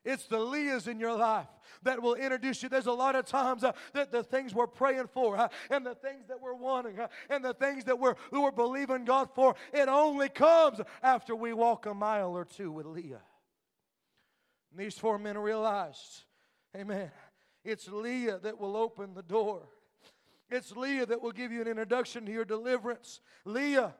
It's 0.07 0.25
the 0.25 0.39
Leahs 0.39 0.87
in 0.87 1.01
your 1.01 1.13
life 1.13 1.49
that 1.83 2.01
will 2.01 2.15
introduce 2.15 2.63
you. 2.63 2.69
There's 2.69 2.85
a 2.87 2.93
lot 2.93 3.17
of 3.17 3.25
times 3.25 3.65
uh, 3.65 3.73
that 3.91 4.09
the 4.09 4.23
things 4.23 4.55
we're 4.55 4.65
praying 4.65 5.07
for 5.13 5.37
uh, 5.37 5.49
and 5.69 5.85
the 5.85 5.95
things 5.95 6.27
that 6.29 6.39
we're 6.41 6.55
wanting 6.55 6.97
uh, 6.97 7.09
and 7.29 7.43
the 7.43 7.53
things 7.53 7.83
that 7.83 7.99
we're, 7.99 8.15
we're 8.31 8.51
believing 8.51 9.03
God 9.03 9.27
for, 9.35 9.55
it 9.73 9.89
only 9.89 10.29
comes 10.29 10.79
after 11.03 11.35
we 11.35 11.51
walk 11.51 11.87
a 11.87 11.93
mile 11.93 12.37
or 12.37 12.45
two 12.45 12.71
with 12.71 12.85
Leah. 12.85 13.19
And 14.71 14.79
these 14.79 14.97
four 14.97 15.19
men 15.19 15.37
realized, 15.37 16.23
amen, 16.73 17.11
it's 17.65 17.89
Leah 17.89 18.39
that 18.43 18.61
will 18.61 18.77
open 18.77 19.13
the 19.13 19.23
door. 19.23 19.67
It's 20.49 20.71
Leah 20.71 21.05
that 21.05 21.21
will 21.21 21.33
give 21.33 21.51
you 21.51 21.59
an 21.59 21.67
introduction 21.67 22.25
to 22.27 22.31
your 22.31 22.45
deliverance. 22.45 23.19
Leah 23.43 23.93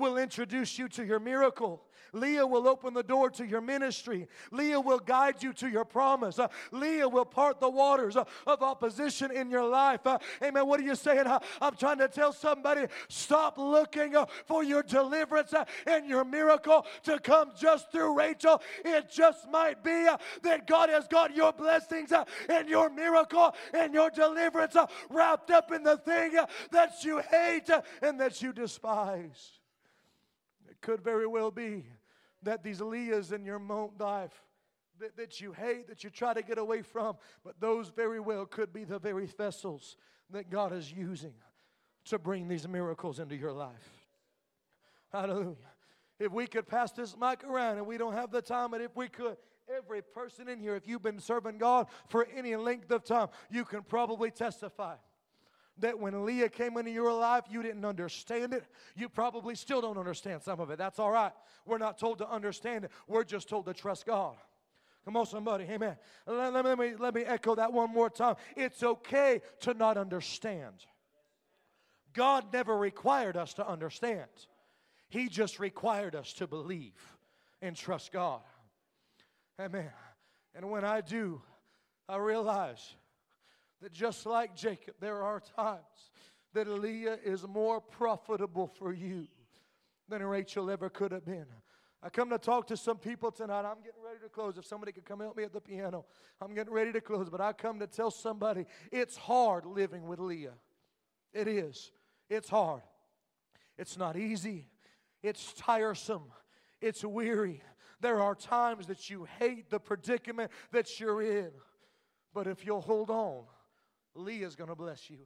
will 0.00 0.18
introduce 0.18 0.78
you 0.78 0.88
to 0.88 1.04
your 1.04 1.20
miracle. 1.20 1.82
Leah 2.12 2.46
will 2.46 2.68
open 2.68 2.94
the 2.94 3.02
door 3.02 3.30
to 3.30 3.46
your 3.46 3.60
ministry. 3.60 4.26
Leah 4.50 4.80
will 4.80 4.98
guide 4.98 5.42
you 5.42 5.52
to 5.54 5.68
your 5.68 5.84
promise. 5.84 6.38
Uh, 6.38 6.48
Leah 6.72 7.08
will 7.08 7.24
part 7.24 7.60
the 7.60 7.68
waters 7.68 8.16
uh, 8.16 8.24
of 8.46 8.62
opposition 8.62 9.30
in 9.30 9.50
your 9.50 9.64
life. 9.64 10.06
Uh, 10.06 10.18
amen. 10.42 10.66
What 10.66 10.80
are 10.80 10.84
you 10.84 10.94
saying? 10.94 11.26
Uh, 11.26 11.38
I'm 11.60 11.76
trying 11.76 11.98
to 11.98 12.08
tell 12.08 12.32
somebody 12.32 12.86
stop 13.08 13.58
looking 13.58 14.16
uh, 14.16 14.26
for 14.46 14.64
your 14.64 14.82
deliverance 14.82 15.52
uh, 15.52 15.64
and 15.86 16.06
your 16.06 16.24
miracle 16.24 16.86
to 17.04 17.18
come 17.18 17.52
just 17.58 17.92
through 17.92 18.16
Rachel. 18.16 18.60
It 18.84 19.10
just 19.10 19.48
might 19.50 19.82
be 19.84 20.08
that 20.42 20.66
God 20.66 20.88
has 20.90 21.06
got 21.06 21.34
your 21.34 21.52
blessings 21.52 22.12
and 22.48 22.68
your 22.68 22.90
miracle 22.90 23.54
and 23.72 23.94
your 23.94 24.10
deliverance 24.10 24.76
wrapped 25.08 25.50
up 25.50 25.72
in 25.72 25.82
the 25.82 25.96
thing 25.98 26.32
that 26.70 27.04
you 27.04 27.18
hate 27.30 27.70
and 28.02 28.18
that 28.20 28.42
you 28.42 28.52
despise 28.52 29.59
could 30.80 31.02
very 31.02 31.26
well 31.26 31.50
be 31.50 31.84
that 32.42 32.62
these 32.62 32.80
Leahs 32.80 33.32
in 33.32 33.44
your 33.44 33.60
life 33.98 34.42
that, 34.98 35.16
that 35.16 35.40
you 35.40 35.52
hate, 35.52 35.88
that 35.88 36.04
you 36.04 36.10
try 36.10 36.34
to 36.34 36.42
get 36.42 36.58
away 36.58 36.82
from, 36.82 37.16
but 37.44 37.60
those 37.60 37.88
very 37.88 38.20
well 38.20 38.46
could 38.46 38.72
be 38.72 38.84
the 38.84 38.98
very 38.98 39.26
vessels 39.26 39.96
that 40.30 40.50
God 40.50 40.72
is 40.72 40.92
using 40.92 41.34
to 42.06 42.18
bring 42.18 42.48
these 42.48 42.66
miracles 42.68 43.18
into 43.18 43.36
your 43.36 43.52
life. 43.52 44.06
Hallelujah. 45.12 45.56
If 46.18 46.32
we 46.32 46.46
could 46.46 46.68
pass 46.68 46.92
this 46.92 47.16
mic 47.16 47.44
around 47.44 47.78
and 47.78 47.86
we 47.86 47.98
don't 47.98 48.12
have 48.12 48.30
the 48.30 48.42
time, 48.42 48.70
but 48.70 48.80
if 48.80 48.94
we 48.94 49.08
could, 49.08 49.36
every 49.74 50.02
person 50.02 50.48
in 50.48 50.60
here, 50.60 50.76
if 50.76 50.86
you've 50.86 51.02
been 51.02 51.18
serving 51.18 51.58
God 51.58 51.86
for 52.08 52.26
any 52.34 52.56
length 52.56 52.90
of 52.90 53.04
time, 53.04 53.28
you 53.50 53.64
can 53.64 53.82
probably 53.82 54.30
testify 54.30 54.96
that 55.78 55.98
when 55.98 56.24
Leah 56.24 56.48
came 56.48 56.76
into 56.76 56.90
your 56.90 57.12
life, 57.12 57.44
you 57.50 57.62
didn't 57.62 57.84
understand 57.84 58.52
it. 58.52 58.64
You 58.96 59.08
probably 59.08 59.54
still 59.54 59.80
don't 59.80 59.96
understand 59.96 60.42
some 60.42 60.60
of 60.60 60.70
it. 60.70 60.78
That's 60.78 60.98
all 60.98 61.10
right. 61.10 61.32
We're 61.64 61.78
not 61.78 61.98
told 61.98 62.18
to 62.18 62.28
understand 62.28 62.84
it, 62.84 62.90
we're 63.06 63.24
just 63.24 63.48
told 63.48 63.66
to 63.66 63.74
trust 63.74 64.06
God. 64.06 64.36
Come 65.04 65.16
on, 65.16 65.24
somebody. 65.24 65.64
Amen. 65.64 65.96
Let, 66.26 66.52
let, 66.52 66.78
me, 66.78 66.94
let 66.98 67.14
me 67.14 67.22
echo 67.22 67.54
that 67.54 67.72
one 67.72 67.90
more 67.90 68.10
time. 68.10 68.36
It's 68.54 68.82
okay 68.82 69.40
to 69.60 69.72
not 69.72 69.96
understand. 69.96 70.84
God 72.12 72.52
never 72.52 72.76
required 72.76 73.36
us 73.36 73.54
to 73.54 73.66
understand, 73.66 74.28
He 75.08 75.28
just 75.28 75.58
required 75.58 76.14
us 76.14 76.32
to 76.34 76.46
believe. 76.46 77.00
and 77.62 77.76
trust 77.76 78.12
God. 78.12 78.40
Amen. 79.60 79.90
And 80.54 80.70
when 80.70 80.84
I 80.84 81.00
do, 81.00 81.42
I 82.08 82.16
realize 82.16 82.94
that 83.80 83.92
just 83.92 84.26
like 84.26 84.54
Jacob, 84.54 84.94
there 85.00 85.22
are 85.22 85.40
times 85.56 86.10
that 86.52 86.68
Leah 86.68 87.18
is 87.24 87.46
more 87.46 87.80
profitable 87.80 88.66
for 88.66 88.92
you 88.92 89.26
than 90.08 90.22
Rachel 90.22 90.70
ever 90.70 90.88
could 90.88 91.12
have 91.12 91.24
been. 91.24 91.46
I 92.02 92.08
come 92.08 92.30
to 92.30 92.38
talk 92.38 92.66
to 92.68 92.76
some 92.76 92.96
people 92.96 93.30
tonight. 93.30 93.60
I'm 93.60 93.82
getting 93.82 94.02
ready 94.04 94.20
to 94.22 94.28
close. 94.30 94.56
If 94.56 94.64
somebody 94.64 94.90
could 94.92 95.04
come 95.04 95.20
help 95.20 95.36
me 95.36 95.44
at 95.44 95.52
the 95.52 95.60
piano, 95.60 96.06
I'm 96.40 96.54
getting 96.54 96.72
ready 96.72 96.92
to 96.92 97.00
close. 97.00 97.28
But 97.28 97.42
I 97.42 97.52
come 97.52 97.78
to 97.80 97.86
tell 97.86 98.10
somebody 98.10 98.64
it's 98.90 99.16
hard 99.16 99.66
living 99.66 100.06
with 100.06 100.18
Leah. 100.18 100.54
It 101.34 101.46
is. 101.46 101.92
It's 102.30 102.48
hard. 102.48 102.82
It's 103.76 103.98
not 103.98 104.16
easy. 104.16 104.68
It's 105.22 105.52
tiresome. 105.52 106.24
It's 106.80 107.04
weary. 107.04 107.62
There 108.00 108.20
are 108.20 108.34
times 108.34 108.86
that 108.86 109.10
you 109.10 109.26
hate 109.38 109.68
the 109.68 109.78
predicament 109.78 110.50
that 110.72 110.98
you're 110.98 111.20
in. 111.20 111.50
But 112.32 112.46
if 112.46 112.64
you'll 112.64 112.80
hold 112.80 113.10
on, 113.10 113.44
Leah's 114.14 114.56
going 114.56 114.70
to 114.70 114.76
bless 114.76 115.10
you. 115.10 115.18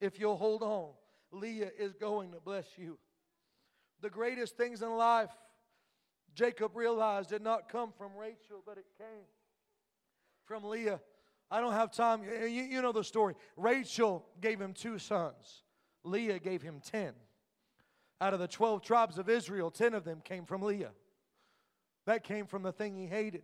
If 0.00 0.18
you'll 0.18 0.36
hold 0.36 0.62
on, 0.62 0.90
Leah 1.30 1.70
is 1.78 1.94
going 1.94 2.32
to 2.32 2.40
bless 2.40 2.66
you. 2.76 2.98
The 4.00 4.10
greatest 4.10 4.56
things 4.56 4.82
in 4.82 4.90
life, 4.96 5.30
Jacob 6.34 6.76
realized, 6.76 7.30
did 7.30 7.42
not 7.42 7.68
come 7.68 7.92
from 7.96 8.16
Rachel, 8.16 8.62
but 8.66 8.78
it 8.78 8.86
came 8.98 9.24
from 10.44 10.64
Leah. 10.64 11.00
I 11.50 11.60
don't 11.60 11.72
have 11.72 11.92
time. 11.92 12.22
You, 12.24 12.46
you 12.46 12.82
know 12.82 12.92
the 12.92 13.04
story. 13.04 13.34
Rachel 13.56 14.24
gave 14.40 14.60
him 14.60 14.72
two 14.72 14.98
sons, 14.98 15.62
Leah 16.04 16.38
gave 16.38 16.62
him 16.62 16.80
ten. 16.82 17.12
Out 18.20 18.34
of 18.34 18.38
the 18.38 18.46
12 18.46 18.82
tribes 18.82 19.18
of 19.18 19.28
Israel, 19.28 19.68
10 19.68 19.94
of 19.94 20.04
them 20.04 20.20
came 20.24 20.44
from 20.44 20.62
Leah. 20.62 20.92
That 22.06 22.22
came 22.22 22.46
from 22.46 22.62
the 22.62 22.70
thing 22.70 22.94
he 22.94 23.06
hated. 23.06 23.42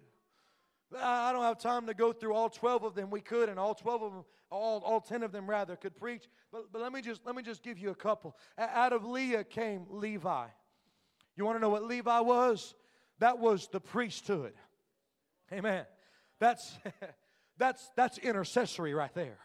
I 0.97 1.33
don't 1.33 1.43
have 1.43 1.59
time 1.59 1.87
to 1.87 1.95
go 1.95 2.13
through 2.13 2.35
all 2.35 2.49
12 2.49 2.85
of 2.85 2.95
them. 2.95 3.11
We 3.11 3.21
could, 3.21 3.49
and 3.49 3.59
all 3.59 3.75
12 3.75 4.03
of 4.03 4.13
them, 4.13 4.25
all, 4.51 4.81
all 4.81 5.01
10 5.01 5.23
of 5.23 5.33
them 5.33 5.49
rather, 5.49 5.77
could 5.77 5.97
preach. 5.97 6.25
But, 6.51 6.73
but 6.73 6.81
let, 6.81 6.93
me 6.93 7.03
just, 7.03 7.21
let 7.27 7.35
me 7.35 7.43
just 7.43 7.63
give 7.63 7.79
you 7.79 7.91
a 7.91 7.95
couple. 7.95 8.37
Out 8.57 8.93
of 8.93 9.05
Leah 9.05 9.45
came 9.45 9.87
Levi. 9.91 10.47
You 11.37 11.45
want 11.45 11.57
to 11.57 11.61
know 11.61 11.69
what 11.69 11.85
Levi 11.85 12.21
was? 12.21 12.75
That 13.19 13.39
was 13.39 13.69
the 13.69 13.81
priesthood. 13.81 14.55
Amen. 15.53 15.85
That's, 16.41 16.79
that's, 17.59 17.91
that's 17.97 18.19
intercessory 18.19 18.95
right 18.95 19.15
there. 19.15 19.39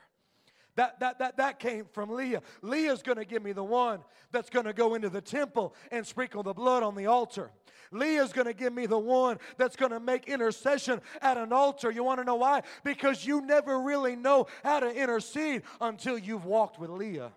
That, 0.75 0.99
that, 1.01 1.19
that, 1.19 1.37
that 1.37 1.59
came 1.59 1.85
from 1.91 2.09
Leah. 2.09 2.41
Leah's 2.61 3.03
going 3.03 3.17
to 3.17 3.25
give 3.25 3.43
me 3.43 3.51
the 3.51 3.63
one 3.63 3.99
that's 4.31 4.49
going 4.49 4.65
to 4.65 4.73
go 4.73 4.95
into 4.95 5.09
the 5.09 5.21
temple 5.21 5.75
and 5.91 6.05
sprinkle 6.05 6.41
the 6.41 6.53
blood 6.53 6.81
on 6.81 6.95
the 6.95 7.05
altar. 7.05 7.51
Leah's 7.91 8.33
going 8.33 8.47
to 8.47 8.53
give 8.53 8.73
me 8.73 8.87
the 8.87 8.97
one 8.97 9.37
that's 9.57 9.75
going 9.75 9.91
to 9.91 9.99
make 9.99 10.27
intercession 10.27 10.99
at 11.21 11.37
an 11.37 11.53
altar. 11.53 11.91
You 11.91 12.03
want 12.03 12.19
to 12.21 12.23
know 12.23 12.35
why? 12.35 12.63
Because 12.83 13.23
you 13.23 13.41
never 13.41 13.79
really 13.79 14.15
know 14.15 14.47
how 14.63 14.79
to 14.79 14.89
intercede 14.89 15.61
until 15.79 16.17
you've 16.17 16.45
walked 16.45 16.79
with 16.79 16.89
Leah. 16.89 17.31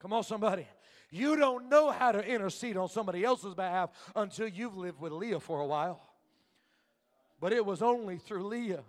Come 0.00 0.12
on, 0.12 0.22
somebody. 0.22 0.66
You 1.10 1.36
don't 1.36 1.70
know 1.70 1.90
how 1.90 2.12
to 2.12 2.22
intercede 2.22 2.76
on 2.76 2.88
somebody 2.88 3.24
else's 3.24 3.54
behalf 3.54 3.90
until 4.14 4.48
you've 4.48 4.76
lived 4.76 5.00
with 5.00 5.12
Leah 5.12 5.40
for 5.40 5.60
a 5.60 5.66
while. 5.66 6.02
But 7.40 7.54
it 7.54 7.64
was 7.64 7.80
only 7.80 8.18
through 8.18 8.46
Leah 8.48 8.84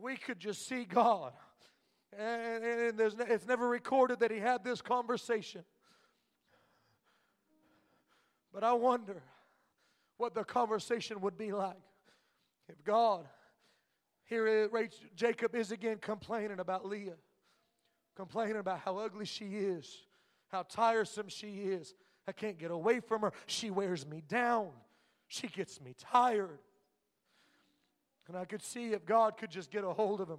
we 0.00 0.16
could 0.16 0.38
just 0.38 0.66
see 0.66 0.84
God. 0.84 1.32
And, 2.18 2.64
and 2.64 3.00
it's 3.00 3.46
never 3.46 3.68
recorded 3.68 4.20
that 4.20 4.30
he 4.30 4.38
had 4.38 4.64
this 4.64 4.82
conversation. 4.82 5.64
But 8.52 8.64
I 8.64 8.72
wonder 8.72 9.22
what 10.16 10.34
the 10.34 10.44
conversation 10.44 11.20
would 11.20 11.38
be 11.38 11.52
like 11.52 11.76
if 12.68 12.82
God, 12.84 13.26
here 14.24 14.68
Jacob 15.14 15.54
is 15.54 15.72
again 15.72 15.98
complaining 16.00 16.60
about 16.60 16.86
Leah, 16.86 17.16
complaining 18.16 18.56
about 18.56 18.80
how 18.80 18.98
ugly 18.98 19.24
she 19.24 19.46
is, 19.46 20.04
how 20.48 20.62
tiresome 20.62 21.28
she 21.28 21.48
is. 21.48 21.94
I 22.28 22.32
can't 22.32 22.58
get 22.58 22.70
away 22.70 23.00
from 23.00 23.22
her. 23.22 23.32
She 23.46 23.70
wears 23.70 24.06
me 24.06 24.22
down. 24.28 24.70
She 25.26 25.48
gets 25.48 25.80
me 25.80 25.94
tired. 25.98 26.60
And 28.30 28.38
I 28.38 28.44
could 28.44 28.62
see 28.62 28.92
if 28.92 29.04
God 29.04 29.36
could 29.36 29.50
just 29.50 29.72
get 29.72 29.82
a 29.82 29.92
hold 29.92 30.20
of 30.20 30.28
him, 30.28 30.38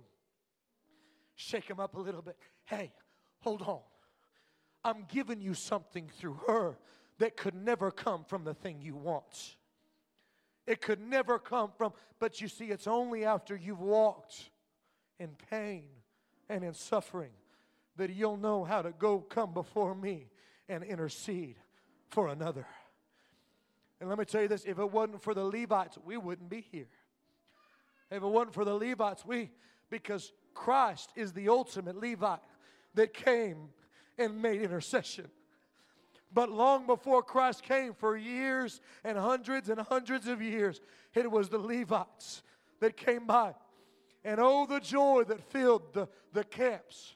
shake 1.35 1.69
him 1.69 1.77
up 1.77 1.95
a 1.95 1.99
little 1.99 2.21
bit. 2.21 2.37
Hey, 2.63 2.93
hold 3.41 3.61
on. 3.63 3.81
I'm 4.81 5.03
giving 5.09 5.41
you 5.41 5.53
something 5.53 6.09
through 6.17 6.39
her 6.47 6.77
that 7.17 7.35
could 7.35 7.53
never 7.53 7.91
come 7.91 8.23
from 8.23 8.45
the 8.45 8.53
thing 8.53 8.81
you 8.81 8.95
want. 8.95 9.57
It 10.65 10.79
could 10.79 11.01
never 11.01 11.37
come 11.37 11.71
from, 11.77 11.91
but 12.17 12.39
you 12.39 12.47
see, 12.47 12.67
it's 12.67 12.87
only 12.87 13.25
after 13.25 13.57
you've 13.57 13.81
walked 13.81 14.51
in 15.19 15.31
pain 15.49 15.83
and 16.47 16.63
in 16.63 16.73
suffering 16.73 17.31
that 17.97 18.09
you'll 18.09 18.37
know 18.37 18.63
how 18.63 18.81
to 18.81 18.91
go 18.91 19.19
come 19.19 19.51
before 19.53 19.95
me 19.95 20.29
and 20.69 20.81
intercede 20.85 21.57
for 22.07 22.29
another. 22.29 22.65
And 23.99 24.07
let 24.07 24.17
me 24.17 24.23
tell 24.23 24.43
you 24.43 24.47
this 24.47 24.63
if 24.63 24.79
it 24.79 24.91
wasn't 24.91 25.21
for 25.21 25.33
the 25.33 25.43
Levites, 25.43 25.97
we 26.05 26.15
wouldn't 26.15 26.49
be 26.49 26.65
here. 26.71 26.87
If 28.11 28.21
it 28.21 28.27
wasn't 28.27 28.53
for 28.53 28.65
the 28.65 28.73
Levites, 28.73 29.25
we, 29.25 29.49
because 29.89 30.33
Christ 30.53 31.11
is 31.15 31.31
the 31.31 31.47
ultimate 31.47 31.95
Levite 31.95 32.41
that 32.93 33.13
came 33.13 33.69
and 34.17 34.41
made 34.41 34.61
intercession. 34.61 35.29
But 36.33 36.51
long 36.51 36.85
before 36.85 37.23
Christ 37.23 37.63
came, 37.63 37.93
for 37.93 38.17
years 38.17 38.81
and 39.03 39.17
hundreds 39.17 39.69
and 39.69 39.79
hundreds 39.79 40.27
of 40.27 40.41
years, 40.41 40.81
it 41.13 41.29
was 41.29 41.49
the 41.49 41.57
Levites 41.57 42.43
that 42.81 42.97
came 42.97 43.25
by. 43.25 43.55
And 44.23 44.39
oh, 44.39 44.65
the 44.65 44.79
joy 44.79 45.23
that 45.27 45.41
filled 45.49 45.93
the, 45.93 46.07
the 46.33 46.43
camps 46.43 47.15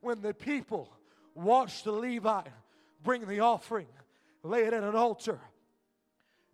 when 0.00 0.20
the 0.20 0.34
people 0.34 0.92
watched 1.34 1.84
the 1.84 1.92
Levite 1.92 2.48
bring 3.02 3.26
the 3.26 3.40
offering, 3.40 3.88
lay 4.42 4.64
it 4.64 4.72
at 4.72 4.82
an 4.82 4.94
altar, 4.94 5.40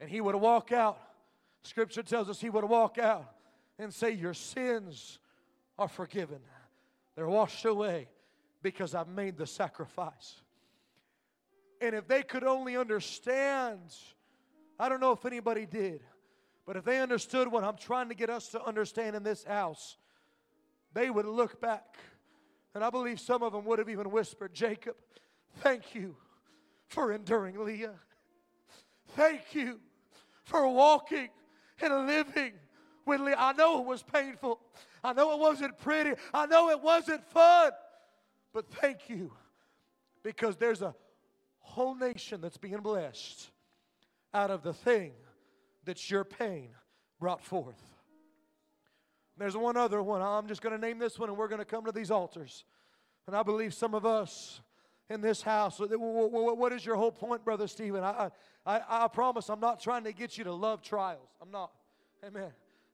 and 0.01 0.09
he 0.09 0.21
would 0.21 0.37
walk 0.37 0.73
out. 0.73 0.99
Scripture 1.63 2.03
tells 2.03 2.29
us 2.29 2.41
he 2.41 2.51
would 2.51 2.65
walk 2.65 2.99
out 2.99 3.35
and 3.81 3.93
say, 3.93 4.11
Your 4.11 4.35
sins 4.35 5.19
are 5.79 5.89
forgiven. 5.89 6.41
They're 7.17 7.29
washed 7.29 7.65
away 7.65 8.09
because 8.63 8.95
I've 8.95 9.09
made 9.09 9.37
the 9.37 9.47
sacrifice. 9.47 10.43
And 11.81 11.95
if 11.95 12.07
they 12.07 12.23
could 12.23 12.45
only 12.45 12.77
understand, 12.77 13.81
I 14.79 14.89
don't 14.89 15.01
know 15.01 15.13
if 15.13 15.25
anybody 15.25 15.65
did, 15.65 16.03
but 16.67 16.77
if 16.77 16.85
they 16.85 17.01
understood 17.01 17.49
what 17.49 17.65
I'm 17.65 17.77
trying 17.77 18.11
to 18.11 18.15
get 18.15 18.29
us 18.29 18.49
to 18.49 18.63
understand 18.63 19.17
in 19.17 19.23
this 19.23 19.45
house, 19.45 19.97
they 20.93 21.09
would 21.09 21.27
look 21.27 21.61
back. 21.61 21.97
And 22.75 22.85
I 22.85 22.91
believe 22.91 23.19
some 23.19 23.43
of 23.43 23.53
them 23.53 23.65
would 23.65 23.79
have 23.79 23.89
even 23.89 24.11
whispered, 24.11 24.53
Jacob, 24.53 24.95
thank 25.57 25.95
you 25.95 26.15
for 26.87 27.13
enduring 27.13 27.65
Leah. 27.65 27.95
Thank 29.17 29.55
you 29.55 29.81
for 30.45 30.69
walking 30.69 31.31
and 31.81 32.07
living 32.07 32.53
I 33.07 33.53
know 33.57 33.81
it 33.81 33.87
was 33.87 34.03
painful. 34.03 34.61
I 35.03 35.13
know 35.13 35.33
it 35.33 35.39
wasn't 35.39 35.79
pretty. 35.79 36.13
I 36.33 36.47
know 36.47 36.71
it 36.71 36.81
wasn't 36.81 37.25
fun. 37.31 37.73
But 38.53 38.71
thank 38.71 39.09
you 39.09 39.33
because 40.23 40.57
there's 40.57 40.83
a 40.83 40.95
whole 41.59 41.95
nation 41.95 42.41
that's 42.41 42.57
being 42.57 42.79
blessed 42.79 43.51
out 44.35 44.51
of 44.51 44.63
the 44.63 44.73
thing 44.73 45.13
that 45.85 46.11
your 46.11 46.25
pain 46.25 46.71
brought 47.19 47.43
forth. 47.43 47.81
There's 49.37 49.57
one 49.57 49.77
other 49.77 50.03
one. 50.03 50.21
I'm 50.21 50.49
just 50.49 50.61
going 50.61 50.79
to 50.79 50.81
name 50.81 50.99
this 50.99 51.19
one 51.19 51.29
and 51.29 51.39
we're 51.39 51.49
going 51.49 51.61
to 51.61 51.65
come 51.65 51.85
to 51.87 51.93
these 51.93 52.11
altars. 52.11 52.65
And 53.27 53.35
I 53.35 53.43
believe 53.43 53.73
some 53.73 53.95
of 53.95 54.05
us 54.05 54.61
in 55.09 55.21
this 55.21 55.43
house, 55.43 55.81
what 55.81 56.73
is 56.73 56.85
your 56.85 56.97
whole 56.97 57.13
point, 57.13 57.45
Brother 57.45 57.67
Stephen? 57.67 58.05
I, 58.05 58.31
I, 58.67 58.81
I 58.89 59.09
promise 59.09 59.49
I'm 59.49 59.61
not 59.61 59.81
trying 59.81 60.05
to 60.05 60.13
get 60.13 60.37
you 60.37 60.45
to 60.45 60.53
love 60.53 60.83
trials. 60.83 61.29
I'm 61.41 61.51
not. 61.51 61.71
Amen. 62.25 62.51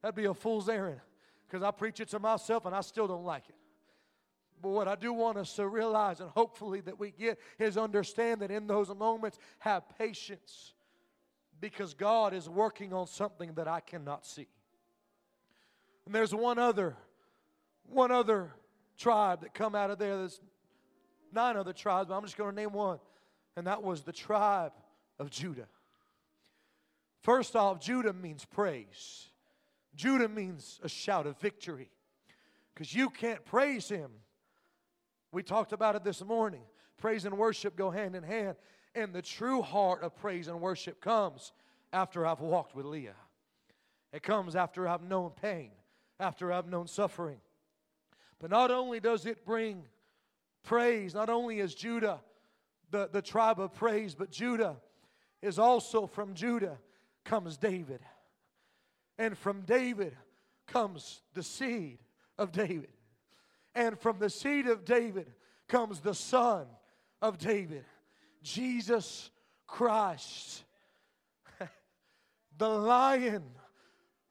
That'd 0.07 0.15
be 0.15 0.27
a 0.27 0.35
fool's 0.35 0.69
errand 0.69 1.01
because 1.49 1.65
I 1.65 1.73
preach 1.73 1.99
it 1.99 2.11
to 2.11 2.21
myself 2.21 2.65
and 2.65 2.77
I 2.77 2.81
still 2.83 3.09
don't 3.09 3.25
like 3.25 3.43
it. 3.49 3.57
But 4.63 4.69
what 4.69 4.87
I 4.87 4.95
do 4.95 5.13
want 5.13 5.37
us 5.37 5.53
to 5.57 5.67
realize 5.67 6.21
and 6.21 6.31
hopefully 6.31 6.81
that 6.83 7.01
we 7.01 7.11
get 7.11 7.41
is 7.59 7.77
understand 7.77 8.43
that 8.43 8.53
in 8.53 8.69
those 8.69 8.89
moments, 8.95 9.37
have 9.59 9.83
patience 9.99 10.75
because 11.61 11.93
God 11.93 12.35
is 12.35 12.49
working 12.49 12.93
on 12.93 13.09
something 13.09 13.55
that 13.55 13.67
I 13.67 13.81
cannot 13.81 14.25
see. 14.25 14.47
And 16.05 16.15
there's 16.15 16.33
one 16.33 16.61
other, 16.61 16.95
one 17.89 18.13
other 18.13 18.53
tribe 18.97 19.41
that 19.41 19.55
come 19.55 19.75
out 19.75 19.91
of 19.91 19.99
there. 19.99 20.19
There's 20.19 20.41
nine 21.33 21.57
other 21.57 21.73
tribes, 21.73 22.11
but 22.11 22.15
I'm 22.15 22.23
just 22.23 22.37
going 22.37 22.55
to 22.55 22.63
name 22.63 22.71
one. 22.71 23.01
And 23.57 23.67
that 23.67 23.83
was 23.83 24.03
the 24.03 24.13
tribe 24.13 24.71
of 25.19 25.31
Judah. 25.31 25.67
First 27.23 27.57
off, 27.57 27.81
Judah 27.81 28.13
means 28.13 28.45
praise. 28.45 29.31
Judah 29.97 30.29
means 30.29 30.79
a 30.83 30.89
shout 30.89 31.27
of 31.27 31.39
victory 31.41 31.91
because 32.75 32.95
you 32.95 33.11
can't 33.11 33.45
praise 33.45 33.89
him. 33.89 34.11
We 35.33 35.43
talked 35.43 35.73
about 35.73 35.97
it 35.97 36.05
this 36.05 36.23
morning. 36.25 36.63
Praise 36.99 37.25
and 37.25 37.37
worship 37.37 37.77
go 37.77 37.91
hand 37.91 38.15
in 38.15 38.23
hand. 38.23 38.57
And 38.95 39.13
the 39.13 39.23
true 39.23 39.63
heart 39.63 40.03
of 40.03 40.15
praise 40.17 40.49
and 40.49 40.61
worship 40.61 41.01
comes 41.01 41.53
after 41.93 42.27
I've 42.27 42.41
walked 42.41 42.75
with 42.75 42.87
Leah. 42.87 43.17
It 44.13 44.23
comes 44.23 44.55
after 44.55 44.87
I've 44.87 45.03
known 45.03 45.31
pain, 45.31 45.71
after 46.21 46.53
I've 46.53 46.69
known 46.69 46.87
suffering. 46.87 47.39
But 48.39 48.51
not 48.51 48.71
only 48.71 49.01
does 49.01 49.27
it 49.27 49.45
bring 49.45 49.85
praise, 50.63 51.15
not 51.15 51.29
only 51.29 51.61
is 51.61 51.75
Judah 51.75 52.21
the, 52.91 53.09
the 53.13 53.23
tribe 53.23 53.61
of 53.61 53.75
praise, 53.75 54.15
but 54.15 54.31
Judah 54.31 54.77
is 55.43 55.59
also 55.59 56.07
from 56.07 56.35
Judah 56.35 56.79
comes 57.25 57.57
David. 57.57 58.01
And 59.19 59.37
from 59.37 59.63
David 59.63 60.17
comes 60.67 61.23
the 61.35 61.43
seed 61.43 61.99
of 62.39 62.53
David. 62.53 62.89
And 63.75 63.99
from 63.99 64.19
the 64.19 64.31
seed 64.31 64.67
of 64.67 64.85
David 64.85 65.33
comes 65.69 66.01
the 66.01 66.15
son 66.15 66.67
of 67.21 67.39
David, 67.39 67.85
Jesus 68.43 69.31
Christ, 69.67 70.65
the 72.59 72.69
lion 72.69 73.45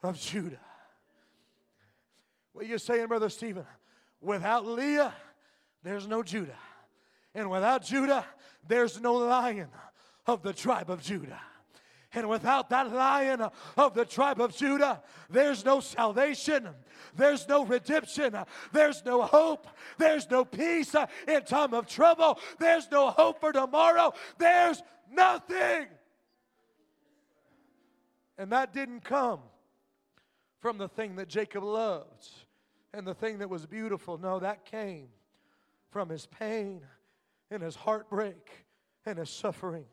of 0.03 0.19
Judah. 0.19 0.59
What 2.53 2.67
you 2.67 2.77
saying, 2.77 3.07
Brother 3.07 3.29
Stephen? 3.29 3.65
Without 4.21 4.65
Leah, 4.65 5.13
there's 5.83 6.07
no 6.07 6.23
Judah. 6.23 6.57
And 7.33 7.49
without 7.49 7.83
Judah, 7.83 8.25
there's 8.67 8.99
no 9.01 9.13
lion 9.15 9.67
of 10.25 10.41
the 10.41 10.53
tribe 10.53 10.89
of 10.89 11.03
Judah. 11.03 11.39
And 12.15 12.29
without 12.29 12.69
that 12.69 12.93
lion 12.93 13.45
of 13.75 13.93
the 13.93 14.05
tribe 14.05 14.39
of 14.39 14.55
Judah, 14.55 15.03
there's 15.29 15.65
no 15.65 15.81
salvation, 15.81 16.69
there's 17.13 17.45
no 17.47 17.65
redemption, 17.65 18.35
there's 18.71 19.03
no 19.05 19.21
hope, 19.23 19.67
there's 19.97 20.29
no 20.31 20.45
peace 20.45 20.95
in 21.27 21.43
time 21.43 21.73
of 21.73 21.87
trouble, 21.87 22.39
there's 22.57 22.89
no 22.89 23.09
hope 23.09 23.41
for 23.41 23.51
tomorrow, 23.51 24.13
there's 24.37 24.81
nothing. 25.11 25.87
And 28.37 28.51
that 28.53 28.73
didn't 28.73 29.03
come 29.03 29.41
from 30.61 30.77
the 30.77 30.87
thing 30.87 31.17
that 31.17 31.27
Jacob 31.27 31.63
loved 31.63 32.29
and 32.93 33.05
the 33.05 33.13
thing 33.13 33.39
that 33.39 33.49
was 33.49 33.65
beautiful. 33.65 34.17
No, 34.17 34.39
that 34.39 34.63
came 34.63 35.07
from 35.89 36.07
his 36.07 36.25
pain 36.27 36.81
and 37.51 37.61
his 37.61 37.75
heartbreak 37.75 38.65
and 39.05 39.19
his 39.19 39.29
suffering. 39.29 39.85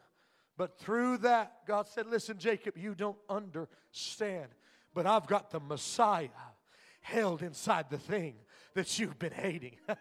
But 0.57 0.79
through 0.79 1.19
that, 1.19 1.67
God 1.67 1.89
said, 1.89 2.07
Listen, 2.07 2.39
Jacob, 2.39 2.77
you 2.77 2.95
don't 2.95 3.19
understand, 3.29 4.49
but 4.95 5.07
I've 5.07 5.27
got 5.27 5.51
the 5.51 5.61
Messiah 5.61 6.29
held 7.01 7.43
inside 7.43 7.91
the 7.91 7.99
thing 7.99 8.35
that 8.75 8.99
you've 8.99 9.19
been 9.19 9.33
hating. 9.33 9.77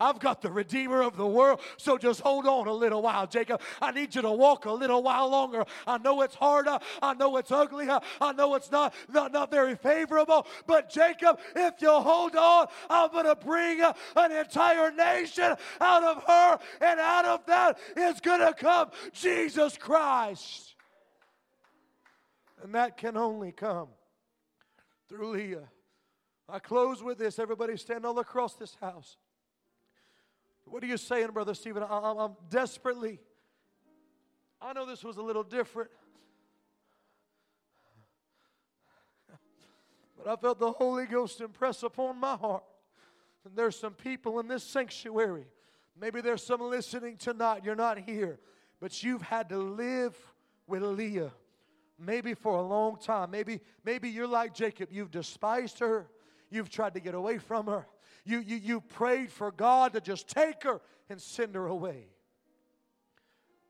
I've 0.00 0.18
got 0.18 0.42
the 0.42 0.50
Redeemer 0.50 1.02
of 1.02 1.16
the 1.16 1.26
world. 1.26 1.60
So 1.76 1.98
just 1.98 2.20
hold 2.20 2.46
on 2.46 2.66
a 2.66 2.72
little 2.72 3.02
while, 3.02 3.26
Jacob. 3.26 3.60
I 3.80 3.92
need 3.92 4.14
you 4.14 4.22
to 4.22 4.30
walk 4.30 4.64
a 4.66 4.72
little 4.72 5.02
while 5.02 5.28
longer. 5.28 5.64
I 5.86 5.98
know 5.98 6.22
it's 6.22 6.34
hard. 6.34 6.68
I 7.02 7.14
know 7.14 7.36
it's 7.36 7.50
ugly. 7.50 7.88
I 7.88 8.32
know 8.32 8.54
it's 8.54 8.70
not, 8.70 8.94
not, 9.12 9.32
not 9.32 9.50
very 9.50 9.76
favorable. 9.76 10.46
But 10.66 10.90
Jacob, 10.90 11.38
if 11.54 11.74
you 11.80 11.90
hold 11.90 12.36
on, 12.36 12.66
I'm 12.90 13.10
going 13.10 13.26
to 13.26 13.36
bring 13.36 13.82
an 14.16 14.32
entire 14.32 14.90
nation 14.90 15.54
out 15.80 16.04
of 16.04 16.22
her. 16.24 16.58
And 16.80 17.00
out 17.00 17.24
of 17.24 17.46
that 17.46 17.78
is 17.96 18.20
going 18.20 18.40
to 18.40 18.54
come 18.54 18.90
Jesus 19.12 19.76
Christ. 19.76 20.74
And 22.62 22.74
that 22.74 22.96
can 22.96 23.16
only 23.16 23.52
come 23.52 23.88
through 25.08 25.30
Leah. 25.32 25.68
I 26.48 26.58
close 26.58 27.02
with 27.02 27.18
this. 27.18 27.38
Everybody 27.38 27.76
stand 27.76 28.04
all 28.04 28.18
across 28.18 28.54
this 28.54 28.76
house. 28.80 29.16
What 30.66 30.82
are 30.82 30.86
you 30.86 30.96
saying, 30.96 31.28
Brother 31.30 31.54
Stephen? 31.54 31.82
I, 31.82 32.24
am 32.24 32.36
desperately. 32.50 33.20
I 34.60 34.72
know 34.72 34.84
this 34.84 35.04
was 35.04 35.16
a 35.16 35.22
little 35.22 35.44
different. 35.44 35.90
But 40.18 40.26
I 40.26 40.36
felt 40.36 40.58
the 40.58 40.72
Holy 40.72 41.06
Ghost 41.06 41.40
impress 41.40 41.84
upon 41.84 42.18
my 42.18 42.34
heart. 42.34 42.64
And 43.44 43.54
there's 43.54 43.78
some 43.78 43.94
people 43.94 44.40
in 44.40 44.48
this 44.48 44.64
sanctuary. 44.64 45.46
Maybe 45.98 46.20
there's 46.20 46.42
some 46.42 46.60
listening 46.60 47.16
tonight. 47.16 47.62
You're 47.64 47.76
not 47.76 47.98
here. 47.98 48.40
But 48.80 49.04
you've 49.04 49.22
had 49.22 49.48
to 49.50 49.58
live 49.58 50.16
with 50.66 50.82
Leah. 50.82 51.32
Maybe 51.98 52.34
for 52.34 52.56
a 52.56 52.62
long 52.62 52.98
time. 52.98 53.30
Maybe, 53.30 53.60
maybe 53.84 54.08
you're 54.08 54.26
like 54.26 54.52
Jacob. 54.52 54.88
You've 54.90 55.12
despised 55.12 55.78
her. 55.78 56.08
You've 56.50 56.70
tried 56.70 56.94
to 56.94 57.00
get 57.00 57.14
away 57.14 57.38
from 57.38 57.66
her. 57.66 57.86
You, 58.26 58.40
you, 58.40 58.56
you 58.56 58.80
prayed 58.80 59.30
for 59.30 59.52
God 59.52 59.92
to 59.92 60.00
just 60.00 60.28
take 60.28 60.64
her 60.64 60.80
and 61.08 61.22
send 61.22 61.54
her 61.54 61.66
away. 61.66 62.08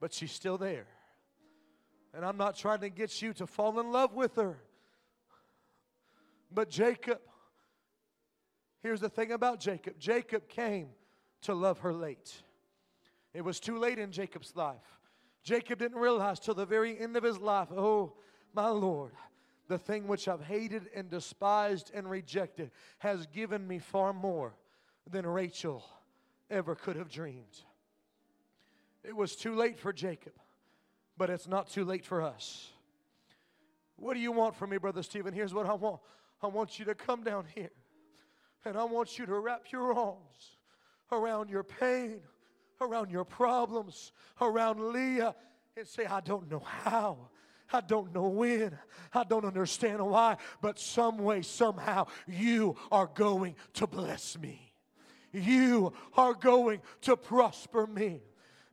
But 0.01 0.15
she's 0.15 0.33
still 0.33 0.57
there. 0.57 0.87
And 2.15 2.25
I'm 2.25 2.39
not 2.39 2.57
trying 2.57 2.81
to 2.81 2.89
get 2.89 3.21
you 3.21 3.35
to 3.35 3.47
fall 3.47 3.79
in 3.79 3.93
love 3.93 4.15
with 4.15 4.37
her. 4.37 4.57
But 6.51 6.71
Jacob, 6.71 7.21
here's 8.83 9.01
the 9.01 9.11
thing 9.11 9.33
about 9.33 9.61
Jacob 9.61 9.99
Jacob 9.99 10.49
came 10.49 10.89
to 11.43 11.55
love 11.55 11.81
her 11.81 11.93
late. 11.93 12.33
It 13.35 13.45
was 13.45 13.61
too 13.61 13.79
late 13.79 13.99
in 13.99 14.11
Jacob's 14.11 14.57
life. 14.57 15.01
Jacob 15.43 15.81
didn't 15.81 15.99
realize 15.99 16.41
till 16.41 16.55
the 16.55 16.65
very 16.65 16.99
end 16.99 17.17
of 17.17 17.23
his 17.23 17.39
life, 17.39 17.69
oh, 17.77 18.15
my 18.55 18.69
Lord, 18.69 19.13
the 19.69 19.79
thing 19.79 20.07
which 20.07 20.29
I've 20.29 20.43
hated 20.43 20.89
and 20.95 21.11
despised 21.11 21.91
and 21.95 22.09
rejected 22.09 22.71
has 22.99 23.27
given 23.27 23.67
me 23.67 23.79
far 23.79 24.13
more 24.13 24.55
than 25.11 25.27
Rachel 25.27 25.85
ever 26.51 26.75
could 26.75 26.97
have 26.97 27.09
dreamed. 27.09 27.63
It 29.05 29.17
was 29.17 29.37
too 29.37 29.55
late 29.55 29.79
for 29.79 29.93
Jacob, 29.93 30.33
but 31.17 31.31
it's 31.31 31.49
not 31.49 31.69
too 31.69 31.85
late 31.85 32.05
for 32.05 32.23
us. 32.23 32.71
What 33.97 34.15
do 34.15 34.21
you 34.21 34.33
want 34.33 34.55
from 34.55 34.71
me, 34.71 34.79
Brother 34.79 35.03
Stephen? 35.03 35.33
Here's 35.33 35.55
what 35.55 35.67
I 35.67 35.75
want 35.75 36.01
I 36.43 36.49
want 36.49 36.79
you 36.79 36.85
to 36.85 36.95
come 36.95 37.23
down 37.23 37.47
here 37.55 37.71
and 38.65 38.77
I 38.77 38.85
want 38.85 39.19
you 39.19 39.27
to 39.27 39.39
wrap 39.39 39.71
your 39.71 39.95
arms 39.95 40.59
around 41.13 41.49
your 41.49 41.63
pain, 41.63 42.21
around 42.81 43.11
your 43.11 43.25
problems, 43.25 44.13
around 44.41 44.93
Leah, 44.93 45.35
and 45.77 45.87
say, 45.87 46.05
I 46.05 46.21
don't 46.21 46.51
know 46.51 46.59
how. 46.59 47.17
I 47.73 47.81
don't 47.81 48.15
know 48.15 48.29
when. 48.29 48.79
I 49.13 49.25
don't 49.25 49.45
understand 49.45 50.05
why, 50.05 50.37
but 50.61 50.79
some 50.79 51.19
way, 51.19 51.43
somehow, 51.43 52.07
you 52.27 52.77
are 52.93 53.11
going 53.13 53.57
to 53.75 53.87
bless 53.87 54.39
me. 54.39 54.73
You 55.33 55.93
are 56.17 56.35
going 56.35 56.81
to 57.03 57.17
prosper 57.17 57.87
me 57.87 58.23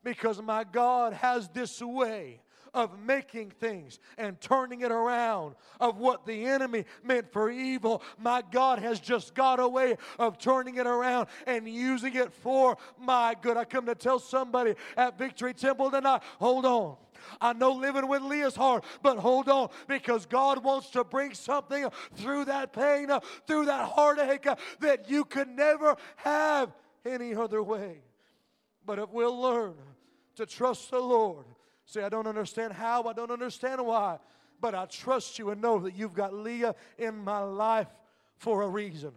because 0.03 0.41
my 0.41 0.63
God 0.63 1.13
has 1.13 1.49
this 1.49 1.81
way 1.81 2.42
of 2.73 2.99
making 2.99 3.51
things 3.51 3.99
and 4.17 4.39
turning 4.41 4.81
it 4.81 4.91
around 4.91 5.55
of 5.79 5.97
what 5.97 6.25
the 6.25 6.45
enemy 6.45 6.85
meant 7.03 7.31
for 7.31 7.49
evil. 7.49 8.01
My 8.17 8.43
god 8.51 8.79
has 8.79 8.99
just 8.99 9.35
got 9.35 9.59
a 9.59 9.67
way 9.67 9.97
of 10.19 10.37
turning 10.37 10.77
it 10.77 10.87
around 10.87 11.27
and 11.45 11.67
using 11.67 12.15
it 12.15 12.33
for 12.33 12.77
my 12.99 13.35
good. 13.41 13.57
I 13.57 13.65
come 13.65 13.85
to 13.85 13.95
tell 13.95 14.19
somebody 14.19 14.75
at 14.97 15.17
victory 15.17 15.53
temple 15.53 15.91
tonight 15.91 16.23
hold 16.39 16.65
on. 16.65 16.97
I 17.39 17.53
know 17.53 17.71
living 17.71 18.07
with 18.07 18.21
Leah's 18.21 18.55
hard, 18.55 18.83
but 19.01 19.17
hold 19.17 19.49
on 19.49 19.69
because 19.87 20.25
God 20.25 20.63
wants 20.63 20.89
to 20.91 21.03
bring 21.03 21.33
something 21.33 21.87
through 22.15 22.45
that 22.45 22.73
pain, 22.73 23.09
uh, 23.09 23.19
through 23.47 23.65
that 23.65 23.89
heartache 23.89 24.45
uh, 24.45 24.55
that 24.79 25.09
you 25.09 25.23
could 25.25 25.47
never 25.47 25.95
have 26.17 26.73
any 27.05 27.35
other 27.35 27.61
way. 27.61 28.01
But 28.85 28.99
if 28.99 29.09
we'll 29.09 29.39
learn 29.39 29.75
to 30.35 30.45
trust 30.45 30.91
the 30.91 30.99
Lord, 30.99 31.45
say, 31.85 32.03
I 32.03 32.09
don't 32.09 32.27
understand 32.27 32.73
how, 32.73 33.03
I 33.03 33.13
don't 33.13 33.31
understand 33.31 33.85
why, 33.85 34.19
but 34.61 34.75
I 34.75 34.85
trust 34.85 35.39
you 35.39 35.49
and 35.51 35.61
know 35.61 35.79
that 35.79 35.95
you've 35.95 36.13
got 36.13 36.33
Leah 36.33 36.75
in 36.97 37.17
my 37.17 37.39
life 37.39 37.87
for 38.37 38.61
a 38.61 38.67
reason. 38.67 39.11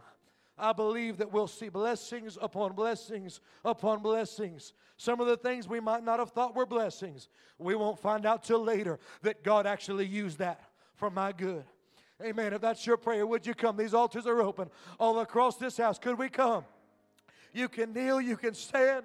I 0.59 0.73
believe 0.73 1.19
that 1.19 1.33
we'll 1.33 1.49
see 1.49 1.69
blessings 1.69 2.39
upon 2.41 2.73
blessings 2.73 3.41
upon 3.65 4.03
blessings. 4.03 4.73
Some 4.97 5.21
of 5.21 5.27
the 5.27 5.37
things 5.37 5.69
we 5.69 5.81
might 5.81 6.03
not 6.03 6.19
have 6.19 6.31
thought 6.31 6.57
were 6.57 6.65
blessings, 6.65 7.29
we 7.59 7.75
won't 7.75 7.99
find 7.99 8.25
out 8.25 8.43
till 8.43 8.63
later 8.63 8.99
that 9.23 9.45
God 9.45 9.67
actually 9.67 10.07
used 10.07 10.39
that 10.39 10.61
for 10.95 11.11
my 11.11 11.33
good. 11.33 11.65
Amen. 12.25 12.55
If 12.55 12.63
that's 12.63 12.87
your 12.87 12.97
prayer, 12.97 13.27
would 13.27 13.47
you 13.47 13.53
come? 13.53 13.77
These 13.77 13.93
altars 13.93 14.27
are 14.27 14.41
open 14.41 14.71
all 14.99 15.21
across 15.21 15.57
this 15.57 15.77
house. 15.77 15.99
Could 15.99 16.19
we 16.19 16.31
come? 16.31 16.65
You 17.53 17.69
can 17.69 17.93
kneel, 17.93 18.21
you 18.21 18.39
can 18.39 18.55
stand, 18.55 19.05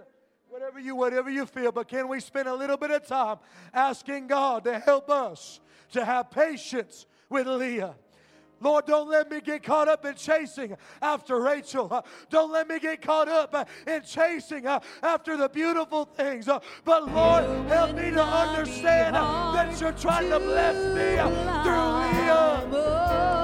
whatever 0.51 0.81
you 0.81 0.95
whatever 0.95 1.29
you 1.29 1.45
feel, 1.45 1.71
but 1.71 1.87
can 1.87 2.09
we 2.09 2.19
spend 2.19 2.45
a 2.45 2.53
little 2.53 2.75
bit 2.75 2.91
of 2.91 3.07
time 3.07 3.37
asking 3.73 4.27
God 4.27 4.65
to 4.65 4.77
help 4.79 5.09
us 5.09 5.61
to 5.93 6.03
have 6.03 6.29
patience 6.29 7.05
with 7.29 7.47
Leah? 7.47 7.95
Lord, 8.59 8.85
don't 8.85 9.09
let 9.09 9.31
me 9.31 9.39
get 9.39 9.63
caught 9.63 9.87
up 9.87 10.05
in 10.05 10.13
chasing 10.15 10.75
after 11.01 11.39
Rachel. 11.41 12.05
don't 12.29 12.51
let 12.51 12.67
me 12.67 12.79
get 12.79 13.01
caught 13.01 13.29
up 13.29 13.55
uh, 13.55 13.63
in 13.87 14.03
chasing 14.03 14.67
uh, 14.67 14.81
after 15.01 15.37
the 15.37 15.47
beautiful 15.49 16.03
things. 16.05 16.47
Uh, 16.49 16.59
but 16.83 17.11
Lord, 17.11 17.45
help 17.67 17.95
me 17.95 18.11
to 18.11 18.23
understand 18.23 19.15
that 19.15 19.79
you're 19.79 19.93
trying 19.93 20.29
to 20.29 20.39
bless 20.39 20.75
me 20.75 21.15
through 21.63 21.91
Leah. 22.21 23.40